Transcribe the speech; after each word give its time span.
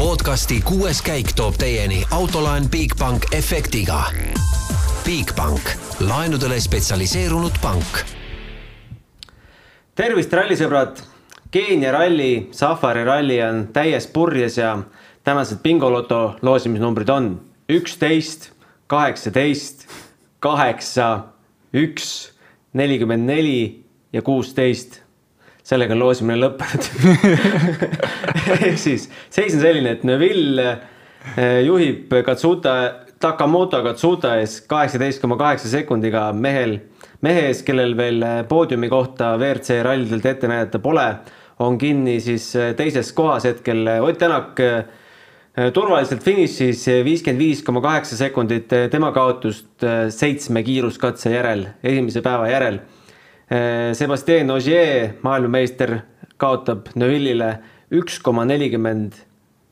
podcasti 0.00 0.62
kuues 0.64 1.02
käik 1.04 1.34
toob 1.36 1.58
teieni 1.60 1.98
autolaen 2.16 2.70
Bigbank 2.72 3.26
efektiga. 3.36 3.98
Bigbank, 5.04 5.60
laenudele 6.00 6.56
spetsialiseerunud 6.60 7.58
pank. 7.60 8.00
tervist, 9.94 10.32
rallisõbrad. 10.32 11.02
Keenia 11.52 11.92
ralli, 11.92 12.48
Safari 12.56 13.04
ralli 13.04 13.36
on 13.44 13.66
täies 13.76 14.06
purjes 14.06 14.56
ja 14.56 14.78
tänased 15.24 15.60
bingoloto 15.60 16.38
loosimisnumbrid 16.42 17.12
on 17.12 17.28
üksteist, 17.68 18.54
kaheksateist, 18.86 19.84
kaheksa, 20.38 21.10
üks, 21.76 22.32
nelikümmend 22.72 23.28
neli 23.28 23.84
ja 24.12 24.22
kuusteist 24.22 25.02
sellega 25.70 25.94
on 25.94 26.02
loosimine 26.02 26.38
lõppenud. 26.40 26.88
Ehk 28.56 28.78
siis 28.80 29.06
seis 29.30 29.54
on 29.54 29.62
selline, 29.62 29.94
et 29.96 30.06
Neville 30.08 30.66
eh, 30.70 31.60
juhib 31.66 32.12
Katsuta, 32.26 32.76
Takamoto 33.20 33.82
Katsuta 33.84 34.36
ees 34.40 34.60
kaheksateist 34.70 35.22
koma 35.22 35.38
kaheksa 35.40 35.70
sekundiga 35.70 36.30
mehel, 36.34 36.78
mehe 37.24 37.46
ees, 37.50 37.62
kellel 37.66 37.94
veel 37.98 38.24
eh, 38.26 38.40
poodiumi 38.50 38.90
kohta 38.90 39.34
WRC 39.38 39.82
rallidelt 39.86 40.26
ette 40.32 40.50
näidata 40.50 40.82
pole, 40.82 41.06
on 41.62 41.78
kinni 41.78 42.18
siis 42.24 42.50
eh, 42.58 42.72
teises 42.78 43.12
kohas 43.14 43.46
hetkel. 43.50 43.86
Ott 44.00 44.18
Tänak 44.20 44.58
turvaliselt 45.74 46.22
finišis 46.24 46.84
viiskümmend 47.04 47.40
viis 47.42 47.60
koma 47.66 47.82
kaheksa 47.84 48.16
sekundit 48.16 48.70
tema 48.92 49.10
kaotust 49.12 49.82
seitsme 50.14 50.62
kiiruskatse 50.64 51.32
järel, 51.34 51.66
esimese 51.82 52.22
päeva 52.24 52.46
järel 52.48 52.78
Sebastian 53.50 54.50
Ogier, 54.54 55.16
maailmameister, 55.26 55.96
kaotab 56.38 56.92
Neville'ile 56.94 57.48
üks 57.90 58.20
koma 58.22 58.44
nelikümmend 58.46 59.16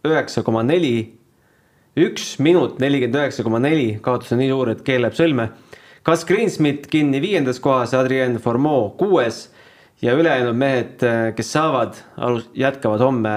üheksa 0.07 0.43
koma 0.43 0.65
neli. 0.67 1.15
üks 1.97 2.39
minut 2.39 2.81
nelikümmend 2.81 3.15
üheksa 3.15 3.43
koma 3.47 3.59
neli, 3.63 4.01
kaotus 4.03 4.33
on 4.35 4.43
nii 4.43 4.51
suur, 4.51 4.73
et 4.73 4.83
keel 4.83 5.03
läheb 5.03 5.15
sõlme. 5.15 5.49
Gus 6.07 6.25
Greensmit 6.27 6.87
kinni 6.91 7.21
viiendas 7.23 7.61
kohas, 7.63 7.95
Adrien 7.95 8.39
Formeau 8.43 8.91
kuues 8.99 9.49
ja 10.03 10.15
ülejäänud 10.19 10.59
mehed, 10.59 11.03
eh, 11.03 11.35
kes 11.39 11.53
saavad, 11.53 12.03
alus-, 12.17 12.51
jätkavad 12.55 13.03
homme 13.03 13.37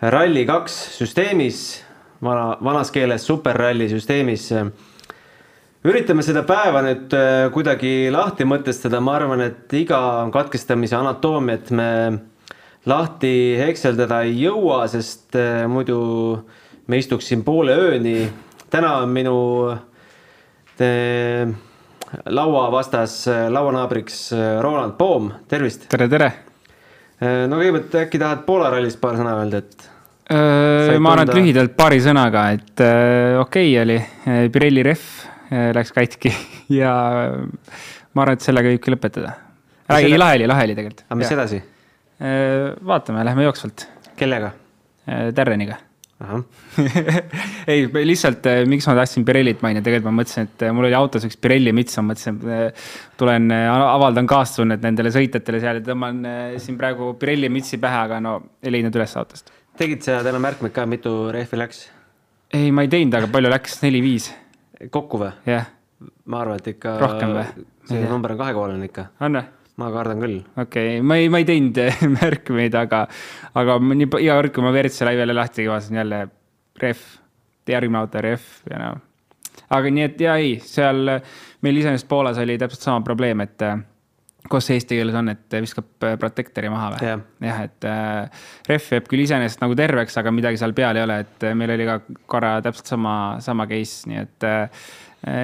Rally2 0.00 0.68
süsteemis, 0.96 1.82
vana, 2.24 2.56
vanas 2.64 2.92
keeles 2.94 3.26
superralli 3.26 3.88
süsteemis 3.92 4.48
üritame 5.86 6.24
seda 6.26 6.42
päeva 6.46 6.82
nüüd 6.82 7.12
äh, 7.14 7.46
kuidagi 7.54 8.08
lahti 8.10 8.46
mõtestada, 8.48 9.00
ma 9.04 9.14
arvan, 9.18 9.44
et 9.46 9.74
iga 9.78 10.00
katkestamise 10.34 10.96
anatoomiat 10.98 11.70
me 11.76 11.90
lahti 12.88 13.30
hekseldada 13.60 14.24
ei 14.26 14.34
jõua, 14.42 14.84
sest 14.90 15.38
äh, 15.38 15.66
muidu 15.70 16.00
me 16.88 16.98
istuks 16.98 17.30
siin 17.30 17.44
poole 17.46 17.76
ööni. 17.76 18.28
täna 18.70 18.96
on 19.04 19.12
minu 19.14 19.36
äh, 20.82 21.46
laua 22.26 22.66
vastas 22.72 23.26
lauanaabriks 23.28 24.32
Roland 24.62 24.96
Poom, 24.98 25.30
tervist. 25.48 25.88
tere, 25.92 26.08
tere. 26.08 26.32
no 27.20 27.58
kõigepealt 27.58 27.96
äkki 28.02 28.18
tahad 28.18 28.44
Poola 28.46 28.70
rallist 28.72 29.00
paar 29.00 29.18
sõna 29.18 29.34
öelda, 29.42 29.58
et? 29.58 29.88
ma 30.28 31.14
arvan, 31.14 31.24
et 31.28 31.34
lühidalt 31.34 31.74
paari 31.76 31.98
sõnaga, 32.04 32.50
et 32.54 32.84
okei 33.40 33.74
okay 33.74 33.82
oli, 33.82 33.98
Pirelli 34.52 34.86
rehv 34.86 35.37
läks 35.50 35.92
katki 35.96 36.32
ja 36.80 36.92
ma 38.14 38.24
arvan, 38.24 38.38
et 38.38 38.44
sellega 38.44 38.72
võibki 38.74 38.94
lõpetada. 38.94 39.34
räägi 39.88 40.10
seda..., 40.10 40.22
lahe 40.24 40.38
oli, 40.38 40.48
lahe 40.50 40.68
oli 40.68 40.78
tegelikult. 40.78 41.04
aga 41.08 41.18
mis 41.20 41.30
ja. 41.30 41.36
edasi? 41.38 41.60
Äh, 42.18 42.70
vaatame, 42.86 43.26
lähme 43.26 43.46
jooksvalt. 43.46 43.86
kellega? 44.18 44.54
Äh, 45.08 45.28
Terreniga. 45.34 45.84
ei, 47.70 47.84
lihtsalt 47.86 48.42
miks 48.66 48.88
ma 48.90 48.96
tahtsin 48.98 49.22
Pirellit 49.22 49.60
mainida, 49.62 49.84
tegelikult 49.86 50.10
ma 50.10 50.16
mõtlesin, 50.18 50.48
et 50.48 50.64
mul 50.74 50.88
oli 50.88 50.96
autos 50.98 51.22
üks 51.28 51.38
Pirelli 51.38 51.70
müts, 51.70 51.94
ma 52.00 52.08
mõtlesin, 52.08 52.40
tulen, 53.20 53.46
avaldan 53.54 54.26
kaastunnet 54.26 54.82
nendele 54.82 55.12
sõitjatele 55.14 55.60
seal 55.62 55.78
ja 55.78 55.84
tõmban 55.86 56.18
siin 56.58 56.80
praegu 56.80 57.12
Pirelli 57.22 57.52
mütsi 57.54 57.78
pähe, 57.78 58.02
aga 58.08 58.18
no 58.24 58.34
ei 58.58 58.74
leidnud 58.74 58.98
üles 58.98 59.14
autost. 59.20 59.54
tegid 59.78 60.02
sa 60.02 60.18
täna 60.26 60.42
märkmeid 60.42 60.74
ka, 60.74 60.88
mitu 60.90 61.14
rehvi 61.30 61.62
läks? 61.62 61.84
ei, 62.50 62.72
ma 62.74 62.82
ei 62.82 62.90
teinud, 62.90 63.14
aga 63.14 63.30
palju 63.30 63.54
läks, 63.54 63.78
neli-viis 63.86 64.32
kokku 64.90 65.20
või? 65.20 65.32
jah 65.46 65.66
yeah.. 65.66 66.10
ma 66.30 66.42
arvan, 66.44 66.62
et 66.62 66.72
ikka. 66.74 66.96
rohkem 67.02 67.34
või? 67.36 67.66
see 67.88 68.02
number 68.08 68.34
on 68.34 68.42
kahekohaline 68.42 68.90
ikka. 68.90 69.08
on 69.26 69.40
või? 69.40 69.46
ma 69.78 69.90
kardan 69.94 70.22
küll. 70.22 70.38
okei 70.56 70.94
okay., 70.98 71.02
ma 71.02 71.18
ei, 71.18 71.28
ma 71.32 71.42
ei 71.42 71.48
teinud 71.48 71.82
märkmeid, 72.18 72.78
aga, 72.78 73.04
aga 73.58 73.78
nii 73.82 74.08
iga 74.24 74.38
kord, 74.40 74.54
kui 74.54 74.66
ma 74.66 74.72
WRC 74.74 75.06
laivele 75.08 75.36
lahti 75.36 75.68
vaatasin 75.68 76.00
jälle 76.02 76.24
ref, 76.82 77.04
järgmine 77.68 78.02
auto 78.02 78.22
ref 78.24 78.48
ja 78.70 78.80
noh. 78.82 79.04
aga 79.74 79.94
nii, 79.94 80.08
et 80.10 80.26
ja 80.26 80.38
ei, 80.40 80.56
seal 80.64 81.14
meil 81.64 81.80
iseenesest 81.82 82.08
Poolas 82.10 82.38
oli 82.42 82.58
täpselt 82.58 82.86
sama 82.86 83.04
probleem, 83.06 83.46
et 83.46 83.66
kus 84.50 84.68
see 84.68 84.78
eesti 84.78 84.98
keeles 84.98 85.16
on, 85.18 85.30
et 85.32 85.56
viskab 85.62 86.06
protektori 86.20 86.70
maha 86.72 86.92
või 86.94 87.06
yeah.? 87.06 87.22
jah, 87.44 87.62
et 87.68 87.88
äh, 87.88 88.44
ref 88.68 88.90
jääb 88.94 89.08
küll 89.10 89.24
iseenesest 89.24 89.62
nagu 89.62 89.76
terveks, 89.78 90.18
aga 90.20 90.32
midagi 90.34 90.60
seal 90.60 90.74
peal 90.76 90.98
ei 90.98 91.06
ole, 91.06 91.20
et 91.24 91.48
meil 91.58 91.74
oli 91.74 91.88
ka 91.88 91.98
korra 92.30 92.56
täpselt 92.64 92.92
sama, 92.94 93.14
sama 93.44 93.68
case, 93.70 94.08
nii 94.10 94.20
et 94.22 94.48
äh, 94.48 94.84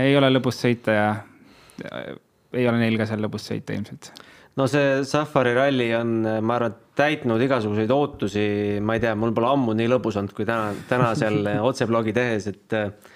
ei 0.05 0.15
ole 0.19 0.31
lõbus 0.33 0.61
sõita 0.65 0.99
ja 0.99 1.09
äh, 1.15 2.15
ei 2.55 2.69
ole 2.71 2.81
neil 2.83 2.99
ka 3.01 3.09
seal 3.11 3.23
lõbus 3.25 3.49
sõita 3.51 3.77
ilmselt. 3.77 4.13
no 4.61 4.69
see 4.71 5.01
Safari 5.09 5.57
ralli 5.57 5.91
on, 5.99 6.21
ma 6.45 6.59
arvan, 6.59 6.79
täitnud 6.95 7.43
igasuguseid 7.43 7.91
ootusi, 7.91 8.47
ma 8.81 8.95
ei 8.95 9.03
tea, 9.03 9.17
mul 9.19 9.35
pole 9.35 9.51
ammu 9.51 9.75
nii 9.75 9.91
lõbus 9.97 10.21
olnud 10.21 10.37
kui 10.37 10.47
täna, 10.49 10.71
täna 10.91 11.11
seal 11.19 11.43
otseblogi 11.71 12.15
tehes, 12.17 12.53
et 12.53 12.79
äh, 12.79 12.89
Äh, 12.89 13.14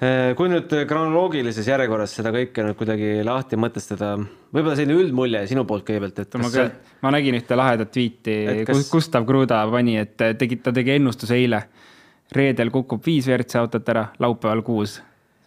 kui 0.00 0.48
nüüd 0.48 0.70
kronoloogilises 0.88 1.66
järjekorras 1.68 2.14
seda 2.16 2.30
kõike 2.32 2.64
nüüd 2.64 2.76
kuidagi 2.78 3.08
lahti 3.26 3.58
mõtestada, 3.60 4.14
võib-olla 4.48 4.76
selline 4.78 4.96
üldmulje 4.96 5.42
sinu 5.50 5.66
poolt 5.68 5.84
kõigepealt, 5.88 6.22
et 6.22 6.36
ma, 6.40 6.48
see... 6.52 6.64
ma 7.04 7.12
nägin 7.12 7.36
ühte 7.36 7.58
lahedat 7.58 7.92
tweet'i 7.92 8.64
kas..., 8.68 8.86
Gustav 8.88 9.26
Kruda 9.28 9.60
pani, 9.68 9.98
et 10.00 10.16
tegi, 10.40 10.56
ta 10.64 10.72
tegi 10.76 10.96
ennustuse 10.96 11.36
eile. 11.36 11.66
reedel 12.32 12.70
kukub 12.70 13.04
viis 13.04 13.26
WRC 13.28 13.58
autot 13.58 13.88
ära, 13.90 14.06
laupäeval 14.22 14.62
kuus. 14.62 15.00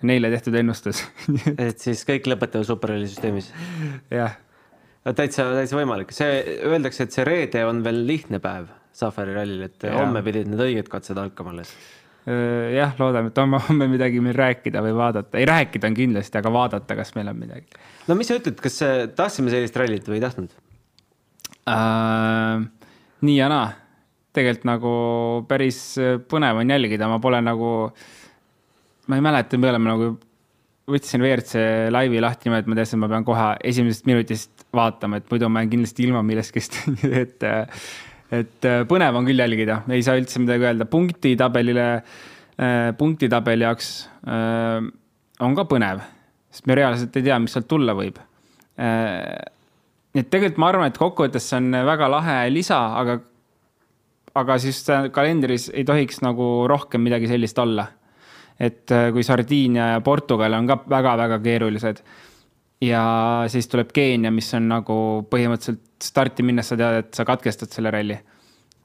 Neile 0.04 0.30
tehtud 0.34 0.56
ennustus 0.60 1.00
et 1.68 1.80
siis 1.80 2.04
kõik 2.06 2.28
lõpetavad 2.28 2.68
superralli 2.68 3.08
süsteemis? 3.08 3.50
jah. 4.12 4.38
täitsa, 5.08 5.48
täitsa 5.56 5.80
võimalik, 5.80 6.14
see, 6.14 6.60
öeldakse, 6.68 7.08
et 7.08 7.16
see 7.16 7.26
reede 7.26 7.66
on 7.66 7.82
veel 7.86 8.04
lihtne 8.06 8.44
päev 8.44 8.70
Safari 8.94 9.34
rallil, 9.34 9.64
et 9.66 9.88
ja. 9.88 9.96
homme 9.98 10.22
pidid 10.22 10.52
need 10.52 10.62
õiged 10.62 10.92
katsed 10.92 11.18
algama 11.18 11.56
alles 11.56 11.72
jah, 12.26 12.94
loodame, 13.00 13.32
et 13.34 13.40
homme, 13.42 13.60
homme 13.68 13.88
midagi 13.92 14.22
meil 14.24 14.38
rääkida 14.38 14.84
või 14.86 14.96
vaadata, 14.98 15.40
ei 15.40 15.48
rääkida 15.50 15.90
on 15.90 15.98
kindlasti, 15.98 16.40
aga 16.40 16.54
vaadata, 16.54 16.98
kas 17.00 17.14
meil 17.18 17.32
on 17.34 17.40
midagi. 17.40 17.82
no 18.08 18.18
mis 18.20 18.32
sa 18.32 18.40
ütled, 18.40 18.60
kas 18.64 18.80
tahtsime 19.18 19.54
sellist 19.54 19.80
rallit 19.80 20.08
või 20.08 20.20
ei 20.22 20.26
tahtnud 20.26 20.54
äh,? 21.68 22.68
nii 23.24 23.38
ja 23.38 23.48
naa, 23.52 23.72
tegelikult 24.36 24.68
nagu 24.68 24.94
päris 25.50 25.80
põnev 26.30 26.60
on 26.60 26.76
jälgida, 26.76 27.08
ma 27.12 27.20
pole 27.24 27.40
nagu, 27.44 27.72
ma 29.08 29.20
ei 29.20 29.26
mäleta, 29.26 29.60
me 29.60 29.70
oleme 29.72 29.92
nagu, 29.92 30.10
võtsin 30.90 31.24
WRC 31.24 31.62
laivi 31.94 32.20
lahti 32.24 32.50
niimoodi, 32.50 32.66
et 32.66 32.72
ma 32.72 32.80
teadsin, 32.80 33.00
et 33.00 33.04
ma 33.06 33.12
pean 33.14 33.28
kohe 33.28 33.50
esimesest 33.72 34.10
minutist 34.10 34.66
vaatama, 34.76 35.22
et 35.22 35.30
muidu 35.32 35.48
ma 35.52 35.64
jään 35.64 35.76
kindlasti 35.78 36.08
ilma 36.08 36.24
millestki, 36.28 36.64
et 37.24 37.48
et 38.34 38.68
äh, 38.68 38.84
põnev 38.90 39.18
on 39.20 39.28
küll 39.28 39.42
jälgida, 39.42 39.82
ei 39.94 40.04
saa 40.06 40.18
üldse 40.20 40.42
midagi 40.42 40.68
öelda, 40.68 40.88
punktitabelile, 40.90 41.88
äh, 42.58 42.92
punktitabeli 42.98 43.68
jaoks 43.68 43.92
äh, 44.26 44.80
on 45.44 45.58
ka 45.58 45.68
põnev, 45.70 46.04
sest 46.54 46.70
me 46.70 46.78
reaalselt 46.80 47.20
ei 47.20 47.28
tea, 47.28 47.40
mis 47.42 47.54
sealt 47.56 47.70
tulla 47.70 47.96
võib. 47.98 48.22
nii 48.74 50.22
et 50.22 50.30
tegelikult 50.34 50.60
ma 50.62 50.70
arvan, 50.72 50.90
et 50.90 50.98
kokkuvõttes 50.98 51.46
see 51.46 51.60
on 51.62 51.76
väga 51.86 52.08
lahe 52.10 52.38
lisa, 52.50 52.80
aga, 52.98 53.20
aga 54.42 54.58
siis 54.62 54.80
kalendris 55.14 55.68
ei 55.74 55.86
tohiks 55.86 56.24
nagu 56.26 56.66
rohkem 56.70 57.04
midagi 57.06 57.30
sellist 57.30 57.60
olla. 57.62 57.88
et 58.60 58.90
kui 59.14 59.24
Sardiinia 59.26 59.92
ja 59.96 60.02
Portugal 60.02 60.54
on 60.54 60.68
ka 60.70 60.78
väga-väga 60.90 61.40
keerulised 61.42 62.02
ja 62.84 63.04
siis 63.52 63.68
tuleb 63.72 63.92
Keenia, 63.96 64.32
mis 64.34 64.50
on 64.58 64.68
nagu 64.72 64.98
põhimõtteliselt 65.32 66.04
starti 66.04 66.46
minnes 66.46 66.70
sa 66.70 66.78
tead, 66.80 67.00
et 67.04 67.16
sa 67.16 67.26
katkestad 67.28 67.72
selle 67.74 67.92
ralli. 67.94 68.18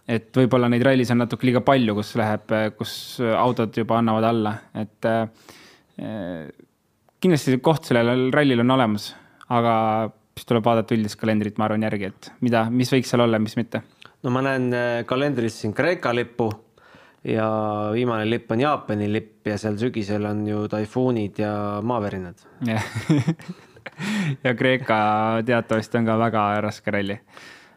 et 0.09 0.31
võib-olla 0.33 0.71
neid 0.73 0.85
rallis 0.87 1.11
on 1.13 1.21
natuke 1.21 1.45
liiga 1.45 1.61
palju, 1.61 1.95
kus 1.99 2.15
läheb, 2.17 2.55
kus 2.79 2.93
autod 3.37 3.77
juba 3.77 3.99
annavad 4.01 4.25
alla, 4.25 4.55
et 4.81 5.09
äh, 5.09 6.47
kindlasti 7.21 7.59
koht 7.65 7.91
sellel 7.91 8.31
rallil 8.33 8.65
on 8.65 8.77
olemas, 8.79 9.11
aga 9.53 9.75
siis 10.39 10.49
tuleb 10.49 10.65
vaadata 10.65 10.95
üldist 10.97 11.19
kalendrit, 11.21 11.59
ma 11.59 11.67
arvan, 11.67 11.85
järgi, 11.85 12.09
et 12.13 12.31
mida, 12.47 12.65
mis 12.71 12.93
võiks 12.95 13.13
seal 13.13 13.27
olla, 13.27 13.41
mis 13.43 13.59
mitte. 13.59 13.83
no 14.23 14.33
ma 14.33 14.45
näen 14.47 14.73
äh, 14.73 14.89
kalendris 15.09 15.61
siin 15.61 15.77
Kreeka 15.77 16.15
lippu 16.17 16.49
ja 17.29 17.49
viimane 17.93 18.25
lipp 18.31 18.53
on 18.55 18.61
Jaapani 18.63 19.11
lipp 19.13 19.51
ja 19.51 19.59
seal 19.61 19.77
sügisel 19.81 20.25
on 20.31 20.47
ju 20.47 20.69
taifuunid 20.71 21.43
ja 21.43 21.53
maavärinad 21.83 22.47
ja 24.45 24.55
Kreeka 24.55 24.99
teatavasti 25.47 26.01
on 26.01 26.09
ka 26.09 26.19
väga 26.21 26.45
raske 26.65 26.95
ralli. 26.95 27.19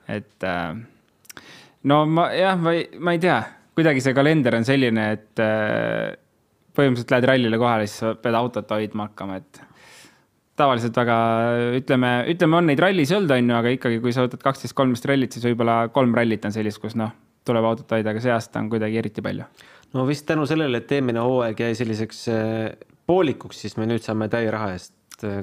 et 0.07 0.43
äh, 0.43 0.75
no 1.83 2.03
ma 2.05 2.29
jah, 2.35 2.59
ma 2.59 2.75
ei, 2.77 2.87
ma 2.99 3.15
ei 3.15 3.21
tea, 3.21 3.39
kuidagi 3.77 4.03
see 4.03 4.15
kalender 4.17 4.57
on 4.59 4.67
selline, 4.67 5.07
et 5.17 5.41
äh, 5.43 6.13
põhimõtteliselt 6.77 7.15
lähed 7.15 7.29
rallile 7.31 7.59
kohale, 7.61 7.89
siis 7.89 8.17
pead 8.23 8.37
autot 8.37 8.69
hoidma 8.75 9.09
hakkama, 9.09 9.41
et 9.41 9.61
tavaliselt 10.61 10.95
väga, 10.97 11.17
ütleme, 11.79 12.11
ütleme, 12.31 12.59
on 12.59 12.69
neid 12.69 12.81
rallis 12.83 13.11
olnud, 13.15 13.33
on 13.33 13.51
ju, 13.51 13.57
aga 13.57 13.73
ikkagi, 13.77 13.99
kui 14.03 14.13
sa 14.15 14.27
võtad 14.27 14.43
kaksteist, 14.43 14.75
kolmteist 14.77 15.07
rallit, 15.09 15.35
siis 15.35 15.47
võib-olla 15.49 15.83
kolm 15.95 16.13
rallit 16.15 16.45
on 16.47 16.53
sellist, 16.53 16.81
kus 16.83 16.95
noh, 16.99 17.13
tuleb 17.47 17.65
autot 17.65 17.95
hoida, 17.95 18.13
aga 18.13 18.23
see 18.23 18.33
aasta 18.33 18.61
on 18.61 18.69
kuidagi 18.71 18.99
eriti 19.01 19.23
palju. 19.25 19.47
no 19.97 20.05
vist 20.07 20.27
tänu 20.27 20.45
sellele, 20.47 20.83
et 20.83 20.91
eelmine 20.95 21.23
hooaeg 21.23 21.65
jäi 21.65 21.75
selliseks 21.75 22.25
poolikuks, 23.09 23.63
siis 23.65 23.79
me 23.79 23.89
nüüd 23.89 24.05
saame 24.05 24.29
täie 24.31 24.51
raha 24.53 24.75
eest 24.75 24.93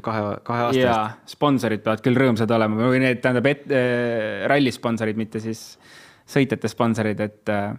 kahe, 0.05 0.23
kahe 0.47 0.65
aasta 0.67 0.79
eest. 0.79 0.87
jaa, 0.87 1.05
sponsorid 1.29 1.83
peavad 1.85 2.03
küll 2.05 2.19
rõõmsad 2.19 2.53
olema 2.55 2.89
või 2.91 3.03
need 3.03 3.23
tähendab, 3.25 3.49
et 3.51 3.67
äh, 3.71 4.47
ralli 4.51 4.73
sponsorid, 4.75 5.19
mitte 5.21 5.43
siis 5.43 5.63
sõitjate 6.29 6.71
sponsorid, 6.71 7.21
et 7.25 7.53
äh, 7.53 7.73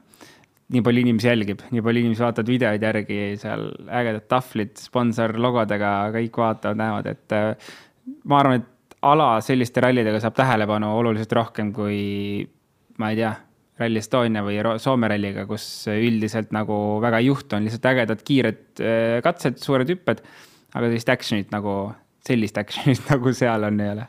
nii 0.74 0.84
palju 0.86 1.04
inimesi 1.04 1.30
jälgib, 1.30 1.64
nii 1.74 1.84
palju 1.86 2.04
inimesi 2.04 2.26
vaatavad 2.26 2.52
videoid 2.54 2.86
järgi, 2.86 3.20
seal 3.42 3.68
ägedad 4.02 4.28
tahvlid 4.32 4.76
sponsorlogodega, 4.82 5.94
kõik 6.16 6.42
vaatavad, 6.44 6.82
näevad, 6.82 7.12
et 7.14 7.38
äh, 7.38 7.70
ma 8.30 8.42
arvan, 8.42 8.64
et 8.64 8.98
ala 9.10 9.30
selliste 9.44 9.82
rallidega 9.84 10.20
saab 10.22 10.36
tähelepanu 10.38 10.90
oluliselt 11.00 11.32
rohkem 11.38 11.72
kui 11.76 12.44
ma 13.00 13.14
ei 13.14 13.22
tea, 13.22 13.36
Rally 13.80 14.02
Estonia 14.02 14.42
või 14.44 14.58
Soome 14.84 15.08
ralliga, 15.08 15.46
kus 15.48 15.64
üldiselt 15.88 16.50
nagu 16.52 16.76
väga 17.00 17.22
ei 17.22 17.30
juhtu, 17.30 17.56
on 17.56 17.64
lihtsalt 17.64 17.86
ägedad 17.94 18.24
kiired 18.28 18.82
katsed, 19.24 19.62
suured 19.64 19.88
hüpped, 19.88 20.20
aga 20.74 20.88
sellist 20.88 21.12
action'it 21.16 21.52
nagu, 21.54 21.76
sellist 22.28 22.58
action'it 22.62 23.08
nagu 23.14 23.34
seal 23.36 23.68
on, 23.70 23.84
ei 23.84 23.94
ole. 23.96 24.08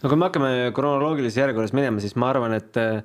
no 0.00 0.08
kui 0.10 0.18
me 0.18 0.28
hakkame 0.28 0.54
kronoloogilises 0.76 1.40
järjekorras 1.42 1.74
minema, 1.76 2.02
siis 2.02 2.16
ma 2.20 2.32
arvan, 2.32 2.56
et 2.58 2.80
äh, 2.80 3.02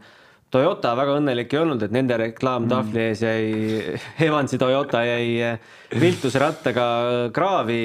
Toyota 0.53 0.93
väga 0.95 1.17
õnnelik 1.19 1.51
ei 1.51 1.59
olnud, 1.59 1.81
et 1.83 1.91
nende 1.91 2.15
reklaamtahvli 2.21 3.01
ees 3.09 3.21
jäi, 3.25 3.47
Evansi 4.29 4.59
Toyota 4.61 5.01
jäi 5.03 5.33
eh, 5.43 5.73
viltusrattaga 5.99 6.85
kraavi. 7.35 7.81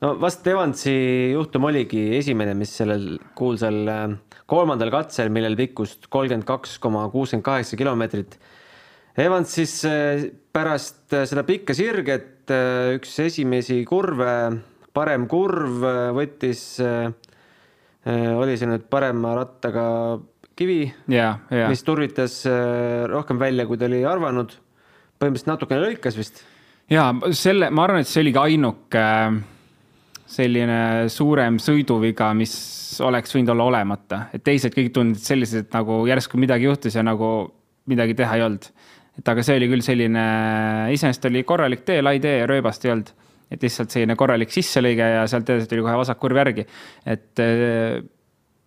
no 0.00 0.14
vast 0.20 0.46
Evansi 0.48 0.94
juhtum 1.34 1.68
oligi 1.68 2.06
esimene, 2.16 2.54
mis 2.56 2.72
sellel 2.80 3.18
kuulsal 3.36 4.16
kolmandal 4.52 4.92
katsel, 4.92 5.30
millel 5.32 5.56
pikkust 5.56 6.08
kolmkümmend 6.12 6.48
kaks 6.48 6.78
koma 6.82 7.04
kuuskümmend 7.12 7.44
kaheksa 7.44 7.76
kilomeetrit. 7.76 8.38
Evans 9.20 9.52
siis 9.52 9.74
eh, 9.88 10.26
pärast 10.52 11.12
seda 11.28 11.44
pikka 11.48 11.74
sirget, 11.76 12.48
üks 12.96 13.12
esimesi 13.22 13.82
kurve, 13.88 14.32
parem 14.92 15.28
kurv 15.30 15.84
võttis, 16.16 16.62
oli 16.82 18.56
see 18.58 18.68
nüüd 18.68 18.88
parema 18.90 19.36
rattaga 19.38 19.84
kivi, 20.58 20.80
mis 21.06 21.84
turvitas 21.86 22.40
rohkem 23.08 23.38
välja, 23.40 23.64
kui 23.68 23.78
ta 23.80 23.86
oli 23.86 24.02
arvanud. 24.04 24.52
põhimõtteliselt 25.22 25.52
natukene 25.52 25.86
lõikas 25.86 26.18
vist. 26.18 26.42
ja 26.90 27.06
selle, 27.30 27.70
ma 27.70 27.86
arvan, 27.86 28.02
et 28.02 28.10
see 28.10 28.24
oligi 28.26 28.42
ainuke 28.42 29.06
selline 30.32 31.08
suurem 31.12 31.58
sõiduviga, 31.62 32.30
mis 32.36 32.54
oleks 33.04 33.34
võinud 33.34 33.52
olla 33.54 33.68
olemata, 33.70 34.26
et 34.32 34.44
teised 34.44 34.74
kõik 34.74 34.92
tundusid 34.94 35.28
sellised, 35.28 35.68
nagu 35.74 36.02
järsku 36.08 36.40
midagi 36.40 36.68
juhtus 36.68 36.96
ja 36.96 37.04
nagu 37.06 37.52
midagi 37.90 38.16
teha 38.18 38.38
ei 38.38 38.44
olnud. 38.46 38.68
Et 39.18 39.28
aga 39.28 39.44
see 39.44 39.58
oli 39.60 39.68
küll 39.72 39.84
selline, 39.84 40.24
iseenesest 40.94 41.28
oli 41.28 41.44
korralik 41.48 41.84
tee, 41.88 42.00
lai 42.04 42.18
tee 42.22 42.38
ja 42.40 42.48
rööbast 42.50 42.86
ei 42.86 42.94
olnud. 42.94 43.12
et 43.52 43.60
lihtsalt 43.60 43.92
selline 43.92 44.14
korralik 44.16 44.48
sisselõige 44.48 45.06
ja 45.16 45.26
sealt 45.28 45.50
edasi 45.52 45.68
tuli 45.68 45.82
kohe 45.84 45.96
vasak 46.00 46.18
kurv 46.20 46.38
järgi. 46.40 46.64
et 47.04 47.42
äh, 47.44 48.00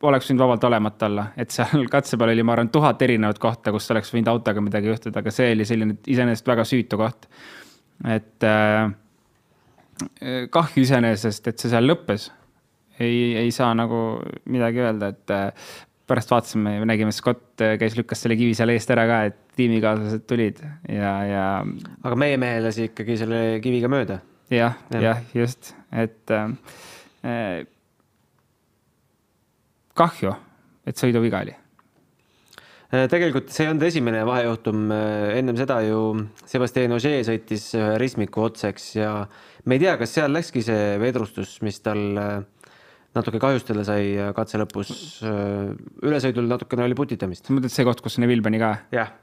oleks 0.05 0.29
võinud 0.29 0.43
vabalt 0.43 0.67
olemata 0.67 1.09
olla, 1.09 1.25
et 1.37 1.53
seal 1.53 1.87
katse 1.95 2.19
peal 2.21 2.33
oli, 2.33 2.43
ma 2.45 2.53
arvan, 2.55 2.69
tuhat 2.73 3.01
erinevat 3.01 3.39
kohta, 3.41 3.73
kus 3.73 3.89
oleks 3.95 4.13
võinud 4.13 4.29
autoga 4.35 4.61
midagi 4.61 4.91
juhtuda, 4.91 5.23
aga 5.23 5.33
see 5.33 5.51
oli 5.55 5.65
selline 5.65 5.97
iseenesest 6.05 6.47
väga 6.47 6.67
süütu 6.67 6.99
koht. 7.01 7.27
et 8.11 8.45
äh, 8.45 8.91
kahju 10.51 10.83
iseenesest, 10.83 11.47
et 11.47 11.61
see 11.61 11.71
seal 11.71 11.87
lõppes. 11.87 12.29
ei, 12.99 13.35
ei 13.41 13.51
saa 13.51 13.73
nagu 13.75 14.21
midagi 14.51 14.83
öelda, 14.83 15.11
et 15.15 15.33
äh, 15.33 15.75
pärast 16.09 16.31
vaatasime, 16.31 16.77
nägime, 16.85 17.13
Scott 17.15 17.61
käis, 17.79 17.95
lükkas 17.97 18.21
selle 18.23 18.37
kivi 18.37 18.53
seal 18.57 18.73
eest 18.73 18.91
ära 18.93 19.07
ka, 19.09 19.19
et 19.31 19.37
tiimikaaslased 19.57 20.25
tulid 20.29 20.61
ja, 20.91 21.13
ja. 21.25 21.45
aga 22.05 22.19
meie 22.19 22.37
mehe 22.41 22.61
lasi 22.65 22.89
ikkagi 22.91 23.17
selle 23.21 23.43
kiviga 23.63 23.89
mööda 23.91 24.19
ja,. 24.53 24.73
jah, 24.93 25.03
jah, 25.09 25.21
just, 25.33 25.73
et 25.95 26.33
äh, 26.35 27.63
kahju, 29.97 30.35
et 30.85 30.99
sõiduviga 31.01 31.41
oli 31.45 31.55
äh, 31.55 33.07
tegelikult 33.11 33.49
see 33.53 33.65
ei 33.65 33.73
olnud 33.73 33.87
esimene 33.89 34.23
vahejuhtum, 34.27 34.85
äh, 34.93 35.31
ennem 35.39 35.57
seda 35.59 35.81
ju 35.87 36.01
Sebastian 36.45 36.95
Ogier 36.97 37.25
sõitis 37.27 37.71
ühe 37.79 37.95
ristmiku 38.01 38.45
otseks 38.49 38.91
ja 38.99 39.13
me 39.65 39.79
ei 39.79 39.85
tea, 39.85 39.95
kas 40.01 40.13
seal 40.19 40.33
läkski 40.35 40.63
see 40.65 40.95
vedrustus, 41.01 41.57
mis 41.65 41.81
tal 41.85 42.05
äh, 42.21 42.35
natuke 43.15 43.39
kahjustada 43.41 43.85
sai 43.87 44.15
katse 44.35 44.59
lõpus. 44.61 44.91
ülesõidul 46.03 46.49
natukene 46.51 46.85
oli 46.87 46.97
putitamist. 46.97 47.49
mõtled 47.49 47.73
see 47.73 47.87
koht, 47.87 48.03
kus 48.03 48.19
Neville 48.23 48.45
pani 48.45 48.59
ka? 48.61 48.73
jah. 48.95 49.13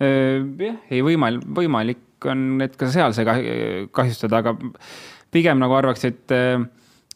jah, 0.00 0.80
ei 0.90 1.02
võimalik, 1.04 1.44
võimalik 1.58 2.28
on, 2.32 2.48
et 2.64 2.76
ka 2.76 2.88
seal 2.92 3.14
sai 3.16 3.26
kahjustada, 3.92 4.42
aga 4.42 4.56
pigem 5.34 5.60
nagu 5.60 5.76
arvaks, 5.76 6.04
et 6.08 6.36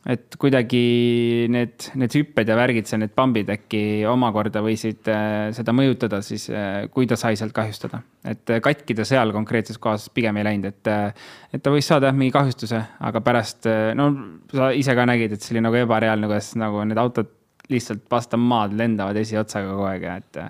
et 0.08 0.37
kuidagi 0.41 1.47
need, 1.52 1.91
need 2.00 2.14
hüpped 2.17 2.49
ja 2.49 2.55
värgid, 2.56 2.87
see, 2.88 2.99
need 3.02 3.12
pambid 3.17 3.50
äkki 3.52 3.81
omakorda 4.08 4.62
võisid 4.64 5.08
äh, 5.12 5.50
seda 5.56 5.75
mõjutada 5.76 6.23
siis, 6.25 6.47
äh, 6.49 6.87
kui 6.93 7.08
ta 7.08 7.19
sai 7.20 7.37
sealt 7.37 7.52
kahjustada. 7.56 8.00
et 8.25 8.49
äh, 8.50 8.62
katki 8.64 8.97
ta 8.97 9.05
seal 9.05 9.32
konkreetses 9.37 9.76
kohas 9.79 10.08
pigem 10.14 10.38
ei 10.41 10.47
läinud, 10.49 10.70
et, 10.73 11.19
et 11.52 11.62
ta 11.62 11.73
võis 11.73 11.85
saada 11.85 12.08
jah 12.08 12.17
mingi 12.17 12.32
kahjustuse, 12.32 12.81
aga 13.11 13.23
pärast, 13.25 13.69
no 13.99 14.08
sa 14.55 14.70
ise 14.76 14.97
ka 14.97 15.05
nägid, 15.08 15.37
et 15.37 15.44
see 15.44 15.56
oli 15.56 15.67
nagu 15.67 15.76
ebareaalne, 15.82 16.31
kuidas 16.31 16.55
nagu 16.61 16.87
need 16.88 17.00
autod 17.00 17.37
lihtsalt 17.70 18.08
vastu 18.11 18.41
maad 18.41 18.73
lendavad 18.75 19.20
esiotsaga 19.20 19.69
kogu 19.69 19.85
aeg 19.87 20.08
ja 20.08 20.17
et, 20.19 20.41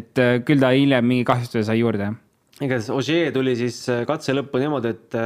et 0.00 0.24
küll 0.48 0.64
ta 0.64 0.72
hiljem 0.74 1.04
mingi 1.06 1.28
kahjustuse 1.28 1.66
sai 1.68 1.82
juurde, 1.82 2.08
jah. 2.08 2.16
igatahes 2.64 2.90
Ogier 2.94 3.36
tuli 3.36 3.52
siis 3.60 3.84
katse 4.08 4.32
lõppu 4.32 4.64
niimoodi, 4.64 4.96
et 4.96 5.20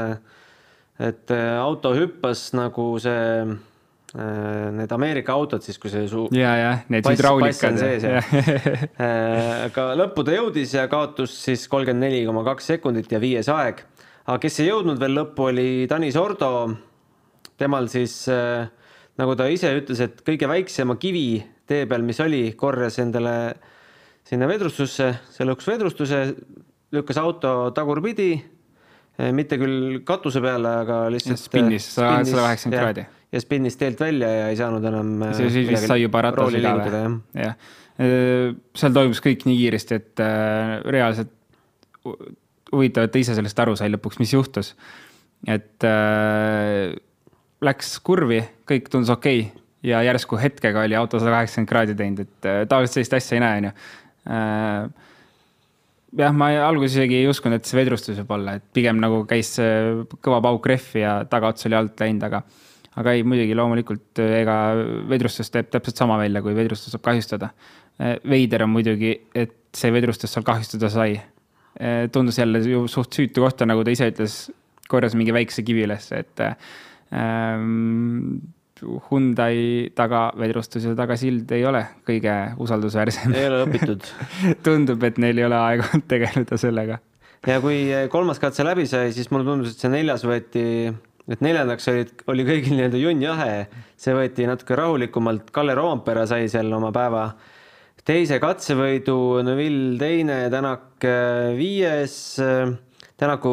et 0.99 1.31
auto 1.63 1.93
hüppas 1.95 2.49
nagu 2.59 2.91
see 2.99 3.47
need 4.17 4.93
Ameerika 4.93 5.35
autod 5.37 5.65
siis, 5.65 5.77
kui 5.81 5.91
see 5.93 6.07
su. 6.09 6.25
ja, 6.33 6.55
jah, 6.57 6.85
need 6.93 7.05
hüdraulikad. 7.05 7.77
Äh, 8.99 9.67
aga 9.69 9.85
lõppu 9.99 10.25
ta 10.27 10.33
jõudis 10.35 10.73
ja 10.75 10.87
kaotus 10.91 11.35
siis 11.45 11.67
kolmkümmend 11.71 12.09
neli 12.09 12.23
koma 12.27 12.43
kaks 12.47 12.71
sekundit 12.73 13.13
ja 13.13 13.21
viies 13.23 13.49
aeg. 13.53 13.83
aga 14.25 14.39
kes 14.43 14.59
ei 14.63 14.71
jõudnud 14.71 14.99
veel 15.01 15.15
lõppu, 15.21 15.49
oli 15.53 15.87
Tanis 15.91 16.17
Ordo. 16.17 16.51
temal 17.61 17.89
siis 17.93 18.25
äh, 18.33 18.69
nagu 19.21 19.37
ta 19.37 19.49
ise 19.53 19.71
ütles, 19.77 20.01
et 20.01 20.23
kõige 20.27 20.49
väiksema 20.49 20.97
kivi 20.97 21.43
tee 21.69 21.85
peal, 21.87 22.03
mis 22.03 22.21
oli, 22.25 22.55
korjas 22.57 22.99
endale 23.03 23.35
sinna 24.25 24.49
vedrustusse, 24.49 25.11
see 25.35 25.47
lõhkus 25.47 25.69
vedrustuse, 25.69 26.23
lükkas 26.93 27.21
auto 27.21 27.71
tagurpidi. 27.77 28.33
mitte 29.35 29.59
küll 29.59 30.01
katuse 30.07 30.41
peale, 30.41 30.75
aga 30.87 31.05
lihtsalt. 31.13 31.39
spinnis 31.43 31.93
sada 31.95 32.25
kaheksakümmend 32.25 32.81
kraadi 32.81 33.07
ja 33.33 33.43
spinnis 33.43 33.77
teelt 33.77 34.01
välja 34.01 34.29
ja 34.33 34.47
ei 34.53 34.57
saanud 34.57 34.85
enam. 34.89 35.13
siis 35.37 35.59
vist 35.69 35.89
sai 35.91 36.03
juba 36.03 36.23
ratasega 36.29 36.75
või? 36.81 37.11
jah, 37.43 37.57
äh, 38.01 38.55
seal 38.79 38.95
toimus 38.97 39.23
kõik 39.25 39.45
nii 39.49 39.59
kiiresti, 39.63 39.99
et 40.01 40.25
äh, 40.25 40.79
reaalselt 40.89 41.35
huvitav, 42.73 43.07
et 43.07 43.15
ta 43.15 43.21
ise 43.21 43.37
sellest 43.37 43.61
aru 43.63 43.77
sai 43.79 43.91
lõpuks, 43.93 44.21
mis 44.23 44.33
juhtus. 44.35 44.75
et 45.47 45.87
äh, 45.87 46.95
läks 47.65 47.97
kurvi, 48.05 48.43
kõik 48.69 48.89
tundus 48.93 49.13
okei 49.15 49.43
okay, 49.47 49.65
ja 49.87 50.01
järsku 50.07 50.39
hetkega 50.41 50.87
oli 50.87 50.97
auto 50.99 51.21
sada 51.21 51.37
kaheksakümmend 51.37 51.71
kraadi 51.71 51.99
teinud, 51.99 52.25
et 52.25 52.49
äh, 52.49 52.63
tavaliselt 52.71 52.99
sellist 52.99 53.19
asja 53.19 53.39
ei 53.39 53.45
näe, 53.45 53.61
onju 53.61 53.75
äh, 54.33 54.89
jah, 56.23 56.35
ma 56.35 56.51
alguses 56.65 56.97
isegi 56.97 57.21
ei 57.21 57.29
uskunud, 57.31 57.61
et 57.61 57.69
see 57.69 57.79
vedrustus 57.79 58.19
võib 58.23 58.33
olla, 58.39 58.57
et 58.59 58.67
pigem 58.75 58.99
nagu 59.03 59.23
käis 59.29 59.53
kõva 60.25 60.41
pauk 60.45 60.67
rehvi 60.67 61.05
ja 61.05 61.21
tagaots 61.31 61.69
oli 61.69 61.79
alt 61.79 62.03
läinud, 62.03 62.27
aga 62.27 62.43
aga 62.99 63.15
ei, 63.15 63.25
muidugi 63.27 63.57
loomulikult 63.57 64.23
äh, 64.23 64.41
ega 64.43 64.59
vedrustus 65.11 65.53
teeb 65.55 65.71
täpselt 65.73 66.01
sama 66.01 66.19
välja, 66.21 66.43
kui 66.45 66.57
vedrustus 66.57 66.95
saab 66.95 67.05
kahjustada. 67.07 67.53
Äh, 67.99 68.19
veider 68.29 68.67
on 68.67 68.75
muidugi, 68.75 69.15
et 69.39 69.57
see 69.77 69.93
vedrustus 69.95 70.35
seal 70.35 70.47
kahjustada 70.47 70.91
sai. 70.93 71.19
Äh, 71.79 72.07
tundus 72.15 72.41
jälle 72.41 72.63
ju 72.65 72.87
suht 72.91 73.15
süütu 73.15 73.45
kohta, 73.47 73.69
nagu 73.69 73.85
ta 73.87 73.95
ise 73.95 74.11
ütles, 74.11 74.39
korjas 74.91 75.17
mingi 75.19 75.35
väikse 75.37 75.63
kivi 75.67 75.85
üles, 75.87 76.11
et 76.17 76.47
ähm, 77.13 78.39
Hyundai 78.79 79.91
tagavedrustus 79.99 80.85
ja 80.87 80.93
tagasild 80.99 81.51
ei 81.51 81.65
ole 81.67 81.81
kõige 82.07 82.35
usaldusväärsem. 82.63 83.35
ei 83.35 83.49
ole 83.51 83.65
õpitud 83.67 84.07
tundub, 84.67 85.03
et 85.03 85.19
neil 85.19 85.41
ei 85.43 85.47
ole 85.49 85.59
aega 85.59 85.99
tegeleda 86.13 86.59
sellega. 86.61 87.01
ja 87.47 87.59
kui 87.63 87.83
kolmas 88.11 88.39
katse 88.43 88.67
läbi 88.67 88.87
sai, 88.87 89.11
siis 89.15 89.33
mulle 89.35 89.51
tundus, 89.51 89.75
et 89.75 89.83
see 89.83 89.93
neljas 89.93 90.25
võeti 90.27 90.65
et 91.29 91.45
neljandaks 91.45 91.89
olid, 91.93 92.13
oli 92.33 92.47
kõigil 92.49 92.75
nii-öelda 92.77 93.01
junn 93.03 93.23
jahe, 93.23 93.53
see 94.01 94.17
võeti 94.17 94.49
natuke 94.49 94.77
rahulikumalt, 94.79 95.53
Kalle 95.55 95.77
Roompere 95.79 96.27
sai 96.31 96.49
seal 96.49 96.73
oma 96.73 96.93
päeva 96.95 97.29
teise 98.09 98.39
katsevõidu 98.41 99.43
Neville 99.45 99.99
teine, 100.01 100.41
Tänak 100.53 101.05
äh, 101.05 101.53
viies. 101.59 102.39
Tänaku 103.19 103.51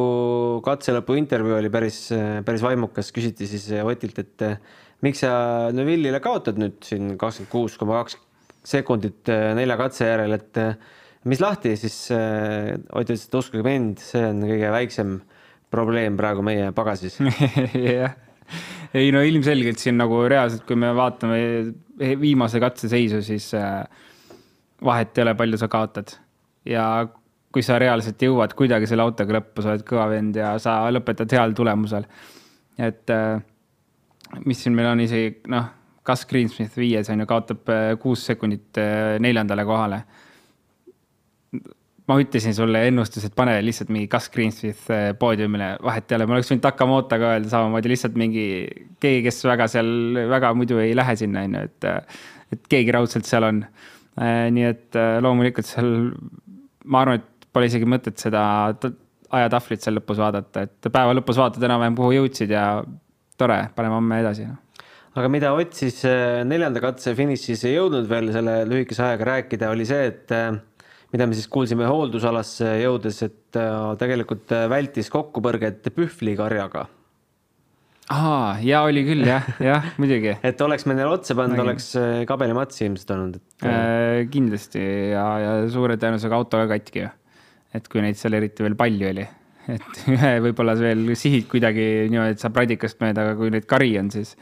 katselõpu 0.61 1.15
intervjuu 1.17 1.55
oli 1.57 1.71
päris, 1.73 1.97
päris 2.45 2.61
vaimukas, 2.61 3.09
küsiti 3.11 3.47
siis 3.49 3.65
Otilt, 3.81 4.19
et 4.21 4.45
äh, 4.45 4.59
miks 5.05 5.23
sa 5.25 5.33
Neville'ile 5.75 6.21
kaotad 6.23 6.59
nüüd 6.61 6.77
siin 6.85 7.15
kakskümmend 7.19 7.51
kuus 7.51 7.79
koma 7.81 8.03
kaks 8.03 8.19
sekundit 8.65 9.29
äh, 9.29 9.53
nelja 9.57 9.77
katse 9.79 10.09
järel, 10.09 10.35
et 10.37 10.59
äh, 10.61 10.75
mis 11.29 11.41
lahti, 11.41 11.75
siis 11.79 11.97
äh, 12.13 12.73
Ott 12.91 13.09
ütles, 13.09 13.27
et 13.27 13.37
uskuge 13.37 13.65
mind, 13.65 14.01
see 14.01 14.23
on 14.25 14.43
kõige 14.45 14.71
väiksem 14.73 15.17
probleem 15.75 16.17
praegu 16.19 16.43
meie 16.45 16.71
pagasis. 16.75 17.19
jah, 17.99 18.15
ei 18.95 19.11
no 19.13 19.21
ilmselgelt 19.25 19.81
siin 19.81 19.99
nagu 19.99 20.23
reaalselt, 20.31 20.65
kui 20.67 20.77
me 20.79 20.91
vaatame 20.95 21.39
viimase 22.21 22.61
katse 22.63 22.89
seisu, 22.91 23.21
siis 23.25 23.51
äh, 23.57 23.83
vahet 24.85 25.17
ei 25.17 25.25
ole, 25.25 25.35
palju 25.37 25.59
sa 25.61 25.69
kaotad. 25.71 26.17
ja 26.65 26.85
kui 27.53 27.63
sa 27.63 27.77
reaalselt 27.79 28.19
jõuad 28.19 28.51
kuidagi 28.57 28.87
selle 28.89 29.05
autoga 29.05 29.37
lõppu, 29.37 29.63
sa 29.63 29.71
oled 29.71 29.83
kõva 29.87 30.09
vend 30.11 30.35
ja 30.35 30.55
sa 30.59 30.81
lõpetad 30.91 31.31
heal 31.37 31.55
tulemusel. 31.55 32.07
et 32.77 33.13
äh, 33.13 33.39
mis 34.45 34.63
siin 34.63 34.75
meil 34.75 34.91
on 34.93 35.03
isegi 35.03 35.37
noh, 35.53 35.71
Gus 36.05 36.25
Greensmith 36.29 36.77
viies 36.77 37.09
on 37.09 37.23
ju, 37.23 37.29
kaotab 37.29 37.71
äh, 37.73 37.87
kuus 38.01 38.25
sekundit 38.27 38.81
neljandale 39.19 39.65
kohale 39.65 40.03
ma 42.09 42.17
ütlesin 42.21 42.53
sulle 42.53 42.83
ennustus, 42.87 43.25
et 43.25 43.33
pane 43.37 43.55
lihtsalt 43.65 43.89
mingi 43.93 44.09
Gus 44.11 44.29
Greensmith 44.33 44.91
äh, 44.93 45.11
poodiumile, 45.17 45.71
vahet 45.83 46.11
ei 46.11 46.19
ole, 46.19 46.27
ma 46.29 46.37
oleks 46.37 46.51
võinud 46.51 46.63
Takamoto 46.65 47.19
ka 47.21 47.35
öelda 47.35 47.51
samamoodi, 47.51 47.91
lihtsalt 47.91 48.19
mingi 48.19 48.45
keegi, 49.01 49.23
kes 49.25 49.41
väga 49.49 49.69
seal, 49.71 49.89
väga 50.29 50.53
muidu 50.57 50.77
ei 50.83 50.93
lähe 50.97 51.15
sinna, 51.19 51.45
on 51.47 51.59
ju, 51.59 51.67
et 51.69 51.91
et 52.53 52.67
keegi 52.69 52.93
raudselt 52.93 53.25
seal 53.27 53.47
on. 53.47 53.63
nii 54.55 54.67
et 54.69 54.95
äh, 54.95 55.17
loomulikult 55.23 55.67
seal, 55.67 55.89
ma 56.85 57.01
arvan, 57.01 57.19
et 57.19 57.49
pole 57.55 57.67
isegi 57.67 57.87
mõtet 57.89 58.21
seda 58.21 58.43
ajatahvlit 59.35 59.83
seal 59.83 59.97
lõpus 59.99 60.21
vaadata, 60.21 60.67
et 60.67 60.91
päeva 60.91 61.15
lõpus 61.17 61.39
vaatad 61.39 61.63
enam-vähem, 61.67 61.97
kuhu 61.97 62.13
jõudsid 62.19 62.53
ja 62.53 62.67
tore, 63.39 63.57
paneme 63.75 63.97
homme 63.97 64.21
edasi 64.21 64.45
noh. 64.47 64.85
aga 65.15 65.31
mida 65.31 65.51
Ott 65.55 65.75
siis 65.77 66.01
äh, 66.07 66.43
neljanda 66.47 66.83
katse 66.83 67.15
finišis 67.17 67.65
ei 67.67 67.75
jõudnud 67.77 68.07
veel 68.09 68.31
selle 68.35 68.61
lühikese 68.69 69.03
ajaga 69.09 69.29
rääkida, 69.31 69.71
oli 69.73 69.87
see, 69.89 70.07
et 70.13 70.35
äh, 70.35 70.53
mida 71.15 71.29
me 71.29 71.37
siis 71.37 71.47
kuulsime 71.51 71.87
hooldusalasse 71.87 72.75
jõudes, 72.81 73.21
et 73.23 73.59
äh, 73.59 73.93
tegelikult 74.01 74.51
äh, 74.55 74.67
vältis 74.71 75.07
kokkupõrget 75.13 75.87
pühvlikarjaga. 75.95 76.85
aa, 78.11 78.57
ja 78.65 78.83
oli 78.85 79.05
küll 79.07 79.23
jah, 79.27 79.47
jah, 79.63 79.87
muidugi 80.01 80.35
et 80.49 80.61
oleks 80.65 80.85
me 80.89 80.97
neile 80.97 81.15
otsa 81.15 81.37
pannud, 81.37 81.55
Nägin. 81.55 81.69
oleks 81.69 81.87
äh, 82.01 82.19
kabelimats 82.27 82.83
ilmselt 82.83 83.15
olnud, 83.15 83.39
et 83.39 84.29
kindlasti 84.33 84.83
ja, 85.13 85.25
ja 85.39 85.55
suure 85.71 85.95
tõenäosusega 86.01 86.37
auto 86.37 86.61
ka 86.65 86.75
katki 86.75 87.05
ju. 87.05 87.09
et 87.79 87.89
kui 87.91 88.03
neid 88.03 88.19
seal 88.19 88.35
eriti 88.37 88.65
veel 88.65 88.77
palju 88.79 89.09
oli, 89.13 89.25
et 89.71 90.03
ühe 90.17 90.35
võib-olla 90.49 90.75
veel 90.79 91.07
sihid 91.15 91.47
kuidagi 91.51 92.09
niimoodi, 92.11 92.35
et 92.35 92.43
saab 92.43 92.59
radikast 92.59 92.99
mööda, 93.01 93.29
aga 93.29 93.39
kui 93.39 93.55
neid 93.55 93.69
kari 93.71 93.95
on, 94.03 94.11
siis, 94.13 94.35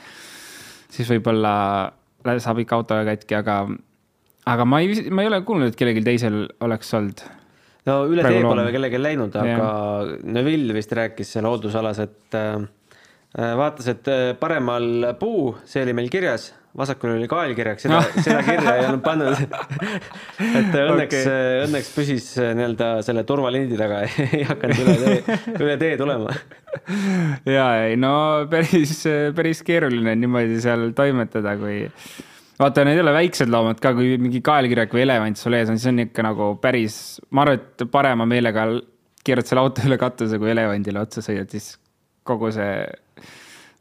siis 0.89 1.13
võib-olla 1.13 1.53
saab 2.41 2.65
ikka 2.65 2.81
auto 2.81 2.97
ka 2.97 3.13
katki, 3.13 3.37
aga, 3.37 3.61
aga 4.49 4.65
ma 4.67 4.81
ei, 4.83 5.07
ma 5.09 5.23
ei 5.23 5.31
ole 5.31 5.41
kuulnud, 5.47 5.71
et 5.71 5.79
kellelgi 5.79 6.03
teisel 6.05 6.43
oleks 6.65 6.93
olnud. 6.97 7.25
no 7.89 7.99
üle 8.11 8.25
tee 8.25 8.41
pole 8.43 8.65
veel 8.65 8.77
kellelgi 8.77 9.01
läinud, 9.01 9.37
aga 9.39 9.69
Neville 10.23 10.75
vist 10.75 10.91
rääkis 10.95 11.35
seal 11.35 11.47
hooldusalas, 11.47 12.01
et 12.03 12.39
äh, 12.39 12.65
äh, 13.37 13.53
vaatas, 13.59 13.87
et 13.93 14.11
äh, 14.11 14.25
paremal 14.39 15.13
puu, 15.19 15.53
see 15.67 15.83
oli 15.85 15.95
meil 15.95 16.09
kirjas, 16.11 16.51
vasakul 16.77 17.13
oli 17.15 17.29
kaelkirjaks, 17.31 17.85
seda, 17.85 18.01
seda 18.25 18.41
kirja 18.47 18.75
ei 18.79 18.87
olnud 18.89 19.03
pannud. 19.05 19.39
et 20.59 20.75
õnneks 20.81 21.21
okay., 21.21 21.61
õnneks 21.67 21.93
püsis 21.95 22.27
äh, 22.41 22.51
nii-öelda 22.57 22.89
selle 23.05 23.23
turvalindi 23.29 23.79
taga, 23.79 24.03
ei 24.27 24.43
hakanud 24.49 24.83
üle 24.83 24.97
tee, 24.99 25.39
üle 25.55 25.79
tee 25.79 25.95
tulema. 26.01 26.35
ja 27.47 27.69
ei 27.87 27.95
no 27.99 28.13
päris, 28.51 28.99
päris 29.37 29.63
keeruline 29.63 30.17
niimoodi 30.19 30.59
seal 30.63 30.91
toimetada, 30.97 31.55
kui 31.61 31.85
vaata, 32.63 32.85
need 32.87 32.99
ei 32.99 33.03
ole 33.03 33.13
väiksed 33.15 33.51
loomad 33.51 33.81
ka, 33.83 33.93
kui 33.97 34.15
mingi 34.21 34.41
kaelkirjak 34.45 34.95
või 34.95 35.03
elevant 35.05 35.39
sul 35.39 35.57
ees 35.57 35.71
on, 35.71 35.79
siis 35.79 35.91
on 35.91 36.03
ikka 36.05 36.25
nagu 36.25 36.49
päris, 36.63 36.97
ma 37.35 37.45
arvan, 37.45 37.59
et 37.59 37.85
parema 37.91 38.27
meelega 38.29 38.67
keerad 39.23 39.47
selle 39.49 39.63
auto 39.63 39.83
üle 39.87 39.97
katuse, 39.99 40.39
kui 40.41 40.51
elevandile 40.53 41.03
otsa 41.03 41.23
sõidad, 41.25 41.51
siis 41.51 41.73
kogu 42.27 42.51
see 42.55 42.73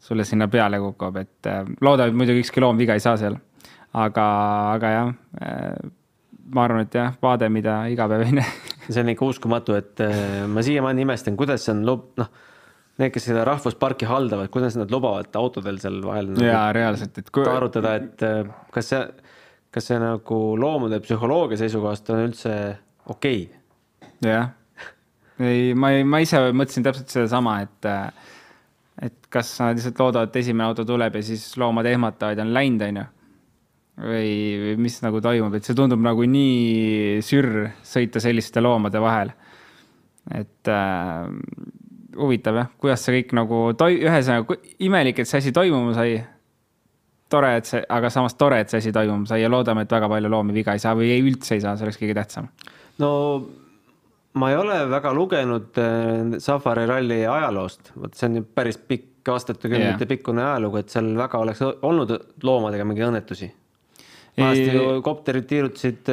sulle 0.02 0.26
sinna 0.26 0.48
peale 0.50 0.80
kukub, 0.82 1.18
et 1.22 1.50
äh, 1.50 1.62
loodame, 1.80 2.12
et 2.12 2.20
muidugi 2.22 2.42
ükski 2.44 2.62
loom 2.62 2.80
viga 2.80 2.98
ei 2.98 3.04
saa 3.04 3.16
seal. 3.20 3.38
aga, 3.92 4.26
aga 4.72 4.90
jah, 4.90 5.08
ma 6.54 6.62
arvan, 6.64 6.86
et 6.86 6.94
jah, 6.96 7.12
vaade, 7.22 7.48
mida 7.52 7.82
igapäevane 7.92 8.44
see 8.88 9.02
on 9.02 9.12
ikka 9.12 9.28
uskumatu, 9.28 9.76
et 9.78 10.00
äh, 10.02 10.46
ma 10.48 10.64
siiamaani 10.64 11.06
imestan, 11.06 11.36
kuidas 11.38 11.68
on 11.72 11.84
noh, 11.86 12.32
need, 13.00 13.12
kes 13.14 13.28
seda 13.30 13.44
rahvusparki 13.48 14.08
haldavad, 14.08 14.50
kuidas 14.52 14.76
nad 14.78 14.92
lubavad 14.92 15.32
autodel 15.40 15.78
seal 15.82 16.00
vahel 16.04 16.32
nagu 16.32 16.44
jaa, 16.46 16.66
reaalselt, 16.76 17.18
et 17.22 17.30
kui 17.34 17.46
arutada, 17.48 17.94
et 18.00 18.24
äh, 18.26 18.50
kas 18.74 18.92
see, 18.92 19.02
kas 19.72 19.88
see 19.88 20.00
nagu 20.02 20.40
loomade 20.60 21.00
psühholoogia 21.04 21.60
seisukohast 21.62 22.12
on 22.12 22.26
üldse 22.26 22.56
okei 23.12 23.46
okay.? 23.46 24.28
jah, 24.28 24.52
ei, 25.40 25.72
ma 25.74 25.94
ei, 25.96 26.04
ma 26.04 26.20
ise 26.22 26.40
mõtlesin 26.52 26.84
täpselt 26.86 27.12
sedasama, 27.14 27.56
et, 27.64 27.90
et 29.08 29.18
kas 29.32 29.54
nad 29.62 29.78
lihtsalt 29.78 30.04
loodavad, 30.04 30.30
et 30.30 30.40
esimene 30.44 30.68
auto 30.68 30.86
tuleb 30.88 31.18
ja 31.18 31.26
siis 31.26 31.48
loomad 31.60 31.88
ehmatavad 31.90 32.38
ja 32.38 32.46
on 32.46 32.54
läinud, 32.54 32.86
onju. 32.90 33.06
või, 34.04 34.32
või 34.66 34.76
mis 34.84 35.00
nagu 35.04 35.22
toimub, 35.24 35.56
et 35.56 35.68
see 35.68 35.78
tundub 35.78 36.02
nagu 36.04 36.26
nii 36.28 37.22
sürr 37.24 37.70
sõita 37.86 38.20
selliste 38.22 38.62
loomade 38.62 39.00
vahel. 39.02 39.32
et 40.30 40.68
äh, 40.70 41.24
huvitav 42.16 42.58
jah, 42.60 42.70
kuidas 42.80 43.04
see 43.04 43.20
kõik 43.20 43.34
nagu 43.38 43.62
toi-, 43.78 44.00
ühesõnaga 44.02 44.58
imelik, 44.84 45.22
et 45.22 45.30
see 45.30 45.40
asi 45.42 45.54
toimuma 45.54 45.94
sai 45.96 46.20
tore, 47.32 47.54
et 47.60 47.68
see, 47.68 47.80
aga 47.96 48.10
samas 48.12 48.36
tore, 48.40 48.60
et 48.62 48.72
see 48.72 48.82
asi 48.82 48.92
toimuma 48.94 49.28
sai 49.30 49.42
ja 49.42 49.50
loodame, 49.52 49.86
et 49.86 49.92
väga 49.92 50.10
palju 50.12 50.30
loomi 50.32 50.56
viga 50.56 50.76
ei 50.76 50.82
saa 50.82 50.94
või 50.98 51.12
ei, 51.14 51.22
üldse 51.24 51.56
ei 51.56 51.64
saa, 51.64 51.76
see 51.76 51.88
oleks 51.88 52.00
kõige 52.00 52.16
tähtsam. 52.18 52.50
no 53.02 53.12
ma 54.40 54.50
ei 54.52 54.58
ole 54.60 54.82
väga 54.90 55.14
lugenud 55.16 55.80
äh, 55.80 56.36
Safari 56.42 56.86
ralli 56.88 57.22
ajaloost, 57.28 57.94
vot 57.96 58.14
see 58.16 58.30
on 58.30 58.40
ju 58.40 58.46
päris 58.60 58.78
pikk 58.78 59.32
aastatekümnete 59.32 60.02
yeah. 60.02 60.08
pikkune 60.08 60.42
ajalugu, 60.42 60.82
et 60.82 60.92
seal 60.92 61.12
väga 61.16 61.42
oleks 61.44 61.60
olnud 61.70 62.14
loomadega 62.42 62.86
mingeid 62.88 63.10
õnnetusi. 63.12 63.52
vanasti 64.38 64.72
ju 64.74 65.02
kopterid 65.04 65.46
tiirutasid, 65.46 66.10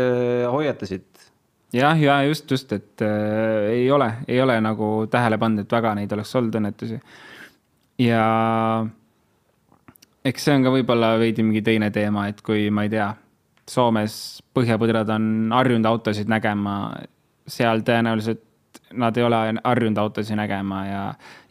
hoiatasid. 0.51 1.08
jah, 1.73 2.01
ja 2.01 2.23
just, 2.23 2.51
just, 2.51 2.71
et 2.73 3.01
äh, 3.01 3.69
ei 3.73 3.91
ole, 3.91 4.11
ei 4.27 4.41
ole 4.41 4.59
nagu 4.61 5.07
tähele 5.11 5.37
pannud, 5.37 5.65
et 5.65 5.71
väga 5.71 5.93
neid 5.97 6.11
oleks 6.15 6.35
olnud 6.35 6.59
õnnetusi. 6.61 6.99
ja 7.99 8.25
eks 10.25 10.45
see 10.45 10.57
on 10.57 10.65
ka 10.65 10.73
võib-olla 10.73 11.13
veidi 11.21 11.45
mingi 11.45 11.61
teine 11.65 11.91
teema, 11.95 12.27
et 12.29 12.41
kui 12.45 12.69
ma 12.73 12.87
ei 12.87 12.93
tea, 12.93 13.13
Soomes 13.69 14.13
põhjapõdrad 14.57 15.11
on 15.13 15.25
harjunud 15.53 15.85
autosid 15.85 16.29
nägema, 16.31 16.73
seal 17.45 17.83
tõenäoliselt 17.85 18.41
nad 18.97 19.17
ei 19.17 19.23
ole 19.23 19.41
harjunud 19.63 19.99
autosid 20.01 20.37
nägema 20.39 20.79
ja, 20.87 21.01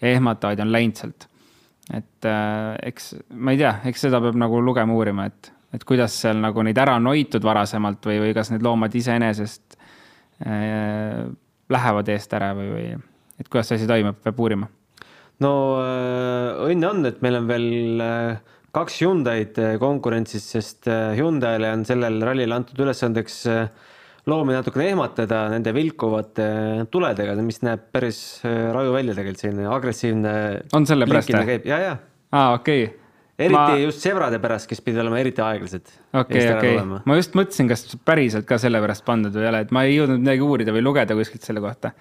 ja 0.01 0.11
ehmatavaid 0.17 0.59
on 0.65 0.73
läinud 0.75 0.99
sealt. 0.99 1.29
et 1.95 2.27
äh, 2.27 2.75
eks 2.91 3.15
ma 3.31 3.55
ei 3.55 3.63
tea, 3.63 3.77
eks 3.87 4.09
seda 4.09 4.21
peab 4.21 4.37
nagu 4.39 4.59
lugema, 4.61 4.93
uurima, 4.93 5.29
et, 5.31 5.53
et 5.75 5.85
kuidas 5.87 6.19
seal 6.21 6.43
nagu 6.43 6.63
neid 6.67 6.79
ära 6.79 6.99
on 6.99 7.07
hoitud 7.07 7.45
varasemalt 7.47 8.11
või, 8.11 8.19
või 8.27 8.35
kas 8.35 8.51
need 8.51 8.67
loomad 8.67 8.95
iseenesest 8.95 9.79
lähevad 10.39 12.09
eest 12.13 12.33
ära 12.37 12.53
või, 12.55 12.69
või 12.71 12.91
et 13.39 13.49
kuidas 13.51 13.71
see 13.71 13.79
asi 13.79 13.89
toimub, 13.91 14.19
peab 14.23 14.41
uurima. 14.43 14.69
no 15.45 15.53
äh, 15.83 16.71
õnne 16.71 16.91
on, 16.91 17.05
et 17.11 17.21
meil 17.25 17.41
on 17.41 17.51
veel 17.51 18.03
äh, 18.03 18.57
kaks 18.75 19.01
Hyundai'd 19.03 19.61
äh, 19.63 19.77
konkurentsis, 19.83 20.49
sest 20.55 20.89
äh, 20.91 21.15
Hyundai'le 21.19 21.73
on 21.77 21.85
sellel 21.89 22.21
rallil 22.27 22.55
antud 22.57 22.81
ülesandeks 22.85 23.41
äh, 23.51 23.69
loomi 24.29 24.57
natukene 24.57 24.91
ehmatada 24.93 25.47
nende 25.53 25.73
vilkuvate 25.77 26.47
äh, 26.47 26.87
tuledega, 26.93 27.37
mis 27.45 27.63
näeb 27.65 27.89
päris 27.95 28.23
äh, 28.45 28.69
raju 28.75 28.95
välja 28.97 29.17
tegelikult, 29.17 29.45
selline 29.45 29.69
agressiivne. 29.73 30.33
On 30.77 30.89
sellepärast, 30.89 31.33
või? 31.35 31.53
käib 31.55 31.69
ja, 31.71 31.83
ja 31.87 31.95
aa, 32.33 32.57
okei 32.59 32.89
okay.. 32.89 32.97
Eriti 33.39 33.55
ma 33.55 33.79
just 33.79 34.03
sebrade 34.05 34.41
pärast, 34.43 34.69
kes 34.71 34.83
pidid 34.85 35.01
olema 35.05 35.21
eriti 35.23 35.43
aeglased. 35.45 35.91
okei, 36.23 36.45
okei, 36.57 36.77
ma 37.07 37.19
just 37.19 37.39
mõtlesin, 37.39 37.71
kas 37.71 37.87
päriselt 38.09 38.49
ka 38.49 38.59
sellepärast 38.61 39.07
pandud 39.07 39.35
või 39.37 39.47
ei 39.47 39.53
ole, 39.53 39.65
et 39.67 39.75
ma 39.75 39.85
ei 39.87 39.97
jõudnud 39.99 40.25
midagi 40.25 40.47
uurida 40.47 40.75
või 40.75 40.85
lugeda 40.87 41.17
kuskilt 41.19 41.47
selle 41.47 41.63
kohta. 41.65 41.95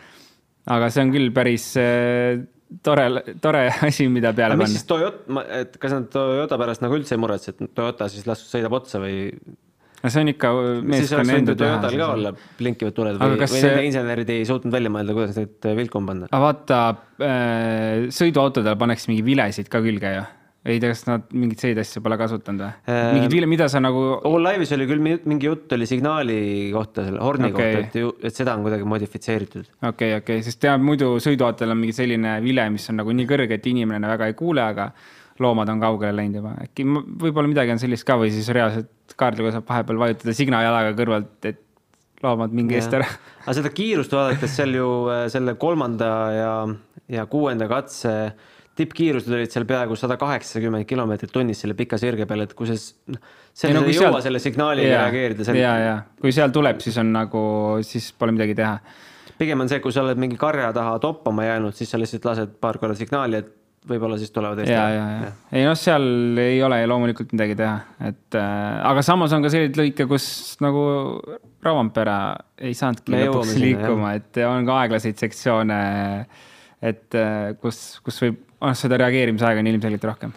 aga 0.77 0.89
see 0.93 1.05
on 1.05 1.13
küll 1.13 1.29
päris 1.35 1.69
äh, 1.81 2.41
tore, 2.83 3.07
tore 3.43 3.67
asi, 3.89 4.07
mida 4.11 4.33
peale 4.37 4.57
aga 4.57 4.63
mis 4.63 4.73
panna 4.73 4.81
siis. 4.81 4.89
Toyota, 4.89 5.45
et 5.61 5.77
kas 5.81 5.95
nad 5.95 6.09
Toyota 6.13 6.59
pärast 6.59 6.83
nagu 6.83 6.97
üldse 6.97 7.15
ei 7.15 7.21
muretse, 7.21 7.53
et 7.53 7.71
Toyota 7.77 8.09
siis 8.11 8.27
las 8.29 8.43
sõidab 8.49 8.75
otsa 8.79 9.01
või 9.03 9.29
see 10.07 10.21
on 10.21 10.29
ikka 10.31 10.51
meeskonna 10.85 11.37
enda 11.39 11.53
ju 11.53 11.59
Toyotal 11.59 11.89
ka 11.89 11.95
teha. 11.95 12.09
olla 12.13 12.31
blinkivad 12.59 12.95
tuled 12.95 13.17
või, 13.19 13.37
kas 13.41 13.53
või 13.53 13.61
see- 13.63 13.71
nende 13.71 13.85
insenerid 13.89 14.29
ei 14.33 14.45
suutnud 14.47 14.73
välja 14.73 14.91
mõelda, 14.93 15.15
kuidas 15.17 15.39
neid 15.39 15.69
vilkuma 15.79 16.11
panna. 16.11 16.29
aga 16.31 16.41
vaata, 16.43 16.81
sõiduautodel 18.13 18.77
pannakse 18.79 19.09
mingi 19.11 19.25
vilesid 19.25 19.71
ka 19.73 19.81
külge 19.83 20.13
ju. 20.13 20.25
Ei 20.67 20.81
tea, 20.81 20.91
kas 20.93 21.03
nad 21.07 21.27
mingeid 21.31 21.61
selliseid 21.61 21.81
asju 21.83 22.03
pole 22.05 22.17
kasutanud 22.19 22.63
või 22.63 22.93
äh,? 22.93 23.11
mingid, 23.17 23.47
mida 23.49 23.67
sa 23.71 23.81
nagu, 23.83 24.01
All 24.27 24.47
Live'is 24.47 24.73
oli 24.75 24.87
küll 24.89 25.03
mi- 25.03 25.19
mingi 25.29 25.49
jutt 25.49 25.73
oli 25.77 25.87
signaali 25.89 26.39
kohta, 26.73 27.05
selle 27.07 27.21
horni 27.23 27.51
okay. 27.51 27.83
kohta, 27.83 28.01
et, 28.03 28.25
et 28.29 28.41
seda 28.41 28.57
on 28.57 28.65
kuidagi 28.67 28.87
modifitseeritud. 28.89 29.69
okei 29.77 29.87
okay,, 29.89 30.17
okei 30.21 30.41
okay., 30.41 30.47
sest 30.47 30.61
tead, 30.63 30.83
muidu 30.83 31.13
sõiduautel 31.23 31.73
on 31.73 31.79
mingi 31.81 31.95
selline 31.95 32.37
vile, 32.43 32.67
mis 32.73 32.89
on 32.91 33.01
nagu 33.01 33.15
nii 33.15 33.29
kõrge, 33.29 33.59
et 33.59 33.71
inimene 33.71 34.11
väga 34.15 34.31
ei 34.31 34.37
kuule, 34.37 34.65
aga 34.65 34.91
loomad 35.43 35.69
on 35.69 35.81
kaugele 35.81 36.15
läinud 36.17 36.41
juba, 36.41 36.55
äkki 36.65 36.85
võib-olla 36.87 37.49
midagi 37.49 37.73
on 37.75 37.81
sellist 37.81 38.07
ka 38.07 38.17
või 38.19 38.33
siis 38.33 38.49
reaalselt 38.55 39.15
kaardiga 39.19 39.53
saab 39.53 39.67
vahepeal 39.69 40.01
vajutada 40.01 40.35
signajalaga 40.35 40.95
kõrvalt, 40.97 41.37
et 41.49 41.63
loomad 42.23 42.53
mingi 42.57 42.77
eest 42.77 42.93
ära. 42.97 43.07
aga 43.45 43.55
seda 43.59 43.71
kiirust 43.73 44.13
vaadates 44.15 44.55
seal 44.57 44.73
ju 44.77 44.89
äh, 45.13 45.25
selle 45.33 45.55
kolmanda 45.61 46.11
ja, 46.33 46.53
ja 47.19 47.25
kuuenda 47.29 47.69
katse 47.71 48.13
tippkiirused 48.77 49.33
olid 49.33 49.51
seal 49.53 49.65
peaaegu 49.69 49.97
sada 49.99 50.17
kaheksakümmend 50.21 50.87
kilomeetrit 50.89 51.33
tunnis 51.33 51.63
selle 51.63 51.75
pika 51.77 51.99
sirge 52.01 52.27
peal, 52.29 52.45
et 52.45 52.53
kui 52.57 52.69
see, 52.69 52.79
noh, 53.13 53.21
seal 53.57 53.75
no 53.75 53.83
ei 53.85 53.95
jõua 53.97 54.11
sealt- 54.13 54.27
selle 54.29 54.41
signaaliga 54.43 54.93
Jaa, 54.93 55.03
reageerida, 55.07 55.47
seal 55.47 55.59
ja, 55.59 55.75
ja 55.81 55.99
kui 56.21 56.33
seal 56.35 56.53
tuleb, 56.55 56.81
siis 56.85 56.97
on 57.01 57.11
nagu, 57.15 57.43
siis 57.87 58.11
pole 58.17 58.35
midagi 58.37 58.55
teha. 58.57 58.79
pigem 59.37 59.61
on 59.65 59.69
see, 59.69 59.81
kui 59.83 59.93
sa 59.93 60.03
oled 60.05 60.17
mingi 60.21 60.37
karja 60.39 60.71
taha 60.73 60.97
toppama 61.03 61.45
jäänud, 61.45 61.75
siis 61.77 61.91
sa 61.93 61.99
lihtsalt 62.01 62.25
lased 62.29 62.57
paar 62.61 62.79
korda 62.81 62.97
signaali, 62.97 63.41
et 63.43 63.53
võib-olla 63.87 64.17
siis 64.19 64.31
tulevad 64.35 64.59
ja, 64.67 64.87
ja, 64.91 65.03
ja 65.23 65.29
ei 65.55 65.63
noh, 65.67 65.75
seal 65.79 66.37
ei 66.41 66.57
ole 66.65 66.79
loomulikult 66.89 67.31
midagi 67.35 67.55
teha, 67.59 67.75
et 68.09 68.37
äh, 68.37 68.81
aga 68.89 69.03
samas 69.05 69.33
on 69.35 69.45
ka 69.45 69.51
selliseid 69.53 69.79
lõike, 69.79 70.07
kus 70.09 70.57
nagu 70.63 70.81
Rauampere 71.67 72.17
ei 72.63 72.75
saanudki 72.77 73.11
Me 73.11 73.23
lõpuks 73.25 73.55
liikuma, 73.59 74.11
et 74.19 74.37
on 74.47 74.67
ka 74.67 74.81
aeglaseid 74.83 75.17
sektsioone, 75.19 75.79
et 76.85 77.17
äh, 77.17 77.55
kus, 77.61 77.79
kus 78.05 78.21
võib, 78.23 78.43
seda 78.57 78.97
reageerimisaega 78.97 79.61
on 79.61 79.69
ilmselgelt 79.69 80.05
rohkem. 80.09 80.33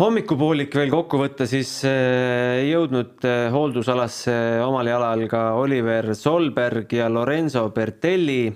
hommikupoolik 0.00 0.72
veel 0.74 0.90
kokku 0.92 1.18
võtta, 1.20 1.44
siis 1.48 1.82
ei 1.84 2.70
jõudnud 2.70 3.26
äh, 3.28 3.50
hooldusalasse 3.52 4.32
omal 4.64 4.88
jalal 4.88 5.26
ka 5.28 5.42
Oliver 5.60 6.14
Solberg 6.16 6.92
ja 6.96 7.10
Lorenzo 7.12 7.66
Bertelli. 7.74 8.48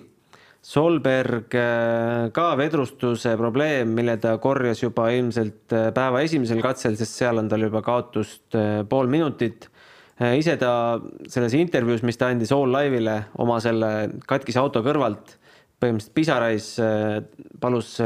Solberg 0.65 1.53
äh, 1.61 2.31
ka 2.33 2.47
vedrustuse 2.57 3.35
probleem, 3.37 3.93
mille 3.93 4.17
ta 4.17 4.39
korjas 4.41 4.81
juba 4.81 5.11
ilmselt 5.13 5.69
päeva 5.69 6.23
esimesel 6.25 6.63
katsel, 6.65 6.97
sest 6.97 7.21
seal 7.21 7.43
on 7.43 7.51
tal 7.53 7.67
juba 7.67 7.85
kaotust 7.85 8.57
pool 8.89 9.13
minutit. 9.13 9.69
ise 10.39 10.57
ta 10.57 11.01
selles 11.29 11.53
intervjuus, 11.59 12.05
mis 12.07 12.17
ta 12.17 12.31
andis 12.31 12.53
All 12.55 12.73
Live'ile 12.73 13.19
oma 13.43 13.59
selle 13.61 13.91
katkise 14.25 14.63
auto 14.63 14.81
kõrvalt, 14.81 15.37
põhimõtteliselt 15.83 16.15
pisarais 16.15 16.69
palus 17.61 17.99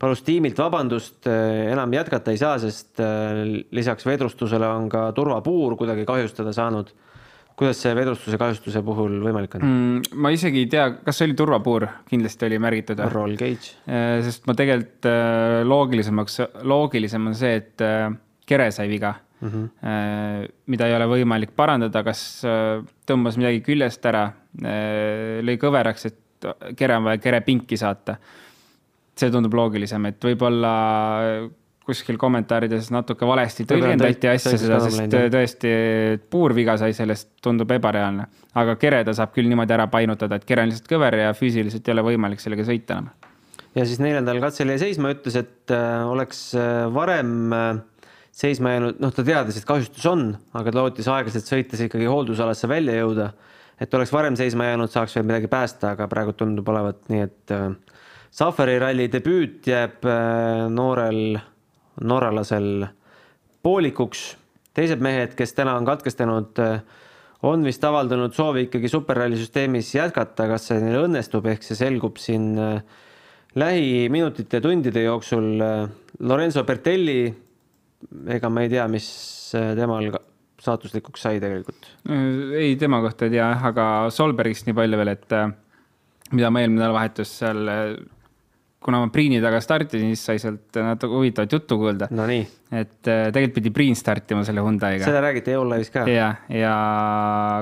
palus 0.00 0.24
tiimilt 0.24 0.58
vabandust, 0.58 1.28
enam 1.28 1.92
jätkata 1.92 2.32
ei 2.32 2.40
saa, 2.40 2.56
sest 2.62 3.02
äh, 3.04 3.44
lisaks 3.76 4.06
vedrustusele 4.08 4.68
on 4.68 4.88
ka 4.92 5.10
turvapuur 5.16 5.76
kuidagi 5.80 6.06
kahjustada 6.08 6.54
saanud. 6.56 6.92
kuidas 7.60 7.76
see 7.82 7.90
vedrustuse 7.92 8.38
kahjustuse 8.40 8.80
puhul 8.80 9.18
võimalik 9.20 9.58
on? 9.58 9.64
Mm, 9.66 10.20
ma 10.24 10.30
isegi 10.32 10.62
ei 10.62 10.68
tea, 10.72 10.86
kas 11.04 11.18
see 11.20 11.26
oli 11.28 11.34
turvapuur, 11.36 11.84
kindlasti 12.08 12.46
oli 12.46 12.60
märgitud. 12.64 13.02
Roll 13.12 13.36
cage. 13.36 13.74
sest 14.24 14.48
ma 14.48 14.56
tegelikult 14.56 15.08
äh, 15.10 15.60
loogilisemaks, 15.68 16.40
loogilisem 16.72 17.28
on 17.28 17.36
see, 17.36 17.58
et 17.60 17.84
äh, 17.84 18.08
kere 18.48 18.70
sai 18.72 18.88
viga 18.88 19.12
mm, 19.42 19.50
-hmm. 19.52 20.48
mida 20.72 20.88
ei 20.88 20.96
ole 20.96 21.10
võimalik 21.12 21.52
parandada, 21.56 22.02
kas 22.06 22.22
äh, 22.48 22.80
tõmbas 23.06 23.36
midagi 23.36 23.60
küljest 23.66 24.08
ära, 24.08 24.30
lõi 25.44 25.60
kõveraks, 25.60 26.06
et 26.08 26.48
kere 26.76 26.96
on 26.96 27.04
vaja 27.04 27.20
kerepinki 27.20 27.76
saata. 27.76 28.16
See 29.20 29.32
tundub 29.32 29.54
loogilisem, 29.56 30.10
et 30.10 30.28
võib-olla 30.30 30.74
kuskil 31.90 32.18
kommentaarides 32.20 32.90
natuke 32.94 33.26
valesti 33.26 33.64
tõlgendati 33.68 34.28
asja 34.30 34.52
seda, 34.60 34.78
sest 34.84 35.16
tõesti 35.32 35.72
puurviga 36.30 36.76
sai 36.78 36.94
sellest, 36.96 37.32
tundub 37.42 37.72
ebareaalne. 37.74 38.28
aga 38.60 38.76
kere 38.80 39.02
ta 39.06 39.14
saab 39.16 39.34
küll 39.34 39.50
niimoodi 39.50 39.74
ära 39.74 39.88
painutada, 39.90 40.38
et 40.38 40.46
kere 40.46 40.66
on 40.66 40.70
lihtsalt 40.70 40.90
kõver 40.90 41.18
ja 41.24 41.34
füüsiliselt 41.34 41.88
ei 41.88 41.96
ole 41.96 42.06
võimalik 42.12 42.42
sellega 42.42 42.66
sõita 42.68 42.98
enam 42.98 43.10
ja 43.76 43.86
siis 43.86 44.00
neljandal 44.02 44.40
katsel 44.42 44.72
jäi 44.72 44.80
seisma, 44.82 45.12
ütles, 45.14 45.36
et 45.38 45.74
äh, 45.74 46.02
oleks 46.10 46.42
äh, 46.58 46.86
varem 46.94 47.54
äh, 47.54 47.68
seisma 48.34 48.74
jäänud, 48.74 48.98
noh, 49.02 49.12
ta 49.14 49.24
teadis, 49.26 49.60
et 49.60 49.68
kahjustus 49.68 50.06
on, 50.10 50.32
aga 50.56 50.72
ta 50.72 50.82
lootis 50.82 51.10
aeglaselt 51.10 51.46
sõites 51.46 51.84
ikkagi 51.86 52.08
hooldusalasse 52.10 52.70
välja 52.70 52.98
jõuda. 52.98 53.30
et 53.80 53.94
oleks 53.96 54.12
varem 54.12 54.36
seisma 54.36 54.66
jäänud, 54.68 54.90
saaks 54.92 55.14
veel 55.16 55.24
midagi 55.28 55.48
päästa, 55.48 55.94
aga 55.94 56.08
praegu 56.08 56.34
tundub 56.36 56.68
olevat 56.68 57.06
nii, 57.08 57.22
et 57.24 57.54
Safari 58.30 58.78
ralli 58.78 59.08
debüüt 59.10 59.66
jääb 59.66 60.06
äh, 60.06 60.66
noorel 60.70 61.38
norralasel 62.00 62.86
poolikuks. 63.62 64.36
teised 64.74 65.02
mehed, 65.02 65.34
kes 65.36 65.52
täna 65.52 65.74
on 65.76 65.84
katkestanud, 65.84 66.58
on 67.42 67.64
vist 67.66 67.82
avaldanud 67.84 68.32
soovi 68.32 68.68
ikkagi 68.68 68.88
superralli 68.88 69.36
süsteemis 69.36 69.90
jätkata, 69.96 70.46
kas 70.48 70.68
see 70.70 70.78
neil 70.80 71.02
õnnestub, 71.08 71.48
ehk 71.50 71.66
see 71.66 71.76
selgub 71.76 72.20
siin 72.22 72.54
äh, 72.60 72.80
lähiminutite 73.58 74.60
tundide 74.62 75.02
jooksul. 75.04 75.58
Lorenzo 76.20 76.64
Bertelli, 76.68 77.22
ega 78.30 78.50
ma 78.52 78.64
ei 78.64 78.72
tea, 78.72 78.86
mis 78.92 79.08
äh, 79.58 79.72
temal 79.78 80.12
saatuslikuks 80.60 81.24
sai 81.24 81.40
tegelikult. 81.40 81.88
ei, 82.08 82.76
tema 82.80 83.00
kohta 83.04 83.26
ei 83.26 83.34
tea 83.34 83.48
jah, 83.48 83.66
aga 83.72 83.84
Solbergist 84.12 84.68
nii 84.68 84.76
palju 84.76 85.00
veel, 85.00 85.12
et 85.14 85.36
äh, 85.36 85.50
mida 86.34 86.50
ma 86.52 86.62
eelmine 86.62 86.82
nädalavahetus 86.82 87.32
seal, 87.40 87.70
kuna 88.80 88.98
ma 89.02 89.10
Priini 89.12 89.40
taga 89.42 89.60
startisin, 89.60 90.14
siis 90.14 90.24
sai 90.24 90.40
sealt 90.40 90.78
natuke 90.80 91.18
huvitavat 91.18 91.52
juttu 91.52 91.76
kuulda. 91.80 92.08
Nonii, 92.16 92.42
et 92.72 93.10
äh, 93.10 93.26
tegelikult 93.28 93.58
pidi 93.58 93.72
Priin 93.76 93.98
startima 93.98 94.44
selle 94.46 94.64
Hyundai'ga. 94.64 95.04
seda 95.04 95.20
räägiti 95.24 95.52
EOLive'is 95.54 95.92
ka. 95.92 96.06
ja, 96.08 96.30
ja 96.48 96.74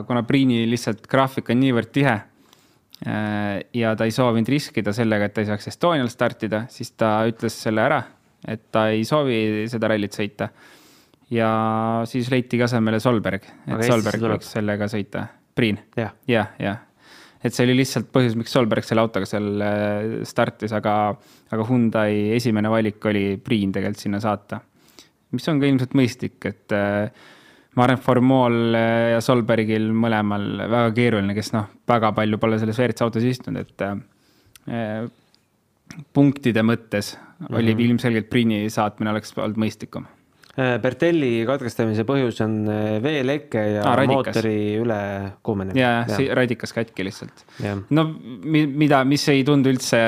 kuna 0.07 0.23
Priini 0.29 0.63
lihtsalt 0.71 1.09
graafik 1.11 1.51
on 1.51 1.61
niivõrd 1.63 1.91
tihe 1.95 2.15
äh, 2.15 3.59
ja 3.75 3.97
ta 3.99 4.07
ei 4.07 4.15
soovinud 4.15 4.51
riskida 4.55 4.95
sellega, 4.95 5.27
et 5.27 5.35
ta 5.35 5.43
ei 5.43 5.51
saaks 5.51 5.73
Estonial 5.73 6.11
startida, 6.13 6.65
siis 6.71 6.95
ta 6.95 7.17
ütles 7.29 7.59
selle 7.67 7.83
ära, 7.83 8.03
et 8.47 8.69
ta 8.75 8.89
ei 8.95 9.03
soovi 9.09 9.67
seda 9.71 9.91
rallit 9.91 10.15
sõita. 10.15 10.53
ja 11.35 11.51
siis 12.07 12.31
leitigi 12.31 12.63
asemele 12.63 13.03
Solberg, 13.03 13.43
Aga 13.43 13.75
et 13.75 13.81
Eestisse 13.83 13.97
Solberg 13.97 14.29
võiks 14.37 14.55
sellega 14.55 14.87
sõita. 14.89 15.27
Priin, 15.59 15.81
jah, 15.99 16.15
jah, 16.31 16.55
jah. 16.63 16.85
Et 17.45 17.55
see 17.55 17.67
oli 17.67 17.77
lihtsalt 17.79 18.11
põhjus, 18.15 18.37
miks 18.39 18.53
Solberg 18.55 18.87
selle 18.87 19.05
autoga 19.05 19.29
seal 19.29 19.63
äh, 19.63 20.19
startis, 20.29 20.75
aga, 20.75 20.95
aga 21.55 21.67
Hyundai 21.69 22.35
esimene 22.37 22.71
valik 22.73 23.05
oli 23.11 23.37
Priin 23.43 23.75
tegelikult 23.75 24.03
sinna 24.03 24.21
saata. 24.23 24.61
mis 25.31 25.49
on 25.51 25.61
ka 25.61 25.69
ilmselt 25.69 25.95
mõistlik, 25.99 26.39
et 26.49 26.75
äh, 26.75 27.11
ma 27.77 27.85
arvan, 27.85 27.99
et 28.01 28.05
Formol 28.05 28.59
äh, 28.75 29.15
ja 29.15 29.23
Solbergil 29.25 29.91
mõlemal 29.93 30.51
väga 30.65 30.93
keeruline, 30.97 31.37
kes 31.37 31.53
noh, 31.55 31.71
väga 31.89 32.13
palju 32.17 32.41
pole 32.43 32.59
selles 32.59 32.79
WRC 32.81 33.07
autos 33.07 33.27
istunud, 33.29 33.67
et 33.67 33.87
äh, 33.87 35.07
punktide 36.15 36.65
mõttes 36.67 37.15
mm 37.17 37.47
-hmm. 37.47 37.59
oli 37.61 37.77
ilmselgelt 37.87 38.31
Priini 38.31 38.65
saatmine 38.71 39.11
oleks 39.15 39.37
olnud 39.39 39.61
mõistlikum. 39.63 40.09
Äh, 40.59 40.75
Bertelli 40.83 41.45
katkestamise 41.47 42.03
põhjus 42.07 42.41
on 42.43 42.55
äh, 42.67 42.97
veeleke 43.03 43.61
ja 43.77 43.83
ah, 43.87 43.93
radikas. 44.01 44.33
mootori 44.35 44.55
ülekuumenemine. 44.83 45.79
ja, 45.79 45.91
ja 46.03 46.17
see 46.19 46.35
radikas 46.35 46.75
katki 46.75 47.05
lihtsalt. 47.07 47.45
no 47.95 48.05
mi- 48.19 48.67
mida, 48.67 49.05
mis 49.07 49.23
ei 49.31 49.45
tundu 49.47 49.71
üldse, 49.71 50.01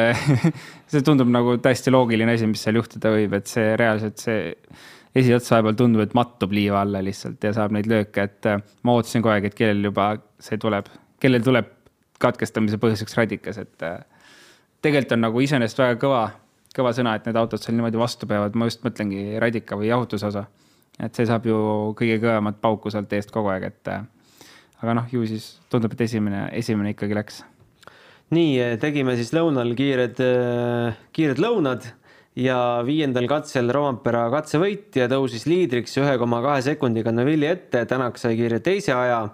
see 0.91 1.05
tundub 1.07 1.31
nagu 1.31 1.55
täiesti 1.63 1.95
loogiline 1.95 2.35
asi, 2.35 2.49
mis 2.51 2.65
seal 2.67 2.81
juhtuda 2.81 3.13
võib, 3.15 3.37
et 3.39 3.53
see 3.53 3.77
reaalselt 3.79 4.19
see 4.25 4.41
esiots 5.23 5.53
vahepeal 5.55 5.79
tundub, 5.79 6.03
et 6.03 6.19
mattub 6.19 6.57
liiva 6.57 6.83
alla 6.83 7.05
lihtsalt 7.07 7.47
ja 7.47 7.55
saab 7.55 7.77
neid 7.77 7.87
lööke, 7.91 8.27
et 8.27 8.51
äh, 8.51 8.59
ma 8.83 8.99
ootasin 8.99 9.23
kogu 9.23 9.37
aeg, 9.37 9.47
et 9.53 9.59
kellel 9.61 9.87
juba 9.93 10.13
see 10.43 10.59
tuleb, 10.59 10.91
kellel 11.23 11.47
tuleb 11.47 11.71
katkestamise 12.21 12.83
põhjuseks 12.83 13.15
radikas, 13.23 13.63
et 13.63 13.87
tegelikult 14.83 15.15
on 15.15 15.29
nagu 15.29 15.47
iseenesest 15.47 15.79
väga 15.79 16.01
kõva, 16.03 16.25
kõva 16.76 16.94
sõna, 16.96 17.16
et 17.16 17.26
need 17.26 17.37
autod 17.37 17.62
seal 17.62 17.76
niimoodi 17.76 17.98
vastu 18.00 18.28
peavad, 18.30 18.54
ma 18.54 18.68
just 18.70 18.85
mõtlengi 18.87 19.38
radika 19.42 19.78
või 19.78 19.90
jahutuse 19.90 20.30
osa. 20.30 20.46
et 21.00 21.14
see 21.16 21.26
saab 21.26 21.46
ju 21.46 21.56
kõige 21.96 22.18
kõvemat 22.20 22.61
pauku 22.61 22.90
sealt 22.90 23.12
eest 23.12 23.30
kogu 23.33 23.48
aeg, 23.48 23.70
et 23.70 23.88
äh, 23.88 24.02
aga 24.83 24.94
noh, 24.94 25.09
ju 25.12 25.24
siis 25.26 25.59
tundub, 25.70 25.92
et 25.92 26.06
esimene, 26.09 26.48
esimene 26.52 26.92
ikkagi 26.92 27.16
läks 27.16 27.42
nii 28.35 28.76
tegime 28.83 29.16
siis 29.18 29.33
lõunal 29.35 29.72
kiired, 29.78 30.20
kiired 31.14 31.40
lõunad 31.42 31.88
ja 32.38 32.59
viiendal 32.87 33.26
katsel 33.30 33.70
Rompera 33.74 34.28
katsevõit 34.33 34.94
ja 35.00 35.09
tõusis 35.11 35.46
liidriks 35.50 35.96
ühe 35.98 36.14
koma 36.20 36.40
kahe 36.44 36.62
sekundiga 36.64 37.12
Neville'i 37.14 37.50
ette, 37.50 37.85
Tänak 37.90 38.20
sai 38.22 38.37
kiire 38.38 38.61
teise 38.62 38.94
aja. 38.94 39.28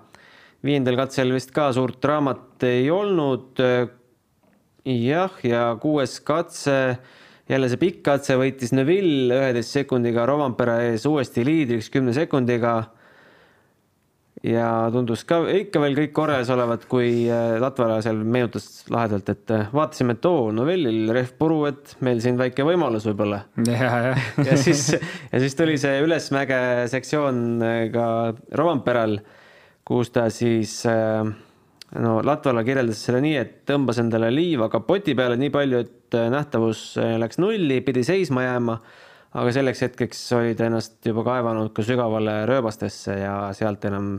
viiendal 0.65 0.97
katsel 0.97 1.33
vist 1.33 1.53
ka 1.53 1.73
suurt 1.73 2.01
draamat 2.03 2.65
ei 2.65 2.91
olnud. 2.91 3.61
jah, 4.85 5.33
ja 5.43 5.77
kuues 5.81 6.21
katse, 6.21 6.99
jälle 7.49 7.71
see 7.71 7.81
pikk 7.81 8.03
katse 8.07 8.37
võitis 8.41 8.75
Neville 8.75 9.37
üheteist 9.39 9.75
sekundiga 9.77 10.27
Rompera 10.27 10.81
ees 10.89 11.07
uuesti 11.07 11.45
liidriks 11.47 11.91
kümne 11.95 12.15
sekundiga 12.17 12.79
ja 14.47 14.69
tundus 14.93 15.23
ka 15.29 15.41
ikka 15.51 15.81
veel 15.83 15.97
kõik 15.97 16.13
korras 16.17 16.51
olevat, 16.53 16.85
kui 16.91 17.27
äh, 17.31 17.57
Latvala 17.63 17.99
seal 18.05 18.21
meenutas 18.23 18.85
lahedalt, 18.93 19.31
et 19.33 19.55
äh, 19.55 19.71
vaatasime, 19.75 20.17
et 20.17 20.29
oo, 20.29 20.51
Novellil 20.55 21.11
rehv 21.15 21.33
puru, 21.39 21.63
et 21.71 21.97
meil 22.07 22.21
siin 22.25 22.39
väike 22.41 22.67
võimalus 22.67 23.09
võib-olla. 23.09 23.43
ja, 23.71 24.13
ja. 24.45 24.59
siis, 24.61 24.91
ja 25.33 25.43
siis 25.43 25.57
tuli 25.59 25.79
see 25.81 26.03
ülesmäge 26.05 26.61
sektsioon 26.93 27.43
äh, 27.65 27.81
ka 27.95 28.07
Romperal, 28.59 29.19
kus 29.87 30.13
ta 30.15 30.29
siis 30.35 30.81
no 31.95 32.19
Latvala 32.25 32.65
kirjeldas 32.67 33.05
selle 33.07 33.21
nii, 33.23 33.37
et 33.41 33.59
tõmbas 33.69 34.01
endale 34.03 34.33
liiva 34.35 34.69
kapoti 34.73 35.15
peale 35.15 35.37
nii 35.41 35.53
palju, 35.55 35.83
et 35.87 36.17
nähtavus 36.33 36.97
läks 37.23 37.39
nulli, 37.39 37.81
pidi 37.87 38.03
seisma 38.07 38.43
jääma 38.47 38.81
aga 39.37 39.53
selleks 39.53 39.83
hetkeks 39.85 40.23
oli 40.39 40.55
ta 40.57 40.69
ennast 40.71 41.05
juba 41.07 41.25
kaevanud 41.27 41.73
ka 41.77 41.85
sügavale 41.85 42.39
rööbastesse 42.49 43.19
ja 43.21 43.35
sealt 43.57 43.85
enam 43.89 44.17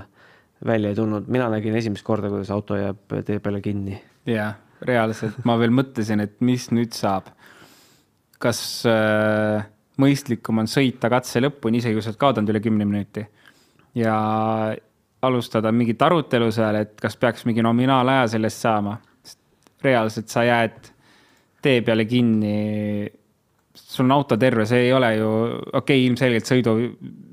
välja 0.65 0.91
ei 0.91 0.97
tulnud. 0.97 1.27
mina 1.27 1.49
nägin 1.53 1.75
esimest 1.75 2.05
korda, 2.05 2.29
kuidas 2.29 2.51
auto 2.53 2.77
jääb 2.77 3.17
tee 3.25 3.39
peale 3.39 3.61
kinni. 3.61 3.97
jah, 4.25 4.57
reaalselt 4.81 5.39
ma 5.45 5.57
veel 5.59 5.73
mõtlesin, 5.73 6.21
et 6.21 6.37
mis 6.41 6.69
nüüd 6.71 6.93
saab. 6.97 7.31
kas 8.37 8.59
äh, 8.89 9.65
mõistlikum 9.97 10.61
on 10.61 10.69
sõita 10.69 11.09
katse 11.09 11.41
lõpuni, 11.41 11.81
isegi 11.81 11.97
kui 11.97 12.05
sa 12.05 12.13
oled 12.13 12.21
kaotanud 12.21 12.53
üle 12.53 12.61
kümne 12.61 12.85
minuti 12.85 13.25
ja 13.97 14.17
alustada 15.21 15.71
mingit 15.71 16.01
arutelu 16.01 16.51
seal, 16.51 16.75
et 16.83 16.99
kas 17.01 17.17
peaks 17.17 17.45
mingi 17.45 17.63
nominaalaja 17.65 18.27
sellest 18.35 18.61
saama. 18.61 18.97
reaalselt 19.83 20.27
sa 20.29 20.43
jääd 20.43 20.89
tee 21.61 21.81
peale 21.81 22.05
kinni 22.05 23.09
sul 23.77 24.05
on 24.05 24.11
auto 24.11 24.37
terve, 24.37 24.65
see 24.65 24.87
ei 24.87 24.93
ole 24.93 25.11
ju, 25.15 25.29
okei 25.29 25.77
okay,, 25.79 26.03
ilmselgelt 26.07 26.49
sõidu, 26.49 26.73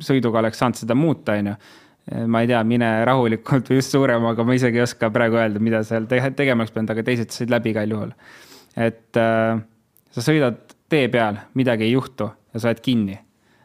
sõiduga 0.04 0.42
oleks 0.42 0.60
saanud 0.60 0.78
seda 0.78 0.96
muuta, 0.98 1.38
on 1.40 1.52
ju. 1.52 1.56
ma 2.28 2.42
ei 2.44 2.48
tea, 2.50 2.60
mine 2.68 2.88
rahulikult 3.08 3.70
või 3.70 3.78
just 3.78 3.94
suuremaga, 3.94 4.44
ma 4.44 4.56
isegi 4.56 4.76
ei 4.76 4.84
oska 4.84 5.08
praegu 5.12 5.38
öelda, 5.40 5.60
mida 5.64 5.80
seal 5.88 6.04
te 6.08 6.20
tegema 6.36 6.62
oleks 6.62 6.74
pidanud, 6.74 6.92
aga 6.92 7.04
teised 7.06 7.32
said 7.32 7.52
läbi 7.52 7.72
igal 7.72 7.94
juhul. 7.96 8.10
et 8.76 9.20
äh, 9.20 9.60
sa 10.12 10.24
sõidad 10.24 10.60
tee 10.90 11.08
peal, 11.08 11.40
midagi 11.56 11.88
ei 11.88 11.94
juhtu 11.94 12.28
ja 12.28 12.60
sa 12.60 12.68
oled 12.68 12.82
kinni. 12.84 13.16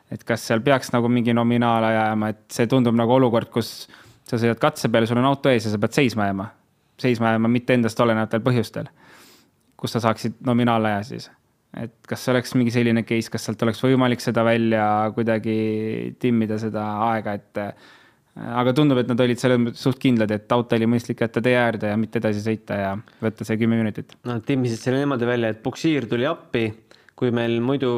et 0.09 0.23
kas 0.23 0.47
seal 0.47 0.63
peaks 0.65 0.93
nagu 0.95 1.11
mingi 1.11 1.35
nominaalaja 1.35 2.05
jääma, 2.05 2.29
et 2.29 2.45
see 2.55 2.67
tundub 2.67 2.95
nagu 2.95 3.17
olukord, 3.19 3.51
kus 3.51 3.89
sa 4.29 4.37
sõidad 4.37 4.61
katse 4.61 4.91
peale, 4.93 5.09
sul 5.09 5.19
on 5.21 5.27
auto 5.29 5.51
ees 5.51 5.65
ja 5.65 5.73
sa 5.73 5.81
pead 5.81 5.97
seisma 5.97 6.29
jääma. 6.29 6.49
seisma 6.99 7.33
jääma 7.33 7.51
mitte 7.51 7.73
endast 7.73 7.99
olenevatel 7.99 8.43
põhjustel. 8.45 8.89
kus 9.79 9.95
sa 9.95 9.99
saaksid 10.03 10.41
nominaalaja 10.45 11.03
siis 11.03 11.29
et 11.77 11.93
kas 12.09 12.25
oleks 12.31 12.55
mingi 12.57 12.73
selline 12.73 13.03
case, 13.07 13.29
kas 13.29 13.45
sealt 13.45 13.61
oleks 13.65 13.81
võimalik 13.83 14.23
seda 14.23 14.43
välja 14.45 14.83
kuidagi 15.15 16.15
timmida, 16.21 16.57
seda 16.61 16.85
aega, 17.11 17.35
et 17.37 17.61
aga 18.39 18.73
tundub, 18.75 18.99
et 19.01 19.09
nad 19.09 19.19
olid 19.21 19.41
selles 19.41 19.59
mõttes 19.61 19.83
suht 19.83 19.99
kindlad, 20.01 20.31
et 20.33 20.51
auto 20.55 20.77
oli 20.77 20.87
mõistlik 20.89 21.21
jätta 21.25 21.43
tee 21.43 21.55
äärde 21.59 21.91
ja 21.91 21.99
mitte 21.99 22.21
edasi 22.21 22.41
sõita 22.45 22.77
ja 22.79 22.91
võtta 23.23 23.45
see 23.47 23.59
kümme 23.61 23.79
minutit. 23.79 24.15
Nad 24.27 24.45
timmisid 24.47 24.81
selle 24.81 25.01
niimoodi 25.03 25.29
välja, 25.29 25.53
et 25.53 25.61
puksiir 25.65 26.07
tuli 26.09 26.27
appi, 26.29 26.69
kui 27.19 27.33
meil 27.35 27.59
muidu 27.61 27.91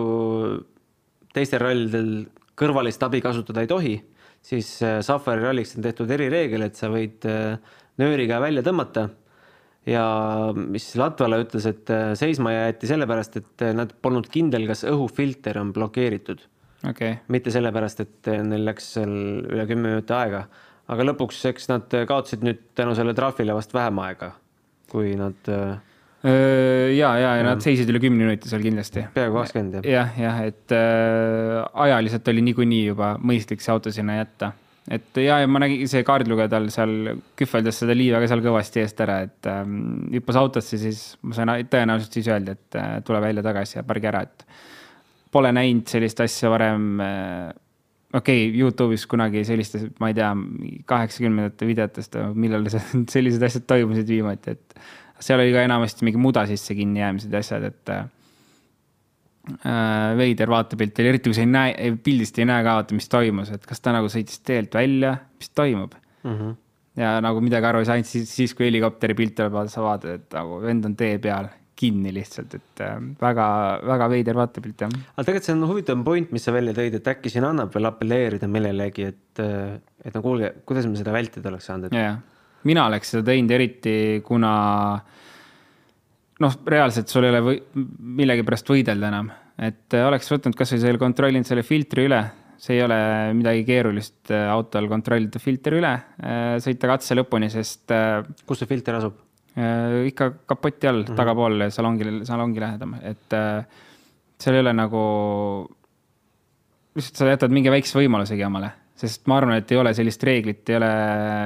teistel 1.36 1.62
rallidel 1.64 2.12
kõrvalist 2.60 3.04
abi 3.06 3.22
kasutada 3.24 3.64
ei 3.64 3.70
tohi, 3.70 3.96
siis 4.46 4.70
äh, 4.86 5.00
Safari 5.06 5.44
ralliks 5.46 5.76
on 5.78 5.86
tehtud 5.86 6.12
erireegel, 6.12 6.66
et 6.66 6.80
sa 6.80 6.90
võid 6.92 7.26
äh, 7.30 7.58
nööriga 8.02 8.42
välja 8.44 8.64
tõmmata. 8.66 9.10
Ja 9.90 10.04
mis 10.54 10.92
Latvala 11.00 11.40
ütles, 11.42 11.66
et 11.70 11.90
äh, 11.94 12.12
seisma 12.20 12.54
jäeti 12.54 12.90
sellepärast, 12.90 13.40
et 13.42 13.68
nad 13.78 13.94
polnud 14.02 14.30
kindel, 14.34 14.68
kas 14.70 14.86
õhufilter 14.90 15.62
on 15.62 15.74
blokeeritud. 15.76 16.48
Okay.. 16.82 17.20
mitte 17.30 17.52
sellepärast, 17.54 18.00
et 18.02 18.28
neil 18.42 18.64
läks 18.66 18.88
seal 18.96 19.12
üle 19.46 19.68
kümme 19.70 19.92
minutit 19.92 20.16
aega, 20.18 20.40
aga 20.90 21.06
lõpuks, 21.06 21.44
eks 21.52 21.70
nad 21.70 21.94
kaotasid 22.10 22.42
nüüd 22.42 22.64
tänu 22.74 22.96
selle 22.98 23.14
trahvile 23.14 23.54
vast 23.54 23.76
vähem 23.78 24.02
aega, 24.02 24.32
kui 24.90 25.14
nad. 25.20 25.52
Ja, 26.22 27.12
ja, 27.18 27.36
ja 27.40 27.46
nad 27.46 27.64
seisid 27.66 27.90
üle 27.90 28.02
kümne 28.04 28.28
minuti 28.28 28.50
seal 28.50 28.62
kindlasti. 28.62 29.08
peaaegu 29.16 29.40
kakskümmend 29.42 29.80
jah. 29.80 29.88
jah, 29.90 30.18
jah, 30.22 30.42
et 30.52 30.76
äh, 30.78 31.62
ajaliselt 31.88 32.28
oli 32.34 32.44
niikuinii 32.52 32.84
juba 32.92 33.16
mõistlik 33.22 33.64
see 33.64 33.74
auto 33.74 33.94
sinna 33.96 34.20
jätta 34.20 34.52
et 34.90 35.20
ja, 35.22 35.38
ja 35.44 35.50
ma 35.50 35.62
nägin, 35.62 35.86
see 35.90 36.04
kaardlugeja 36.06 36.50
tal 36.52 36.68
seal 36.74 36.94
kühveldas 37.40 37.82
seda 37.84 37.96
liiva 37.98 38.22
ka 38.22 38.30
seal 38.32 38.44
kõvasti 38.44 38.82
eest 38.82 39.02
ära, 39.04 39.20
et 39.28 39.50
ähm, 39.50 39.82
hüppas 40.16 40.40
autosse, 40.42 40.80
siis 40.82 41.04
ma 41.22 41.38
sain 41.38 41.52
tõenäoliselt 41.70 42.18
siis 42.18 42.30
öeldi, 42.32 42.56
et 42.58 42.80
äh, 42.80 42.94
tule 43.06 43.22
välja 43.24 43.46
tagasi 43.46 43.78
ja 43.80 43.86
pargi 43.88 44.10
ära, 44.10 44.24
et 44.26 44.46
pole 45.32 45.52
näinud 45.56 45.88
sellist 45.92 46.24
asja 46.24 46.50
varem 46.52 46.88
äh,. 47.06 47.52
okei 48.14 48.48
okay,, 48.48 48.58
Youtube'is 48.58 49.06
kunagi 49.10 49.46
sellistes, 49.48 49.86
ma 50.02 50.10
ei 50.12 50.18
tea, 50.18 50.32
kaheksakümnendate 50.90 51.70
videotest, 51.70 52.18
millal 52.34 52.66
sellised 53.16 53.46
asjad 53.48 53.70
toimusid 53.70 54.10
viimati, 54.10 54.58
et 54.58 54.82
seal 55.22 55.44
oli 55.44 55.54
ka 55.54 55.66
enamasti 55.68 56.08
mingi 56.08 56.22
muda 56.22 56.46
sisse 56.50 56.76
kinni 56.78 57.04
jäämised 57.04 57.34
ja 57.34 57.42
asjad, 57.44 57.68
et 57.70 57.94
äh, 57.94 58.04
äh, 59.60 60.18
veider 60.20 60.52
vaatepilt 60.52 61.00
oli, 61.00 61.14
eriti 61.14 61.32
kui 61.32 61.38
sa 61.38 61.46
ei 61.46 61.52
näe, 61.52 61.94
pildist 62.04 62.42
ei 62.42 62.50
näe 62.50 62.66
ka 62.66 62.80
vaata, 62.80 62.98
mis 62.98 63.10
toimus, 63.12 63.54
et 63.56 63.66
kas 63.70 63.84
ta 63.84 63.96
nagu 63.96 64.12
sõitis 64.12 64.42
teelt 64.48 64.76
välja, 64.78 65.16
mis 65.42 65.54
toimub 65.58 65.96
mm. 65.96 66.36
-hmm. 66.36 66.60
ja 67.02 67.16
nagu 67.24 67.42
midagi 67.44 67.70
aru 67.70 67.82
ei 67.84 67.90
saanud, 67.90 68.10
siis, 68.10 68.30
siis 68.30 68.54
kui 68.58 68.70
helikopteri 68.70 69.18
pilt 69.18 69.36
tuleb, 69.40 69.58
sa 69.72 69.86
vaatad, 69.86 70.22
et 70.22 70.38
nagu 70.38 70.62
vend 70.66 70.92
on 70.92 70.96
tee 71.00 71.18
peal 71.22 71.50
kinni 71.82 72.12
lihtsalt, 72.14 72.54
et 72.60 72.84
äh, 72.86 72.98
väga, 73.22 73.46
väga 73.90 74.10
veider 74.12 74.38
vaatepilt 74.38 74.84
jah. 74.86 74.92
aga 75.16 75.26
tegelikult 75.26 75.48
see 75.48 75.56
on 75.56 75.70
huvitav 75.70 76.04
point, 76.06 76.34
mis 76.36 76.44
sa 76.46 76.54
välja 76.54 76.76
tõid, 76.78 76.98
et 77.00 77.14
äkki 77.14 77.32
siin 77.34 77.48
annab 77.48 77.74
veel 77.76 77.90
apelleerida 77.90 78.50
millelegi, 78.52 79.08
et, 79.14 79.42
äh, 79.42 79.80
et 80.06 80.18
no 80.18 80.22
kuulge, 80.26 80.54
kuidas 80.70 80.90
me 80.90 81.00
seda 81.00 81.16
vältida 81.16 81.50
oleks 81.50 81.70
saanud 81.72 81.90
et...? 81.90 81.98
jah, 81.98 82.20
mina 82.68 82.86
oleks 82.90 83.14
seda 83.14 83.24
teinud 83.32 83.52
eriti, 83.56 83.96
kuna 84.26 84.52
noh, 86.42 86.60
reaalselt 86.68 87.12
sul 87.12 87.28
ei 87.28 87.34
ole 87.34 87.42
või, 87.46 87.58
millegipärast 88.22 88.70
võidelda 88.72 89.10
enam, 89.12 89.32
et 89.62 89.98
äh, 89.98 90.06
oleks 90.08 90.30
võtnud 90.32 90.58
kasvõi 90.58 90.82
selle, 90.82 91.02
kontrollinud 91.02 91.48
selle 91.48 91.66
filtri 91.66 92.08
üle, 92.10 92.22
see 92.62 92.78
ei 92.78 92.86
ole 92.86 93.00
midagi 93.38 93.66
keerulist 93.68 94.32
äh, 94.34 94.48
autol 94.54 94.90
kontrollida 94.92 95.42
filtri 95.42 95.82
üle, 95.82 95.94
äh, 96.22 96.56
sõita 96.64 96.90
katse 96.92 97.18
lõpuni, 97.18 97.52
sest. 97.54 97.94
kus 98.46 98.64
see 98.64 98.72
filter 98.72 99.02
asub? 99.02 99.20
ikka 99.52 100.30
kapoti 100.48 100.88
all 100.88 101.02
mm 101.02 101.08
-hmm. 101.10 101.16
tagapool 101.20 101.64
salongi, 101.76 102.06
salongi 102.24 102.62
lähedam, 102.64 102.94
et 103.04 103.34
seal 104.40 104.56
ei 104.56 104.62
ole 104.64 104.72
nagu, 104.72 105.02
lihtsalt 106.96 107.20
sa 107.20 107.28
jätad 107.28 107.52
mingi 107.52 107.74
väikse 107.74 108.00
võimalusegi 108.00 108.46
omale, 108.48 108.70
sest 108.96 109.28
ma 109.28 109.42
arvan, 109.42 109.58
et 109.60 109.74
ei 109.74 109.78
ole 109.82 109.92
sellist 109.94 110.24
reeglit, 110.24 110.64
ei 110.70 110.78
ole 110.80 110.92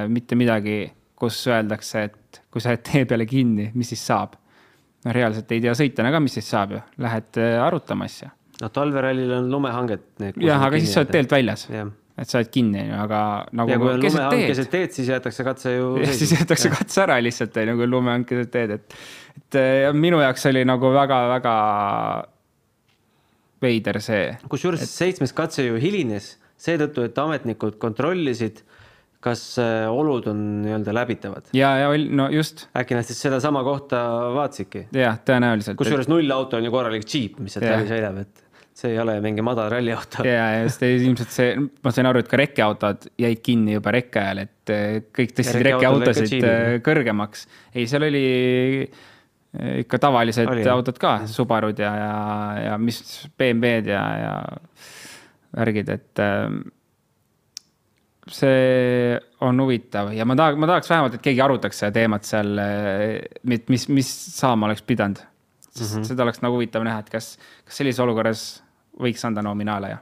mitte 0.06 0.38
midagi, 0.38 0.84
kus 1.16 1.38
öeldakse, 1.48 2.06
et 2.10 2.42
kui 2.52 2.62
sa 2.62 2.74
jääd 2.74 2.84
tee 2.86 3.04
peale 3.08 3.26
kinni, 3.28 3.70
mis 3.74 3.92
siis 3.94 4.02
saab 4.06 4.36
noh, 4.36 5.14
reaalselt 5.14 5.52
ei 5.54 5.62
tea 5.64 5.74
sõitjana 5.76 6.10
ka, 6.14 6.22
mis 6.22 6.36
siis 6.38 6.48
saab 6.52 6.76
ju, 6.76 6.80
lähed 7.02 7.38
äh, 7.42 7.60
arutama 7.64 8.08
asja. 8.08 8.32
no 8.60 8.72
talverallil 8.72 9.36
on 9.38 9.52
lumehanget. 9.52 10.08
jah, 10.20 10.66
aga 10.68 10.82
siis 10.82 10.92
sa 10.94 11.04
oled 11.04 11.14
teelt 11.14 11.32
väljas 11.32 11.68
et 12.16 12.30
sa 12.30 12.40
oled 12.40 12.48
kinni, 12.52 12.80
on 12.80 12.92
ju, 12.92 13.00
aga 13.04 13.20
nagu. 13.52 13.72
ja 13.72 13.80
kui 13.80 13.92
on 13.92 14.00
lumehank 14.00 14.46
keset 14.50 14.70
teed, 14.72 14.94
siis 14.96 15.10
jäetakse 15.12 15.44
katse 15.46 15.74
ju. 15.74 15.90
siis 16.20 16.32
jäetakse 16.38 16.72
katse 16.72 17.04
ära 17.04 17.18
lihtsalt, 17.24 17.58
on 17.60 17.72
ju, 17.72 17.76
kui 17.82 17.90
lumehank 17.92 18.28
keset 18.30 18.52
teed, 18.54 18.72
et, 18.78 18.96
et 19.36 19.60
äh, 19.60 19.90
minu 19.96 20.22
jaoks 20.24 20.48
oli 20.52 20.64
nagu 20.68 20.92
väga-väga 20.96 21.56
veider 23.64 24.00
see. 24.04 24.32
kusjuures 24.52 24.84
et... 24.84 24.92
seitsmes 24.92 25.36
katse 25.36 25.64
ju 25.68 25.80
hilines 25.80 26.34
seetõttu, 26.60 27.04
et 27.04 27.18
ametnikud 27.20 27.76
kontrollisid 27.80 28.62
kas 29.26 29.42
äh, 29.62 29.84
olud 29.90 30.26
on 30.30 30.40
nii-öelda 30.62 30.94
läbitavad? 30.94 31.50
ja, 31.56 31.72
ja 31.82 31.92
no 32.14 32.28
just. 32.32 32.66
äkki 32.78 32.98
nad 32.98 33.06
siis 33.08 33.20
sedasama 33.26 33.62
kohta 33.66 34.00
vaatasidki? 34.36 34.86
jah, 34.94 35.18
tõenäoliselt. 35.26 35.78
kusjuures 35.80 36.10
nullauto 36.10 36.60
on 36.60 36.66
ju 36.68 36.74
korralik 36.74 37.06
džiip, 37.06 37.40
mis 37.42 37.56
sealt 37.56 37.66
läbi 37.68 37.88
sõidab, 37.90 38.20
et 38.22 38.44
see 38.76 38.92
ei 38.92 39.00
ole 39.00 39.16
mingi 39.24 39.44
madal 39.46 39.70
ralliauto. 39.72 40.26
ja, 40.28 40.46
just 40.62 40.84
ilmselt 40.86 41.34
see, 41.34 41.56
ma 41.56 41.92
sain 41.94 42.10
aru, 42.10 42.22
et 42.22 42.30
ka 42.30 42.40
rekkeautod 42.40 43.10
jäid 43.24 43.42
kinni 43.44 43.76
juba 43.78 43.94
rekke 43.96 44.22
ajal, 44.22 44.44
et 44.46 44.74
äh, 44.74 44.86
kõik 45.18 45.36
tõstsid 45.40 45.66
rekkeautosid 45.70 46.38
äh, 46.38 46.78
kõrgemaks. 46.86 47.46
ei, 47.74 47.88
seal 47.90 48.06
oli 48.06 48.24
ikka 49.56 49.98
tavalised 50.02 50.50
oli, 50.52 50.64
autod 50.68 50.98
ka, 51.00 51.18
Subarud 51.32 51.78
ja, 51.80 51.92
ja, 51.96 52.16
ja 52.66 52.72
mis 52.78 53.00
BMW-d 53.40 53.88
ja, 53.88 54.02
ja 54.20 54.32
värgid, 55.56 55.88
et 55.94 56.20
see 58.26 59.18
on 59.46 59.60
huvitav 59.62 60.10
ja 60.16 60.26
ma 60.26 60.34
tahaks, 60.38 60.58
ma 60.58 60.68
tahaks 60.70 60.90
vähemalt, 60.90 61.14
et 61.18 61.22
keegi 61.22 61.42
arutaks 61.44 61.82
seda 61.82 61.94
teemat 61.94 62.26
seal, 62.26 62.58
mis, 63.46 63.86
mis 63.92 64.10
saama 64.34 64.66
oleks 64.66 64.82
pidanud. 64.82 65.20
sest 65.70 65.94
mm 65.94 66.00
-hmm. 66.00 66.08
seda 66.08 66.22
oleks 66.22 66.42
nagu 66.42 66.54
huvitav 66.54 66.84
näha, 66.84 66.98
et 66.98 67.10
kas, 67.10 67.38
kas 67.64 67.76
sellises 67.76 68.00
olukorras 68.00 68.62
võiks 69.00 69.24
anda 69.26 69.42
nominaale 69.42 69.88
ja. 69.88 69.98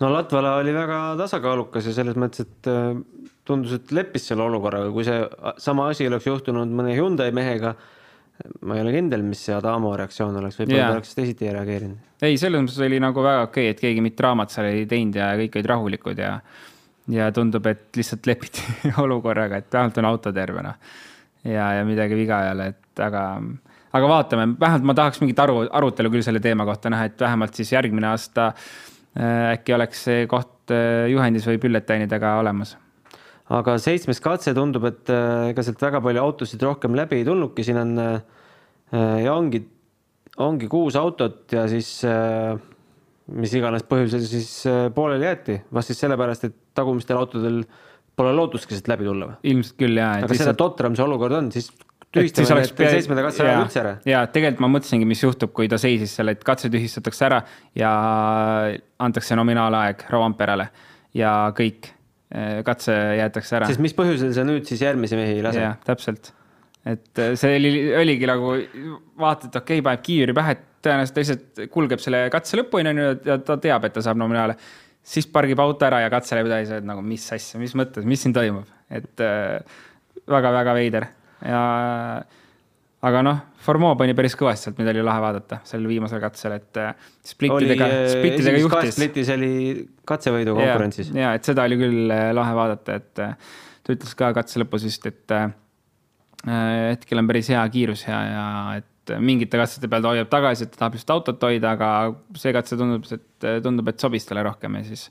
no 0.00 0.12
Latvala 0.12 0.56
oli 0.56 0.74
väga 0.74 1.16
tasakaalukas 1.18 1.86
ja 1.86 1.92
selles 1.92 2.16
mõttes, 2.16 2.40
et 2.40 2.70
äh, 2.70 2.96
tundus, 3.44 3.72
et 3.72 3.92
leppis 3.92 4.28
selle 4.28 4.42
olukorraga, 4.42 4.90
kui 4.92 5.04
see 5.04 5.26
sama 5.58 5.88
asi 5.88 6.06
oleks 6.06 6.26
juhtunud 6.26 6.68
mõne 6.68 6.94
Hyundai 6.94 7.32
mehega 7.32 7.74
ma 8.60 8.76
ei 8.76 8.82
ole 8.84 8.92
kindel, 8.92 9.22
mis 9.24 9.40
see 9.46 9.54
Adamo 9.56 9.94
reaktsioon 9.96 10.36
oleks, 10.36 10.58
võib-olla 10.60 10.78
yeah. 10.78 10.94
oleks 10.94 11.14
teisiti 11.16 11.48
reageerinud. 11.52 11.98
ei, 12.22 12.36
selles 12.40 12.62
mõttes 12.62 12.80
oli 12.84 13.00
nagu 13.00 13.22
väga 13.24 13.46
okei 13.48 13.70
okay,, 13.70 13.74
et 13.74 13.80
keegi 13.80 14.04
mitte 14.04 14.20
draamat 14.20 14.52
seal 14.52 14.68
ei 14.70 14.86
teinud 14.90 15.16
ja 15.16 15.30
kõik 15.40 15.56
olid 15.56 15.70
rahulikud 15.72 16.20
ja 16.20 16.32
ja 17.12 17.28
tundub, 17.34 17.66
et 17.70 17.96
lihtsalt 17.96 18.26
lepiti 18.26 18.64
olukorraga, 19.04 19.60
et 19.60 19.72
vähemalt 19.72 20.00
on 20.02 20.08
auto 20.10 20.32
terve 20.34 20.64
noh. 20.66 20.78
ja, 21.44 21.70
ja 21.78 21.84
midagi 21.86 22.18
viga 22.18 22.42
ei 22.46 22.54
ole, 22.54 22.68
et 22.74 23.02
aga, 23.02 23.26
aga 23.98 24.10
vaatame, 24.10 24.48
vähemalt 24.60 24.88
ma 24.90 24.96
tahaks 24.98 25.22
mingit 25.22 25.42
aru, 25.42 25.60
arutelu 25.70 26.12
küll 26.14 26.26
selle 26.26 26.42
teema 26.42 26.66
kohta 26.68 26.92
näha, 26.92 27.10
et 27.10 27.20
vähemalt 27.20 27.58
siis 27.58 27.72
järgmine 27.74 28.10
aasta 28.10 28.50
äh, 28.52 29.52
äkki 29.52 29.76
oleks 29.76 30.02
see 30.08 30.26
koht 30.30 30.74
äh, 30.74 31.06
juhendis 31.12 31.46
või 31.48 31.60
bülletänidega 31.62 32.36
olemas. 32.40 32.76
Aga 33.54 33.76
seitsmes 33.78 34.18
katse 34.18 34.50
tundub, 34.56 34.88
et 34.88 35.12
äh, 35.14 35.52
ega 35.52 35.62
sealt 35.62 35.82
väga 35.82 36.02
palju 36.02 36.24
autosid 36.24 36.62
rohkem 36.66 36.98
läbi 36.98 37.20
ei 37.20 37.28
tulnudki, 37.28 37.62
siin 37.66 37.78
on 37.78 37.98
ja 38.94 39.32
ongi, 39.34 39.58
ongi 40.42 40.68
kuus 40.70 40.96
autot 40.98 41.52
ja 41.54 41.64
siis 41.70 41.88
äh, 42.06 42.54
mis 43.34 43.56
iganes 43.58 43.82
põhjusel 43.88 44.22
siis 44.28 44.52
pooleli 44.94 45.26
jäeti, 45.26 45.58
vast 45.74 45.92
siis 45.92 46.04
sellepärast, 46.04 46.46
et 46.46 46.56
tagumistel 46.78 47.18
autodel 47.18 47.64
pole 48.16 48.36
lootustki 48.36 48.76
sealt 48.76 48.92
läbi 48.92 49.08
tulla 49.08 49.32
või? 49.32 49.40
ilmselt 49.52 49.76
küll 49.82 49.98
jaa. 49.98 50.14
aga 50.22 50.38
seda 50.38 50.54
totram 50.58 50.94
see 50.96 51.04
olukord 51.04 51.36
on, 51.40 51.50
siis 51.54 51.72
tühistame 52.14 52.62
need 52.62 52.76
pea... 52.78 52.92
seitsmenda 52.94 53.26
katse 53.26 53.44
ära 53.44 53.56
üldse 53.64 53.82
ära. 53.82 53.96
ja 54.08 54.22
tegelikult 54.30 54.62
ma 54.64 54.70
mõtlesingi, 54.76 55.08
mis 55.08 55.24
juhtub, 55.24 55.52
kui 55.56 55.68
ta 55.72 55.80
seisis 55.82 56.14
seal, 56.18 56.30
et 56.32 56.46
katse 56.46 56.70
tühistatakse 56.72 57.26
ära 57.28 57.42
ja 57.76 57.92
antakse 59.02 59.38
nominaalaeg 59.38 60.06
Rovanperale 60.12 60.70
ja 61.16 61.34
kõik 61.56 61.96
Äh, 62.26 62.64
katse 62.66 62.90
jäetakse 63.20 63.54
ära. 63.54 63.66
sest 63.70 63.78
mis 63.78 63.92
põhjusel 63.94 64.32
sa 64.34 64.42
nüüd 64.42 64.66
siis 64.66 64.80
järgmisi 64.82 65.14
mehi 65.14 65.36
ei 65.36 65.42
lase? 65.44 65.60
jah, 65.62 65.76
täpselt. 65.86 66.32
et 66.82 67.20
äh, 67.22 67.36
see 67.38 67.52
oli, 67.60 67.70
oligi 67.94 68.26
nagu 68.26 68.48
vaata, 69.14 69.46
et 69.46 69.58
okei 69.60 69.78
okay,, 69.78 69.84
paneb 69.86 70.02
kiivri 70.02 70.34
pähe, 70.34 70.56
et 70.56 70.64
tõenäoliselt 70.86 71.20
lihtsalt 71.20 71.62
kulgeb 71.74 72.02
selle 72.02 72.26
katse 72.32 72.60
lõpuni 72.60 72.92
on 72.92 73.02
ju 73.02 73.10
ja 73.26 73.38
ta 73.44 73.58
teab, 73.62 73.88
et 73.88 73.96
ta 73.96 74.04
saab 74.06 74.20
nominaale. 74.22 74.56
siis 75.06 75.28
pargib 75.30 75.60
auto 75.62 75.86
ära 75.86 76.00
ja 76.02 76.10
katse 76.10 76.34
läheb 76.34 76.48
edasi, 76.50 76.80
et 76.80 76.86
nagu 76.86 77.02
mis 77.02 77.26
asja, 77.32 77.60
mis 77.62 77.74
mõttes, 77.78 78.06
mis 78.08 78.22
siin 78.22 78.34
toimub, 78.34 78.66
et 78.90 79.22
väga-väga 80.26 80.72
äh, 80.72 80.78
veider 80.80 81.06
ja 81.44 81.60
aga 83.06 83.20
noh, 83.22 83.42
Formeau 83.66 83.96
pani 83.98 84.14
päris 84.16 84.36
kõvasti 84.38 84.68
sealt, 84.68 84.78
mida 84.80 84.92
oli 84.94 85.02
lahe 85.04 85.22
vaadata 85.22 85.60
sellel 85.66 85.90
viimasel 85.90 86.20
katsel, 86.22 86.56
et 86.58 86.80
äh, 86.80 86.94
splittidega, 87.26 87.86
äh, 87.90 88.08
splittidega 88.14 88.62
juhtis. 88.62 88.94
splitis 88.96 89.30
oli 89.34 89.52
katsevõidu 90.06 90.56
konkurentsis. 90.56 91.12
ja 91.14 91.34
et 91.36 91.46
seda 91.46 91.66
oli 91.66 91.78
küll 91.80 92.14
äh, 92.14 92.30
lahe 92.36 92.56
vaadata, 92.56 92.98
et 93.00 93.14
ta 93.16 93.94
ütles 93.94 94.14
ka 94.18 94.32
katse 94.36 94.62
lõpus 94.62 94.86
vist, 94.86 95.06
et 95.10 95.34
äh, 95.34 95.48
hetkel 96.92 97.22
on 97.22 97.30
päris 97.30 97.50
hea 97.52 97.62
kiirus 97.74 98.06
ja, 98.06 98.20
ja 98.30 98.46
et 98.80 98.90
mingite 99.22 99.58
katsete 99.60 99.90
peal 99.90 100.04
ta 100.04 100.14
hoiab 100.14 100.30
tagasi, 100.32 100.66
et 100.66 100.74
ta 100.74 100.84
tahab 100.84 100.96
just 100.98 101.10
autot 101.14 101.48
hoida, 101.48 101.74
aga 101.76 101.90
see 102.38 102.54
katse 102.56 102.78
tundub, 102.78 103.06
et 103.12 103.50
tundub, 103.64 103.92
et 103.92 104.06
sobis 104.06 104.26
talle 104.28 104.46
rohkem 104.46 104.80
ja 104.80 104.86
siis 104.86 105.10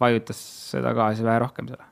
vajutas 0.00 0.38
seda 0.74 0.94
gaasi 0.96 1.26
vähe 1.26 1.42
rohkem 1.42 1.68
seal 1.70 1.84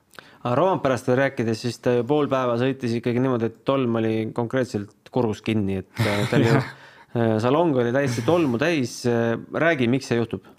aga 0.43 0.55
Roomperast 0.59 1.07
veel 1.07 1.19
rääkides, 1.21 1.59
siis 1.65 1.79
ta 1.83 1.93
ju 1.95 2.03
pool 2.07 2.27
päeva 2.31 2.57
sõitis 2.59 2.97
ikkagi 2.97 3.21
niimoodi, 3.23 3.47
et 3.47 3.61
tolm 3.67 3.99
oli 3.99 4.15
konkreetselt 4.35 5.11
kurgus 5.13 5.43
kinni, 5.45 5.79
et 5.83 6.03
äh, 6.03 6.33
ju 6.43 6.57
äh, 6.59 7.37
salong 7.43 7.75
oli 7.79 7.93
täiesti 7.95 8.25
tolmu 8.27 8.59
täis. 8.61 9.01
Äh, 9.07 9.37
räägi, 9.53 9.89
miks 9.91 10.11
see 10.11 10.19
juhtub? 10.19 10.49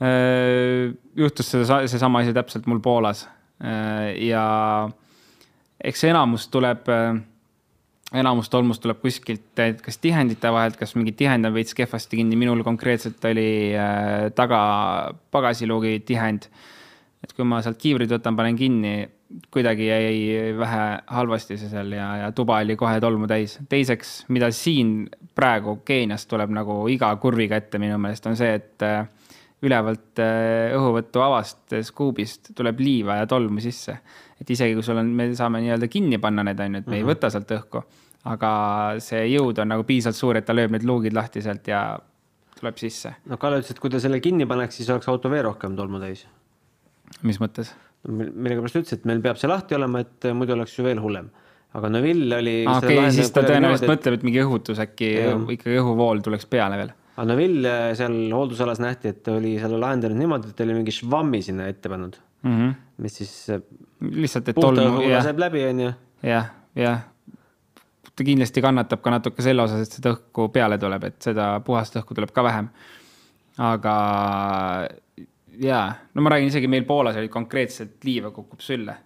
juhtus 0.00 1.50
seda, 1.52 1.82
seesama 1.92 2.22
asi 2.22 2.32
täpselt 2.32 2.64
mul 2.72 2.78
Poolas 2.80 3.26
ja 4.16 4.44
eks 5.76 6.04
enamus 6.08 6.46
tuleb, 6.48 6.88
enamus 8.14 8.50
tolmust 8.50 8.82
tuleb 8.82 8.98
kuskilt, 9.02 9.60
kas 9.84 10.00
tihendite 10.02 10.50
vahelt, 10.52 10.76
kas 10.80 10.96
mingi 10.98 11.12
tihend 11.16 11.46
on 11.46 11.54
veits 11.54 11.76
kehvasti 11.78 12.18
kinni, 12.18 12.38
minul 12.38 12.64
konkreetselt 12.66 13.24
oli 13.30 13.72
taga 14.34 14.60
pagasiluugi 15.30 16.00
tihend. 16.06 16.50
et 17.20 17.32
kui 17.36 17.44
ma 17.44 17.60
sealt 17.60 17.76
kiivrit 17.78 18.10
võtan, 18.10 18.36
panen 18.36 18.56
kinni 18.56 18.94
kuidagi 19.52 19.86
jäi 19.86 20.54
vähe 20.58 20.98
halvasti 21.06 21.58
see 21.60 21.68
seal 21.70 21.92
ja, 21.92 22.06
ja 22.16 22.32
tuba 22.32 22.58
oli 22.64 22.76
kohe 22.76 23.00
tolmu 23.00 23.28
täis. 23.30 23.58
teiseks, 23.68 24.24
mida 24.28 24.50
siin 24.50 25.08
praegu 25.34 25.76
Keenias 25.84 26.26
tuleb 26.26 26.50
nagu 26.54 26.82
iga 26.88 27.12
kurviga 27.22 27.60
ette 27.60 27.78
minu 27.78 27.98
meelest, 27.98 28.26
on 28.26 28.38
see, 28.40 28.54
et 28.58 28.82
äh, 28.86 29.06
ülevalt 29.66 30.20
äh, 30.22 30.72
õhuvõtu 30.76 31.22
avast, 31.24 31.62
äh, 31.74 31.84
skuubist 31.84 32.52
tuleb 32.56 32.80
liiva 32.80 33.20
ja 33.20 33.26
tolmu 33.28 33.60
sisse. 33.60 33.98
et 34.40 34.50
isegi 34.50 34.74
kui 34.74 34.84
sul 34.84 34.96
on, 34.96 35.10
me 35.16 35.30
saame 35.36 35.60
nii-öelda 35.60 35.88
kinni 35.92 36.18
panna 36.18 36.44
need, 36.46 36.60
on 36.60 36.78
ju, 36.78 36.80
et 36.80 36.86
me 36.86 36.90
mm 36.90 36.92
-hmm. 36.92 36.96
ei 36.96 37.02
mhm. 37.02 37.10
võta 37.10 37.30
sealt 37.30 37.50
õhku, 37.56 37.82
aga 38.24 38.52
see 38.98 39.26
jõud 39.34 39.58
on 39.60 39.68
nagu 39.68 39.84
piisavalt 39.84 40.16
suur, 40.16 40.36
et 40.36 40.46
ta 40.46 40.56
lööb 40.56 40.72
need 40.72 40.84
luugid 40.84 41.12
lahti 41.12 41.42
sealt 41.42 41.68
ja 41.68 41.98
tuleb 42.60 42.76
sisse. 42.76 43.14
no 43.26 43.36
Kalle 43.36 43.60
ütles, 43.60 43.70
et 43.70 43.80
kui 43.80 43.90
ta 43.90 44.00
selle 44.00 44.20
kinni 44.20 44.46
paneks, 44.46 44.76
siis 44.76 44.90
oleks 44.90 45.08
auto 45.08 45.30
veel 45.30 45.44
rohkem 45.44 45.76
tolmu 45.76 46.00
täis. 46.00 46.26
mis 47.22 47.40
mõttes? 47.40 47.74
millegipärast 48.08 48.80
ütles, 48.80 48.96
et 48.96 49.04
meil 49.04 49.20
peab 49.20 49.36
see 49.36 49.48
lahti 49.50 49.76
olema, 49.76 50.00
et 50.00 50.30
muidu 50.32 50.56
oleks 50.56 50.78
ju 50.78 50.84
veel 50.84 51.00
hullem. 51.00 51.28
aga 51.74 51.88
Neville 51.88 52.36
oli. 52.36 52.56
okei 52.66 52.98
okay,, 52.98 53.12
siis 53.12 53.30
ta 53.30 53.44
tõenäoliselt 53.46 53.92
mõtleb, 53.92 54.16
et 54.18 54.24
mingi 54.26 54.40
õhutus 54.42 54.80
äkki, 54.82 55.10
ikkagi 55.56 55.76
õhuvool 55.82 56.24
tuleks 56.24 56.48
peale 56.50 56.80
veel. 56.80 56.94
Aga 57.20 57.28
Neville 57.34 57.72
seal 57.98 58.16
hooldusalas 58.32 58.80
nähti, 58.80 59.12
et 59.12 59.28
oli 59.28 59.58
selle 59.60 59.80
lahendanud 59.82 60.16
niimoodi, 60.16 60.54
et 60.54 60.64
oli 60.64 60.78
mingi 60.78 60.94
švammi 60.94 61.42
sinna 61.44 61.68
ette 61.68 61.92
pannud 61.92 62.16
mm. 62.42 62.56
-hmm. 62.56 62.74
mis 63.04 63.20
siis. 63.20 63.34
lihtsalt, 64.00 64.48
et 64.48 64.56
tolmu. 64.56 65.04
laseb 65.12 65.38
läbi, 65.38 65.66
on 65.68 65.80
ju. 65.86 65.92
jah, 66.22 66.50
jah 66.74 67.04
ta 68.20 68.24
kindlasti 68.24 68.60
kannatab 68.60 69.00
ka 69.00 69.12
natuke 69.14 69.44
selle 69.44 69.64
osas, 69.64 69.86
et 69.86 69.98
seda 70.00 70.14
õhku 70.14 70.50
peale 70.52 70.76
tuleb, 70.80 71.06
et 71.08 71.20
seda 71.24 71.52
puhast 71.64 71.94
õhku 72.00 72.16
tuleb 72.16 72.32
ka 72.36 72.44
vähem. 72.44 72.68
aga 73.60 73.94
jaa, 75.60 75.86
no 76.14 76.24
ma 76.24 76.32
räägin 76.34 76.52
isegi 76.52 76.68
meil 76.68 76.84
Poolas 76.88 77.16
oli 77.20 77.28
konkreetselt 77.32 78.04
liiva 78.04 78.30
kukub 78.30 78.60
sülle. 78.60 78.96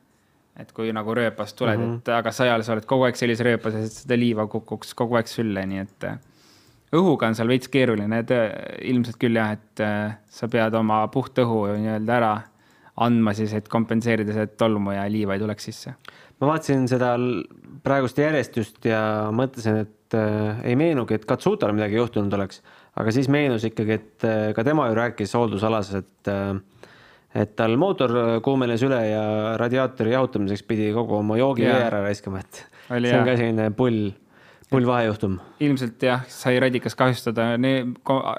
et 0.58 0.70
kui 0.72 0.92
nagu 0.94 1.14
rööpast 1.14 1.56
tuled 1.58 1.78
mm, 1.78 1.84
-hmm. 1.84 1.98
et 1.98 2.08
aga 2.14 2.30
sajal 2.30 2.62
sa 2.62 2.72
oled 2.72 2.84
kogu 2.86 3.02
aeg 3.02 3.16
sellises 3.18 3.44
rööpas, 3.46 3.74
et 3.74 3.92
seda 3.92 4.18
liiva 4.18 4.46
kukuks 4.46 4.94
kogu 4.94 5.16
aeg 5.18 5.26
sülle, 5.26 5.66
nii 5.66 5.78
et 5.78 6.04
äh, 6.04 6.18
õhuga 6.94 7.30
on 7.30 7.38
seal 7.38 7.50
veits 7.50 7.70
keeruline, 7.72 8.22
et 8.24 8.32
äh, 8.34 8.50
ilmselt 8.90 9.18
küll 9.22 9.38
jah, 9.38 9.54
et 9.56 9.84
äh, 9.84 10.16
sa 10.30 10.48
pead 10.52 10.76
oma 10.78 11.04
puht 11.12 11.38
õhu 11.42 11.64
nii-öelda 11.74 12.18
ära 12.18 12.34
andma 13.04 13.34
siis, 13.34 13.52
et 13.56 13.68
kompenseerida 13.70 14.34
seda 14.36 14.52
tolmu 14.58 14.94
ja 14.94 15.08
liiva 15.10 15.34
ei 15.34 15.42
tuleks 15.42 15.70
sisse. 15.70 15.96
ma 16.40 16.52
vaatasin 16.52 16.86
seda 16.90 17.16
praegust 17.84 18.18
järjestust 18.18 18.86
ja 18.86 19.02
mõtlesin, 19.34 19.82
et 19.84 20.16
äh, 20.18 20.62
ei 20.70 20.78
meenugi, 20.78 21.18
et 21.18 21.26
Katsutale 21.28 21.74
midagi 21.74 21.98
juhtunud 21.98 22.38
oleks 22.38 22.62
aga 23.00 23.14
siis 23.14 23.28
meenus 23.32 23.66
ikkagi, 23.66 23.98
et 23.98 24.26
äh, 24.28 24.46
ka 24.56 24.64
tema 24.66 24.88
ju 24.90 24.98
rääkis 24.98 25.34
hooldusalas, 25.38 25.92
et 26.00 26.30
äh, 26.30 26.54
et 27.34 27.56
tal 27.58 27.72
mootor 27.80 28.12
kuumenes 28.46 28.82
üle 28.86 29.00
ja 29.08 29.22
radiaatori 29.58 30.12
jahutamiseks 30.12 30.62
pidi 30.68 30.92
kogu 30.94 31.16
oma 31.18 31.34
joogivee 31.40 31.80
ära 31.88 32.04
raiskama, 32.04 32.44
et 32.44 32.60
Oli 32.94 33.10
see 33.10 33.18
on 33.18 33.26
ka 33.26 33.34
selline 33.40 33.64
pull, 33.74 34.12
pull 34.70 34.86
vahejuhtum. 34.88 35.38
ilmselt 35.60 36.02
jah, 36.02 36.24
sai 36.28 36.58
radikas 36.62 36.96
kahjustada, 36.98 37.52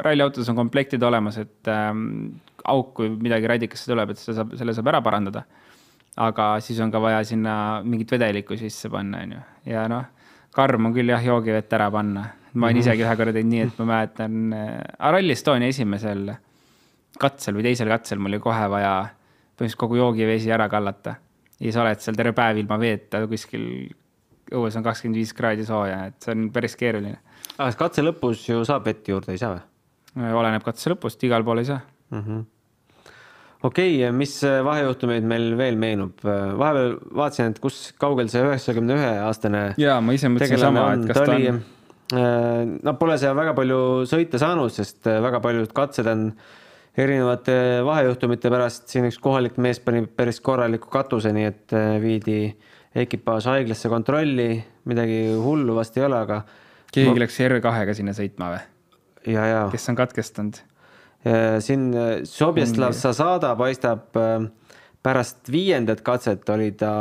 ralliautodes 0.05 0.49
on 0.51 0.57
komplektid 0.57 1.03
olemas, 1.03 1.38
et 1.41 1.69
ähm, 1.71 2.39
auk, 2.65 2.93
kui 2.97 3.11
midagi 3.13 3.47
radikasse 3.51 3.91
tuleb, 3.91 4.13
et 4.13 4.21
seda 4.21 4.41
saab, 4.41 4.55
selle 4.59 4.73
saab 4.77 4.91
ära 4.93 5.01
parandada. 5.05 5.45
aga 6.15 6.55
siis 6.63 6.79
on 6.79 6.91
ka 6.91 6.99
vaja 7.03 7.23
sinna 7.27 7.81
mingit 7.83 8.11
vedelikku 8.11 8.57
sisse 8.57 8.89
panna, 8.89 9.23
on 9.25 9.35
ju, 9.35 9.43
ja 9.73 9.88
noh, 9.91 10.05
karm 10.55 10.89
on 10.89 10.95
küll 10.95 11.11
jah, 11.11 11.23
joogivett 11.23 11.73
ära 11.75 11.91
panna 11.91 12.25
ma 12.55 12.67
olen 12.67 12.75
mm 12.75 12.79
-hmm. 12.79 12.88
isegi 12.88 13.03
ühe 13.03 13.15
korra 13.19 13.33
teinud 13.33 13.51
nii, 13.51 13.61
et 13.67 13.79
ma 13.79 13.85
mäletan 13.85 14.53
äh,, 14.53 15.11
Rally 15.11 15.31
Estonia 15.31 15.67
esimesel 15.67 16.33
katsel 17.19 17.55
või 17.57 17.63
teisel 17.67 17.91
katsel 17.91 18.19
mul 18.19 18.33
oli 18.33 18.39
kohe 18.39 18.69
vaja 18.71 18.93
põhimõtteliselt 19.55 19.79
kogu 19.79 19.99
joogivesi 19.99 20.51
ära 20.51 20.69
kallata. 20.69 21.15
ja 21.59 21.71
sa 21.71 21.81
oled 21.81 21.99
seal 22.03 22.15
terve 22.15 22.33
päev 22.35 22.57
ilma 22.57 22.79
veeta 22.79 23.21
kuskil, 23.27 23.65
õues 24.53 24.77
on 24.77 24.86
kakskümmend 24.86 25.21
viis 25.21 25.34
kraadi 25.38 25.65
sooja, 25.67 26.05
et 26.12 26.17
see 26.25 26.36
on 26.36 26.49
päris 26.55 26.77
keeruline. 26.79 27.19
aga 27.58 27.69
kas 27.69 27.79
katse 27.79 28.05
lõpus 28.05 28.47
ju 28.49 28.65
saab 28.67 28.86
vett 28.89 29.08
juurde, 29.10 29.34
ei 29.34 29.41
saa 29.41 29.55
või? 29.55 29.63
Äh, 30.21 30.36
oleneb 30.41 30.65
katse 30.65 30.91
lõpust, 30.93 31.23
igal 31.27 31.45
pool 31.47 31.63
ei 31.63 31.71
saa 31.71 31.81
mm. 32.12 32.19
-hmm 32.21 32.43
okei 33.65 33.95
okay,, 33.97 34.12
mis 34.13 34.34
vahejuhtumeid 34.43 35.23
meil 35.25 35.55
veel 35.58 35.77
meenub? 35.81 36.19
vahepeal 36.23 36.99
vaatasin, 37.17 37.55
et 37.55 37.60
kus 37.63 37.93
kaugel 37.97 38.29
see 38.29 38.43
üheksakümne 38.45 38.99
ühe 38.99 39.13
aastane. 39.25 39.63
ja 39.81 40.01
ma 40.01 40.13
ise 40.13 40.29
mõtlesin 40.29 40.62
sama, 40.62 40.91
et 40.93 41.08
kas 41.10 41.17
ta, 41.17 41.25
ta 41.25 41.39
on 41.53 41.63
Nad 42.13 42.99
pole 42.99 43.15
seal 43.17 43.34
väga 43.34 43.55
palju 43.58 43.79
sõita 44.05 44.38
saanud, 44.41 44.69
sest 44.73 45.08
äh, 45.10 45.17
väga 45.25 45.39
paljud 45.41 45.71
katsed 45.73 46.05
on 46.10 46.27
erinevate 46.95 47.81
vahejuhtumite 47.86 48.51
pärast, 48.53 48.86
siin 48.91 49.08
üks 49.10 49.17
kohalik 49.21 49.58
mees 49.58 49.81
pani 49.84 50.05
päris 50.05 50.39
korraliku 50.43 50.91
katuse, 50.93 51.34
nii 51.34 51.47
et 51.49 51.73
äh, 51.73 51.95
viidi 52.03 52.38
ekipaaž 52.95 53.49
haiglasse 53.51 53.91
kontrolli, 53.91 54.49
midagi 54.89 55.19
hullu 55.41 55.75
vast 55.75 55.97
ei 55.99 56.05
ole, 56.08 56.21
aga. 56.27 56.41
keegi 56.93 57.12
ma... 57.12 57.23
läks 57.25 57.41
R2-ga 57.47 57.97
sinna 57.97 58.15
sõitma 58.15 58.53
või? 58.53 58.63
ja, 59.34 59.45
ja. 59.51 59.62
kes 59.73 59.91
on 59.91 59.99
katkestanud? 59.99 60.62
siin 61.65 61.89
äh, 61.97 62.12
Sobjeslav 62.29 62.93
Zasada 62.93 63.55
paistab 63.58 64.13
pärast 65.05 65.49
viiendat 65.51 66.03
katset 66.05 66.49
oli 66.53 66.71
ta 66.77 66.93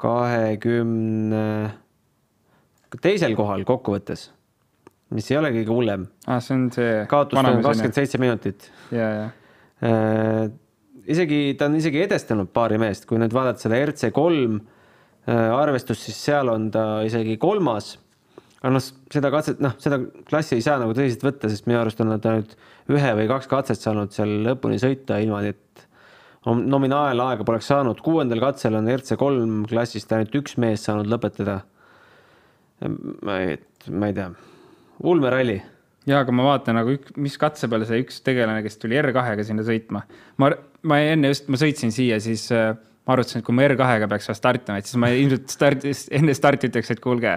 kahekümne 0.00 1.44
20 1.68 1.82
teisel 3.00 3.36
kohal 3.38 3.64
kokkuvõttes, 3.68 4.26
mis 5.16 5.30
ei 5.30 5.38
ole 5.38 5.52
kõige 5.54 5.72
hullem 5.72 6.08
ah,. 6.26 6.40
see 6.42 6.56
on 6.56 6.66
see. 6.74 6.96
kaotus 7.08 7.40
on 7.40 7.62
kakskümmend 7.64 7.96
seitse 7.96 8.20
minutit. 8.20 8.68
ja, 8.92 9.08
ja. 9.16 9.28
Äh, 11.02 11.12
isegi, 11.12 11.56
ta 11.58 11.66
on 11.66 11.76
isegi 11.78 12.02
edestanud 12.04 12.50
paari 12.54 12.78
meest, 12.78 13.06
kui 13.08 13.20
nüüd 13.20 13.34
vaadata 13.34 13.66
seda 13.66 13.80
RC 13.86 14.12
kolm 14.14 14.60
arvestust, 15.22 16.02
siis 16.02 16.16
seal 16.18 16.48
on 16.50 16.70
ta 16.74 17.02
isegi 17.06 17.36
kolmas. 17.38 17.96
aga 18.62 18.72
noh, 18.74 18.82
seda 19.10 19.30
katset, 19.30 19.60
noh, 19.62 19.74
seda 19.78 20.00
klassi 20.26 20.56
ei 20.56 20.62
saa 20.62 20.78
nagu 20.78 20.94
tõsiselt 20.94 21.22
võtta, 21.22 21.50
sest 21.50 21.66
minu 21.66 21.80
arust 21.80 22.00
on 22.02 22.10
nad 22.10 22.26
ainult 22.26 22.56
ühe 22.90 23.12
või 23.18 23.28
kaks 23.30 23.46
katset 23.50 23.82
saanud 23.82 24.14
seal 24.14 24.32
lõpuni 24.46 24.78
sõita 24.82 25.18
ilma, 25.22 25.42
et 25.46 25.86
nominaalaega 26.46 27.46
poleks 27.46 27.70
saanud. 27.70 28.00
kuuendal 28.02 28.42
katsel 28.42 28.74
on 28.78 28.90
RC 28.90 29.18
kolm 29.18 29.62
klassist 29.70 30.10
ainult 30.14 30.34
üks 30.42 30.56
mees 30.58 30.86
saanud 30.86 31.10
lõpetada. 31.10 31.60
ei, 32.82 33.58
ma 33.90 34.10
ei 34.10 34.14
tea, 34.14 34.30
ulmeralli 35.06 35.60
ja, 36.06 36.20
aga 36.20 36.34
ma 36.34 36.46
vaatan 36.50 36.78
nagu 36.80 36.96
mis 37.22 37.38
katse 37.38 37.70
peale 37.70 37.86
see 37.86 38.02
üks 38.02 38.20
tegelane, 38.26 38.62
kes 38.64 38.78
tuli 38.82 38.98
R2-ga 38.98 39.46
sinna 39.46 39.66
sõitma. 39.66 40.02
ma, 40.42 40.50
ma 40.88 40.98
enne 41.12 41.32
just, 41.32 41.48
ma 41.52 41.60
sõitsin 41.60 41.92
siia, 41.94 42.18
siis 42.22 42.48
äh, 42.54 42.72
ma 43.06 43.16
arutasin, 43.16 43.42
et 43.42 43.46
kui 43.46 43.56
ma 43.56 43.66
R2-ga 43.66 44.08
peaks 44.10 44.30
startima, 44.38 44.80
et 44.80 44.88
siis 44.88 44.98
ma 45.00 45.10
ilmselt 45.14 45.52
stardis, 45.52 46.04
enne 46.14 46.34
starti 46.36 46.70
ütleks, 46.70 46.92
et 46.94 47.02
kuulge, 47.02 47.34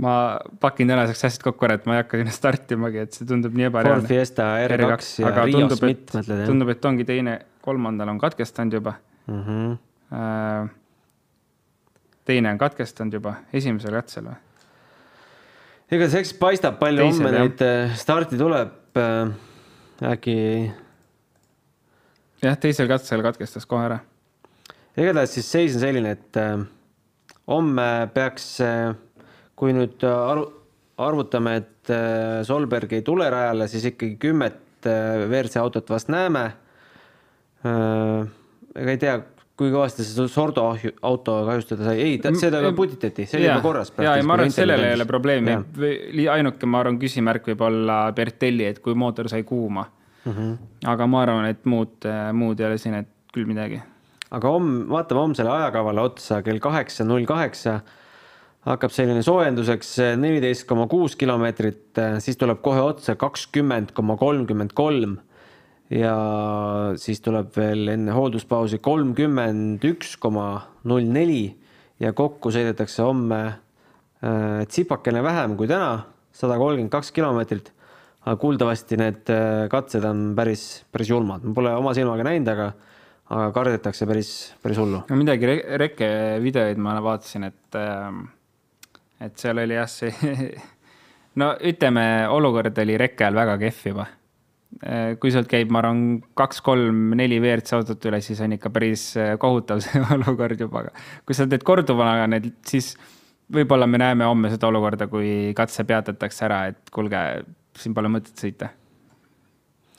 ma 0.00 0.14
pakin 0.62 0.90
tänaseks 0.90 1.26
asjad 1.28 1.46
kokku 1.48 1.68
ära, 1.68 1.78
et 1.78 1.86
ma 1.88 1.98
ei 1.98 2.02
hakka 2.02 2.20
sinna 2.20 2.34
startimagi, 2.34 3.04
et 3.06 3.16
see 3.18 3.28
tundub 3.28 3.56
nii 3.58 3.68
ebareaalne. 3.68 4.04
Ford 4.04 4.10
Fiesta 4.10 4.50
R2, 4.66 4.80
R2 4.80 5.24
ja 5.24 5.30
aga 5.30 5.46
Rio 5.46 5.62
tundub, 5.62 5.82
Smith 5.82 6.18
mõtled, 6.18 6.42
jah? 6.42 6.50
tundub, 6.50 6.74
et 6.74 6.90
ongi 6.90 7.08
teine, 7.08 7.38
kolmandal 7.64 8.12
on 8.14 8.20
katkestanud 8.22 8.78
juba 8.78 8.94
mm. 9.28 9.40
-hmm. 9.46 10.70
teine 12.24 12.54
on 12.54 12.58
katkestanud 12.58 13.18
juba, 13.18 13.34
esimesel 13.52 13.98
katsel 13.98 14.30
või? 14.30 14.38
igatahes 15.90 16.20
eks 16.22 16.32
paistab, 16.38 16.78
palju 16.80 17.08
homme 17.08 17.32
neid 17.34 17.62
äh, 17.66 17.96
starti 17.98 18.38
tuleb. 18.38 18.76
Äkki. 20.00 20.36
Jah, 22.42 22.56
teisel 22.60 22.88
katsel 22.90 23.24
katkestas 23.24 23.68
kohe 23.68 23.88
ära. 23.88 23.98
igatahes 24.96 25.36
siis 25.36 25.50
seis 25.50 25.76
on 25.76 25.84
selline, 25.84 26.14
et 26.16 26.40
äh, 26.40 26.64
homme 27.50 27.90
peaks, 28.14 28.52
kui 29.58 29.74
nüüd 29.76 30.02
aru, 30.06 30.46
arvutame, 31.00 31.56
et 31.62 31.92
Solberg 32.46 32.92
ei 32.92 33.02
tule 33.02 33.26
rajale, 33.32 33.66
siis 33.72 33.86
ikkagi 33.92 34.16
kümmet 34.20 34.86
WRC 34.86 35.58
autot 35.60 35.88
vast 35.90 36.10
näeme. 36.12 36.44
ega 37.64 38.92
ei 38.92 39.00
tea, 39.00 39.14
kui 39.60 39.72
kõvasti 39.72 40.04
see 40.06 40.28
Sordo 40.32 40.64
auto 41.04 41.34
kahjustada 41.48 41.90
sai, 41.90 42.00
ei, 42.00 42.18
seda 42.40 42.62
juba 42.62 42.72
putitati, 42.76 43.26
see 43.28 43.40
oli 43.40 43.48
juba 43.48 43.64
korras. 43.64 43.92
ja, 43.98 44.14
ja 44.16 44.24
ma 44.24 44.36
arvan, 44.38 44.52
et 44.52 44.56
sellel 44.56 44.84
ei 44.86 44.94
ole 44.96 45.06
probleemi, 45.08 45.56
ainuke, 46.32 46.68
ma 46.68 46.84
arvan, 46.84 47.00
küsimärk 47.02 47.50
võib 47.52 47.64
olla 47.68 48.02
Bertelli, 48.16 48.68
et 48.70 48.80
kui 48.84 48.96
mootor 48.96 49.28
sai 49.32 49.44
kuuma 49.48 49.84
mm. 50.24 50.32
-hmm. 50.32 50.58
aga 50.86 51.06
ma 51.06 51.22
arvan, 51.22 51.48
et 51.50 51.64
muud, 51.64 52.08
muud 52.32 52.60
ei 52.60 52.66
ole 52.66 52.78
siin, 52.78 52.94
et 52.94 53.08
küll 53.32 53.46
midagi. 53.46 53.80
aga 54.30 54.48
homme, 54.48 54.84
vaatame 54.88 55.20
homsele 55.20 55.50
ajakavale 55.50 56.00
otsa, 56.00 56.42
kell 56.42 56.58
kaheksa 56.58 57.04
null 57.04 57.26
kaheksa 57.26 57.80
hakkab 58.66 58.92
selline 58.92 59.22
soojenduseks 59.24 59.96
neliteist 60.20 60.66
koma 60.68 60.86
kuus 60.86 61.16
kilomeetrit, 61.16 61.96
siis 62.18 62.36
tuleb 62.36 62.60
kohe 62.62 62.80
otsa 62.80 63.16
kakskümmend 63.16 63.94
koma 63.96 64.16
kolmkümmend 64.20 64.74
kolm 64.76 65.16
ja 65.90 66.14
siis 67.00 67.20
tuleb 67.24 67.50
veel 67.56 67.88
enne 67.96 68.14
hoolduspausi 68.14 68.78
kolmkümmend 68.78 69.82
üks 69.88 70.14
koma 70.20 70.52
null 70.86 71.08
neli 71.10 71.48
ja 72.00 72.12
kokku 72.16 72.52
sõidetakse 72.54 73.02
homme 73.04 73.40
äh, 73.48 74.62
tsipakene 74.68 75.22
vähem 75.24 75.56
kui 75.58 75.68
täna, 75.70 76.06
sada 76.32 76.58
kolmkümmend 76.60 76.92
kaks 76.92 77.10
kilomeetrit. 77.16 77.72
Aga 78.26 78.36
kuuldavasti 78.40 78.98
need 79.00 79.32
äh, 79.32 79.66
katsed 79.72 80.04
on 80.04 80.30
päris, 80.36 80.84
päris 80.92 81.10
julmad, 81.12 81.44
ma 81.46 81.56
pole 81.56 81.72
oma 81.76 81.94
silmaga 81.96 82.26
näinud, 82.26 82.50
aga, 82.52 82.68
aga 83.30 83.48
kardetakse 83.56 84.08
päris, 84.08 84.32
päris 84.62 84.80
hullu. 84.80 85.02
no 85.08 85.18
midagi 85.18 85.48
re 85.48 85.56
reke 85.80 86.10
videoid 86.44 86.80
ma 86.82 86.98
vaatasin, 87.04 87.48
et, 87.48 87.80
äh, 87.80 89.00
et 89.26 89.36
seal 89.40 89.62
oli 89.62 89.78
jah, 89.78 89.88
see 89.88 90.12
no 91.40 91.54
ütleme, 91.72 92.06
olukord 92.28 92.80
oli 92.84 92.98
rekke 93.00 93.28
ajal 93.28 93.38
väga 93.40 93.60
kehv 93.62 93.86
juba. 93.92 94.10
Äh, 94.86 95.14
kui 95.20 95.32
sealt 95.34 95.48
käib, 95.50 95.72
ma 95.72 95.80
arvan, 95.80 96.02
kaks-kolm-neli 96.38 97.40
WRC 97.40 97.74
autot 97.78 98.04
üle, 98.06 98.20
siis 98.22 98.38
on 98.44 98.52
ikka 98.54 98.70
päris 98.74 99.06
kohutav 99.40 99.80
see 99.84 100.02
olukord 100.18 100.60
juba, 100.60 100.84
aga 100.84 101.08
kui 101.24 101.38
sa 101.38 101.48
teed 101.48 101.64
korduvana 101.66 102.28
need, 102.30 102.52
siis 102.68 102.92
võib-olla 103.50 103.88
me 103.90 103.98
näeme 103.98 104.28
homme 104.28 104.52
seda 104.52 104.68
olukorda, 104.68 105.08
kui 105.10 105.54
katse 105.56 105.82
peatatakse 105.88 106.44
ära, 106.46 106.60
et 106.70 106.92
kuulge, 106.94 107.22
siin 107.78 107.94
pole 107.96 108.10
mõtet 108.12 108.38
sõita. 108.38 108.70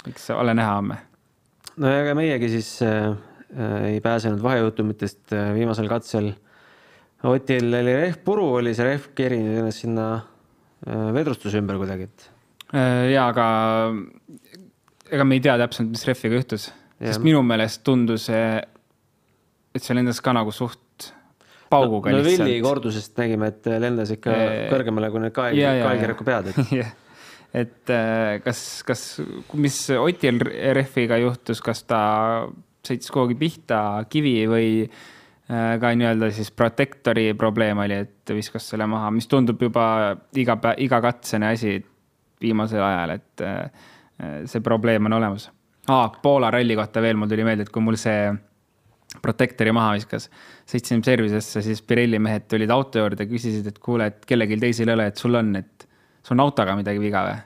eks 0.09 0.29
ole 0.35 0.53
näha 0.57 0.75
homme. 0.79 0.97
no 1.77 1.91
ja 1.91 2.01
ega 2.03 2.15
meiegi 2.17 2.49
siis 2.51 2.73
äh, 2.85 3.13
ei 3.87 4.01
pääsenud 4.01 4.41
vahejuhtumitest 4.43 5.33
äh, 5.33 5.53
viimasel 5.57 5.89
katsel. 5.91 6.33
Otil 7.23 7.67
oli 7.77 7.93
rehv 7.93 8.17
puru, 8.25 8.47
oli 8.57 8.73
see 8.73 8.85
rehv 8.87 9.11
kerinud 9.15 9.59
ennast 9.61 9.83
sinna 9.83 10.05
äh, 10.17 11.09
vedrustuse 11.13 11.61
ümber 11.61 11.77
kuidagi, 11.81 12.09
et 12.09 12.29
äh,. 12.73 13.11
ja, 13.13 13.27
aga 13.29 13.47
ega 15.11 15.27
me 15.27 15.37
ei 15.37 15.43
tea 15.43 15.57
täpselt, 15.61 15.91
mis 15.91 16.05
rehviga 16.07 16.39
juhtus, 16.39 16.71
sest 16.97 17.21
minu 17.25 17.43
meelest 17.45 17.83
tundus, 17.85 18.29
et 18.31 19.83
see 19.83 19.97
lendas 19.97 20.21
ka 20.23 20.33
nagu 20.33 20.53
suht 20.55 21.11
pauguga 21.71 22.11
no, 22.11 22.19
no 22.19 22.25
lihtsalt. 22.25 22.47
Villi 22.47 22.63
kordusest 22.63 23.19
nägime, 23.19 23.51
et 23.53 23.69
lendas 23.81 24.11
ikka 24.15 24.33
e... 24.35 24.57
kõrgemale 24.71 25.11
kui 25.13 25.23
need 25.23 25.35
kael, 25.35 25.61
kaelkirjaku 25.85 26.27
pead, 26.27 26.51
et 26.51 26.61
yeah. 26.79 26.91
Et 27.53 27.91
äh, 27.91 28.39
kas, 28.45 28.81
kas, 28.87 29.05
mis 29.59 29.77
Otil 29.97 30.39
rehviga 30.41 31.19
juhtus, 31.21 31.61
kas 31.63 31.83
ta 31.87 32.01
sõitis 32.87 33.11
kuhugi 33.13 33.37
pihta 33.39 33.79
kivi 34.11 34.35
või 34.49 34.67
äh, 34.85 35.77
ka 35.81 35.93
nii-öelda 35.97 36.31
siis 36.35 36.51
protektori 36.55 37.31
probleem 37.37 37.83
oli, 37.83 38.01
et 38.05 38.35
viskas 38.35 38.71
selle 38.71 38.87
maha, 38.89 39.11
mis 39.13 39.27
tundub 39.31 39.61
juba 39.61 39.85
iga 40.39 40.57
päev, 40.61 40.79
igakatsene 40.87 41.51
asi 41.51 41.75
viimasel 42.41 42.83
ajal, 42.83 43.17
et 43.19 43.45
äh, 43.45 43.89
see 44.49 44.63
probleem 44.63 45.09
on 45.09 45.19
olemas 45.19 45.49
ah,. 45.89 46.07
Poola 46.21 46.51
ralli 46.53 46.75
kohta 46.77 47.01
veel, 47.03 47.19
mul 47.19 47.29
tuli 47.29 47.45
meelde, 47.45 47.67
et 47.67 47.73
kui 47.73 47.83
mul 47.83 47.99
see 47.99 48.31
protektori 49.21 49.73
maha 49.75 49.97
viskas, 49.97 50.29
sõitsin 50.69 51.03
service'isse, 51.03 51.63
siis 51.65 51.81
Pirelli 51.83 52.19
mehed 52.21 52.47
tulid 52.49 52.71
auto 52.71 53.01
juurde, 53.01 53.27
küsisid, 53.27 53.67
et 53.67 53.79
kuule, 53.83 54.07
et 54.07 54.27
kellelgi 54.27 54.59
teisel 54.61 54.91
ei 54.91 54.95
ole, 54.95 55.07
et 55.11 55.19
sul 55.19 55.35
on, 55.35 55.55
et 55.59 55.87
sul 56.21 56.37
on 56.37 56.45
autoga 56.45 56.75
midagi 56.79 57.01
viga 57.01 57.25
või? 57.27 57.39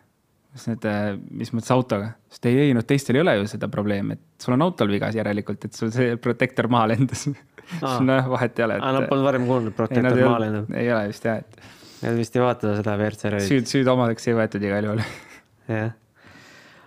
siis 0.56 0.70
need, 0.72 0.86
äh, 0.88 1.10
mis 1.42 1.52
mõttes 1.56 1.74
autoga? 1.76 2.14
siis 2.30 2.44
ta 2.44 2.52
ei, 2.52 2.62
ei, 2.68 2.78
no 2.78 2.86
teistel 2.88 3.20
ei 3.20 3.26
ole 3.26 3.36
ju 3.40 3.50
seda 3.56 3.70
probleemi, 3.72 4.20
et 4.20 4.46
sul 4.46 4.56
on 4.56 4.66
autol 4.68 4.92
vigas 4.94 5.18
järelikult, 5.18 5.68
et 5.68 5.78
sul 5.78 5.92
see 5.96 6.16
protektor 6.22 6.70
maha 6.72 6.94
lendas 6.94 7.28
noh, 7.32 8.32
vahet 8.36 8.62
ei 8.62 8.68
ole. 8.70 8.80
aa, 8.80 8.96
nad 9.00 9.10
polnud 9.12 9.28
varem 9.32 9.50
kuulnud, 9.50 9.76
protektor 9.78 10.22
maha 10.22 10.46
lendab. 10.48 10.72
ei 10.78 10.92
ole 10.94 11.10
vist 11.12 11.28
jah, 11.28 11.42
et. 11.44 11.72
Nad 12.06 12.18
vist 12.20 12.36
ei 12.36 12.42
vaata 12.44 12.74
seda 12.76 12.98
WRC 13.00 13.30
rallit. 13.32 13.50
süüd, 13.50 13.70
süüd 13.72 13.88
omadeks 13.90 14.28
ei 14.28 14.36
võetud 14.38 14.66
igal 14.68 14.90
juhul. 14.90 15.06
jah 15.72 15.94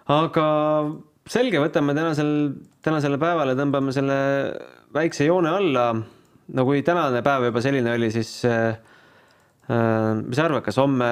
aga 0.09 0.47
selge, 1.29 1.61
võtame 1.61 1.95
tänasel, 1.97 2.31
tänasele 2.85 3.19
päevale, 3.21 3.57
tõmbame 3.59 3.93
selle 3.95 4.19
väikse 4.95 5.29
joone 5.29 5.53
alla. 5.53 5.91
no 6.49 6.65
kui 6.65 6.81
tänane 6.83 7.21
päev 7.25 7.51
juba 7.51 7.61
selline 7.61 7.93
oli, 7.93 8.11
siis 8.11 8.31
äh, 8.49 8.79
äh 9.69 10.15
mis 10.23 10.37
sa 10.37 10.47
arvad, 10.47 10.65
kas 10.65 10.81
homme, 10.81 11.11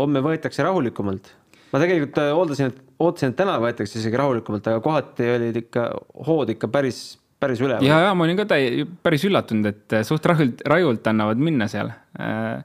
homme 0.00 0.22
võetakse 0.24 0.64
rahulikumalt? 0.66 1.32
ma 1.72 1.80
tegelikult 1.80 2.20
äh, 2.20 2.30
hooldasin, 2.36 2.72
et 2.72 3.00
ootasin, 3.00 3.32
et 3.32 3.38
täna 3.38 3.56
võetakse 3.62 3.98
isegi 4.00 4.20
rahulikumalt, 4.20 4.68
aga 4.68 4.82
kohati 4.84 5.30
olid 5.38 5.58
ikka 5.62 5.86
hood 6.28 6.52
ikka 6.54 6.68
päris, 6.72 7.00
päris 7.40 7.62
üleval. 7.64 7.86
ja, 7.86 8.02
ja 8.08 8.12
ma 8.16 8.26
olin 8.26 8.38
ka 8.42 8.46
täi-, 8.52 8.84
päris 9.04 9.24
üllatunud, 9.28 9.70
et 9.72 9.96
äh, 9.98 10.04
suht 10.08 10.26
rajult, 10.28 10.60
rajult 10.68 11.08
annavad 11.12 11.40
minna 11.40 11.68
seal 11.72 11.92
äh, 11.92 12.60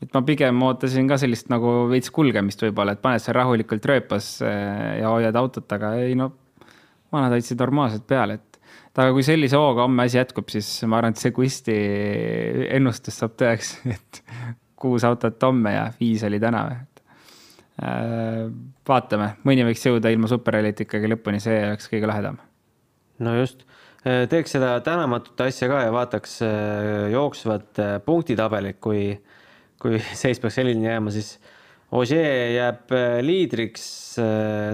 et 0.00 0.12
ma 0.16 0.22
pigem 0.24 0.60
ootasin 0.64 1.08
ka 1.08 1.18
sellist 1.20 1.50
nagu 1.52 1.88
veits 1.90 2.12
kulgemist 2.14 2.62
võib-olla, 2.64 2.96
et 2.96 3.02
paned 3.04 3.24
seal 3.24 3.36
rahulikult 3.36 3.88
rööpas 3.88 4.38
ja 4.40 5.10
hoiad 5.12 5.36
autot, 5.36 5.66
aga 5.76 5.92
ei 6.00 6.14
no, 6.16 6.30
vanad 7.12 7.34
hoidsid 7.36 7.60
normaalselt 7.60 8.06
peale, 8.08 8.38
et 8.40 8.50
aga 9.00 9.12
kui 9.16 9.24
sellise 9.24 9.56
hooga 9.56 9.84
homme 9.86 10.04
asi 10.04 10.18
jätkub, 10.18 10.48
siis 10.52 10.68
ma 10.88 10.98
arvan, 11.00 11.14
et 11.14 11.22
see 11.22 11.32
Kuisti 11.34 11.76
ennustus 12.76 13.20
saab 13.20 13.36
tõeks, 13.40 13.74
et 13.96 14.22
kuus 14.80 15.04
autot 15.04 15.42
homme 15.44 15.74
ja 15.74 15.88
viis 16.00 16.24
oli 16.26 16.40
täna 16.42 16.64
või. 16.68 16.78
Äh, 17.80 18.50
vaatame, 18.88 19.34
mõni 19.48 19.64
võiks 19.64 19.86
jõuda 19.86 20.10
ilma 20.12 20.28
superrallit 20.28 20.82
ikkagi 20.84 21.08
lõpuni, 21.08 21.40
see 21.40 21.62
oleks 21.64 21.88
kõige 21.88 22.10
lahedam. 22.10 22.36
no 23.24 23.32
just, 23.38 23.62
äh, 24.04 24.26
teeks 24.28 24.52
seda 24.56 24.74
tänamatut 24.84 25.40
asja 25.40 25.68
ka 25.70 25.78
ja 25.86 25.94
vaataks 25.94 26.42
äh, 26.44 27.08
jooksvat 27.14 27.80
punktitabelit, 28.04 28.80
kui 28.80 29.14
kui 29.80 29.96
seis 30.22 30.40
peaks 30.40 30.60
selline 30.60 30.90
jääma, 30.90 31.12
siis 31.14 31.38
Ogier 31.90 32.52
jääb 32.54 32.92
liidriks, 33.26 34.14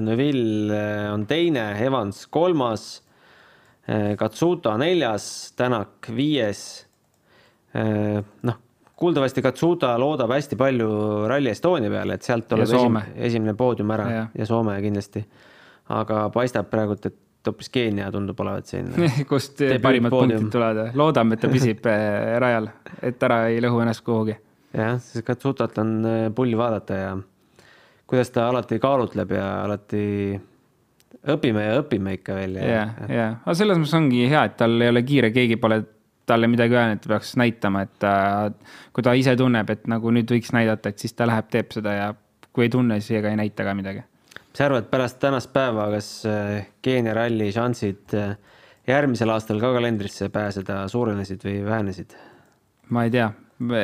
Neville 0.04 0.80
on 1.08 1.22
teine, 1.24 1.70
Evans 1.80 2.26
kolmas, 2.28 2.82
Katsuta 4.20 4.74
neljas, 4.76 5.54
Tänak 5.56 6.10
viies. 6.12 6.60
noh, 7.72 8.58
kuuldavasti 8.96 9.42
Katsuta 9.44 9.92
loodab 10.00 10.32
hästi 10.32 10.56
palju 10.56 10.88
Rally 11.28 11.52
Estonia 11.52 11.90
peale, 11.92 12.16
et 12.16 12.26
sealt 12.26 12.48
tuleb 12.48 12.68
esim, 12.68 12.98
esimene 13.28 13.54
poodium 13.58 13.92
ära 13.96 14.08
ja, 14.10 14.24
ja 14.34 14.48
Soome 14.48 14.78
kindlasti. 14.82 15.22
aga 15.92 16.26
paistab 16.34 16.70
praegult, 16.70 17.06
et 17.06 17.50
hoopis 17.50 17.70
Keenia 17.70 18.08
tundub 18.10 18.40
olevat 18.42 18.66
siin. 18.66 18.90
kust 19.30 19.60
parimad 19.82 20.10
punktid 20.10 20.48
tulevad, 20.52 20.96
loodame, 20.98 21.36
et 21.36 21.44
ta 21.44 21.52
püsib 21.52 21.86
eh, 21.92 22.34
rajal, 22.42 22.70
et 23.02 23.22
ära 23.28 23.46
ei 23.52 23.62
lõhu 23.64 23.84
ennast 23.84 24.04
kuhugi. 24.06 24.36
jah, 24.72 24.96
siis 25.02 25.24
Katsutat 25.26 25.78
on 25.82 25.96
äh, 26.04 26.26
pulli 26.34 26.58
vaadata 26.58 27.00
ja 27.00 27.16
kuidas 28.06 28.30
ta 28.30 28.48
alati 28.48 28.78
kaalutleb 28.82 29.32
ja 29.34 29.46
alati 29.64 30.04
õpime 31.32 31.62
ja 31.64 31.76
õpime 31.80 32.16
ikka 32.18 32.36
veel 32.38 32.58
ja, 32.60 32.86
ja, 33.10 33.28
aga 33.42 33.54
selles 33.58 33.78
mõttes 33.80 33.94
ongi 33.98 34.26
hea, 34.30 34.44
et 34.46 34.56
tal 34.60 34.80
ei 34.80 34.92
ole 34.92 35.02
kiire, 35.06 35.32
keegi 35.34 35.58
pole 35.60 35.82
talle 36.26 36.48
midagi 36.50 36.74
öelnud, 36.74 36.98
et 36.98 37.06
ta 37.06 37.12
peaks 37.14 37.34
näitama, 37.40 37.84
et 37.86 37.94
ta, 38.02 38.12
kui 38.94 39.04
ta 39.06 39.14
ise 39.18 39.36
tunneb, 39.38 39.70
et 39.70 39.86
nagu 39.90 40.12
nüüd 40.14 40.30
võiks 40.34 40.52
näidata, 40.56 40.90
et 40.90 41.02
siis 41.02 41.14
ta 41.16 41.28
läheb, 41.28 41.48
teeb 41.52 41.72
seda 41.74 41.94
ja 41.94 42.12
kui 42.56 42.66
ei 42.66 42.72
tunne, 42.72 42.98
siis 43.00 43.20
ega 43.20 43.32
ei 43.32 43.38
näita 43.38 43.66
ka 43.66 43.74
midagi. 43.78 44.04
mis 44.36 44.58
sa 44.58 44.66
arvad 44.70 44.88
pärast 44.90 45.20
tänast 45.20 45.52
päeva, 45.52 45.90
kas 45.92 46.10
äh, 46.26 46.66
Keenia 46.82 47.14
ralli 47.14 47.50
šansid 47.52 48.14
äh, 48.16 48.36
järgmisel 48.88 49.30
aastal 49.34 49.60
ka 49.60 49.72
kalendrisse 49.76 50.30
pääseda 50.32 50.86
suurenesid 50.88 51.44
või 51.44 51.58
vähenesid? 51.66 52.16
ma 52.90 53.04
ei 53.04 53.10
tea, 53.10 53.30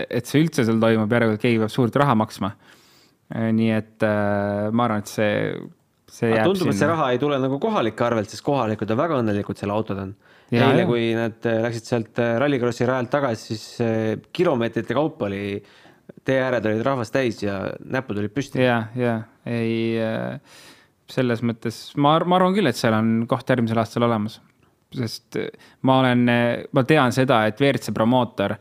et 0.08 0.30
see 0.30 0.42
üldse 0.42 0.64
seal 0.64 0.80
toimub, 0.80 1.10
järelikult 1.10 1.42
keegi 1.42 1.60
peab 1.62 1.72
suurt 1.74 1.96
raha 1.98 2.14
maksma. 2.18 2.52
nii 3.32 3.70
et 3.74 4.04
äh, 4.06 4.70
ma 4.72 4.88
arvan, 4.88 5.04
et 5.04 5.10
see, 5.10 5.30
tundub, 6.20 6.68
et 6.68 6.76
see 6.76 6.88
raha 6.90 7.08
ei 7.14 7.20
tule 7.20 7.38
nagu 7.40 7.58
kohalike 7.62 8.04
arvelt, 8.04 8.30
sest 8.32 8.44
kohalikud 8.44 8.90
on 8.92 9.00
väga 9.00 9.20
õnnelikud 9.22 9.58
selle 9.58 9.76
autod 9.76 10.02
on. 10.02 10.12
Ja, 10.52 10.66
eile, 10.68 10.84
kui 10.84 11.06
nad 11.16 11.46
äh, 11.48 11.62
läksid 11.64 11.88
sealt 11.88 12.20
äh, 12.20 12.34
Rallycrossi 12.42 12.84
rajalt 12.88 13.08
tagasi, 13.14 13.54
siis 13.54 13.64
äh, 13.80 14.18
kilomeetrite 14.36 14.96
kaupa 14.96 15.30
oli, 15.30 15.56
tee 16.26 16.36
ääred 16.44 16.68
olid 16.68 16.84
rahvast 16.84 17.14
täis 17.14 17.40
ja 17.40 17.62
näpud 17.80 18.20
olid 18.20 18.34
püsti. 18.34 18.60
ja, 18.60 18.82
ja 18.98 19.14
ei, 19.48 19.96
selles 21.10 21.40
mõttes 21.46 21.78
ma, 21.96 22.18
ma 22.28 22.36
arvan 22.36 22.52
küll, 22.54 22.68
et 22.68 22.78
seal 22.78 22.94
on 22.98 23.24
koht 23.30 23.48
järgmisel 23.48 23.80
aastal 23.80 24.04
olemas. 24.06 24.36
sest 24.92 25.40
ma 25.88 25.98
olen, 26.02 26.28
ma 26.76 26.84
tean 26.84 27.16
seda, 27.16 27.46
et 27.48 27.60
WRC 27.60 27.94
promootor 27.96 28.58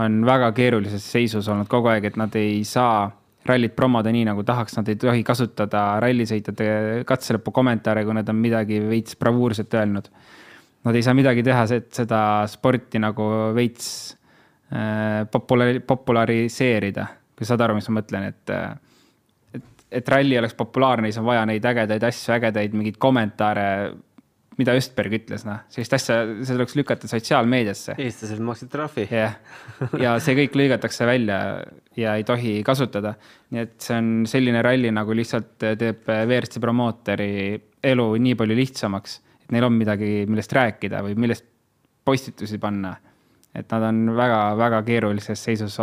on 0.00 0.22
väga 0.26 0.48
keerulises 0.56 1.04
seisus 1.04 1.48
olnud 1.52 1.68
kogu 1.70 1.92
aeg, 1.92 2.08
et 2.08 2.16
nad 2.18 2.34
ei 2.40 2.64
saa 2.66 3.10
rallit 3.46 3.74
promoda 3.76 4.12
nii 4.12 4.24
nagu 4.28 4.44
tahaks, 4.46 4.78
nad 4.78 4.88
ei 4.88 4.96
tohi 5.00 5.24
kasutada 5.26 5.84
rallisõitjate 6.02 6.68
katselõpu 7.08 7.52
kommentaare, 7.54 8.04
kui 8.06 8.16
nad 8.16 8.28
on 8.32 8.38
midagi 8.40 8.80
veits 8.88 9.18
bravuurset 9.20 9.76
öelnud. 9.76 10.08
Nad 10.84 10.96
ei 10.96 11.04
saa 11.04 11.16
midagi 11.16 11.44
teha, 11.44 11.64
et 11.76 11.90
seda 11.96 12.20
sporti 12.50 13.00
nagu 13.00 13.26
veits 13.56 13.88
äh, 14.72 15.24
popula-, 15.32 15.80
populariseerida, 15.86 17.06
kui 17.36 17.48
saad 17.48 17.64
aru, 17.64 17.78
mis 17.78 17.88
ma 17.88 18.00
mõtlen, 18.00 18.28
äh, 18.52 18.66
et, 19.56 19.70
et 20.00 20.10
ralli 20.12 20.38
oleks 20.40 20.56
populaarne, 20.58 21.08
siis 21.08 21.20
on 21.22 21.28
vaja 21.28 21.46
neid 21.48 21.64
ägedaid 21.72 22.04
asju, 22.10 22.34
ägedaid 22.36 22.76
mingeid 22.76 23.00
kommentaare, 23.00 23.68
mida 24.58 24.74
Östberg 24.78 25.14
ütles, 25.18 25.44
noh, 25.46 25.62
sellist 25.72 25.96
asja, 25.96 26.18
see 26.44 26.54
tuleks 26.54 26.76
lükata 26.78 27.10
sotsiaalmeediasse. 27.10 27.96
eestlased 28.02 28.42
maksid 28.44 28.70
trahvi. 28.72 29.06
jah, 29.10 29.38
ja 30.00 30.14
see 30.22 30.36
kõik 30.38 30.58
lõigatakse 30.60 31.08
välja 31.08 31.38
ja 31.98 32.14
ei 32.18 32.26
tohi 32.26 32.56
kasutada. 32.66 33.14
nii 33.54 33.64
et 33.64 33.74
see 33.82 33.96
on 33.98 34.12
selline 34.30 34.62
ralli 34.64 34.92
nagu 34.94 35.16
lihtsalt 35.16 35.56
teeb 35.80 36.06
WRC 36.06 36.62
promootori 36.62 37.32
elu 37.84 38.06
nii 38.26 38.36
palju 38.38 38.58
lihtsamaks, 38.60 39.18
et 39.44 39.56
neil 39.56 39.66
on 39.66 39.74
midagi, 39.78 40.12
millest 40.30 40.54
rääkida 40.54 41.02
või 41.04 41.18
millest 41.26 41.50
postitusi 42.04 42.60
panna. 42.62 42.94
et 43.54 43.70
nad 43.70 43.84
on 43.86 44.16
väga-väga 44.18 44.80
keerulises 44.86 45.44
seisus 45.46 45.76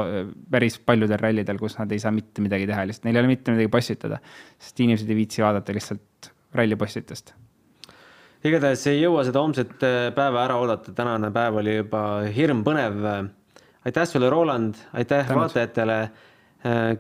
päris 0.51 0.76
paljudel 0.80 1.19
rallidel, 1.19 1.59
kus 1.59 1.78
nad 1.80 1.91
ei 1.91 1.99
saa 2.03 2.11
mitte 2.11 2.43
midagi 2.43 2.67
teha, 2.67 2.88
lihtsalt 2.88 3.07
neil 3.07 3.19
ei 3.19 3.24
ole 3.24 3.36
mitte 3.36 3.51
midagi 3.51 3.72
postitada, 3.72 4.19
sest 4.59 4.80
inimesed 4.84 5.11
ei 5.11 5.22
viitsi 5.24 5.43
vaadata 5.43 5.76
lihtsalt 5.76 6.34
rallipostitust 6.55 7.32
igatahes 8.47 8.87
ei 8.89 9.01
jõua 9.03 9.23
seda 9.27 9.43
homset 9.43 9.83
äh, 9.85 10.09
päeva 10.15 10.45
ära 10.45 10.57
oodata, 10.61 10.93
tänane 10.97 11.29
päev 11.33 11.59
oli 11.61 11.77
juba 11.77 12.01
hirmpõnev. 12.33 12.99
aitäh 13.85 14.07
sulle, 14.07 14.29
Roland, 14.29 14.75
aitäh 14.93 15.27
Tänud. 15.27 15.41
vaatajatele. 15.41 16.01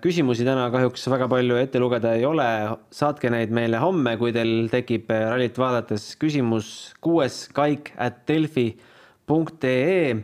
küsimusi 0.01 0.41
täna 0.41 0.71
kahjuks 0.73 1.03
väga 1.07 1.27
palju 1.29 1.55
ette 1.61 1.79
lugeda 1.79 2.15
ei 2.17 2.25
ole, 2.25 2.77
saatke 2.89 3.29
neid 3.29 3.51
meile 3.53 3.77
homme, 3.77 4.15
kui 4.17 4.33
teil 4.33 4.69
tekib 4.69 5.09
äh, 5.13 5.29
rallit 5.29 5.57
vaadates 5.57 6.15
küsimus 6.17 6.93
kuues 7.01 7.47
kaik 7.53 7.93
at 7.97 8.25
delfi 8.27 8.79
punkt 9.25 9.63
ee. 9.63 10.15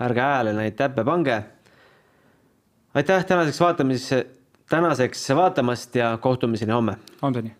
ärge 0.00 0.20
hääle 0.20 0.52
neid 0.56 0.76
täppe 0.76 1.04
pange. 1.04 1.42
aitäh 2.94 3.24
tänaseks 3.24 3.60
vaatamiseks, 3.60 4.28
tänaseks 4.68 5.28
vaatamast 5.36 5.94
ja 5.94 6.18
kohtumiseni 6.20 6.72
homme 6.72 6.96
homseni. 7.22 7.59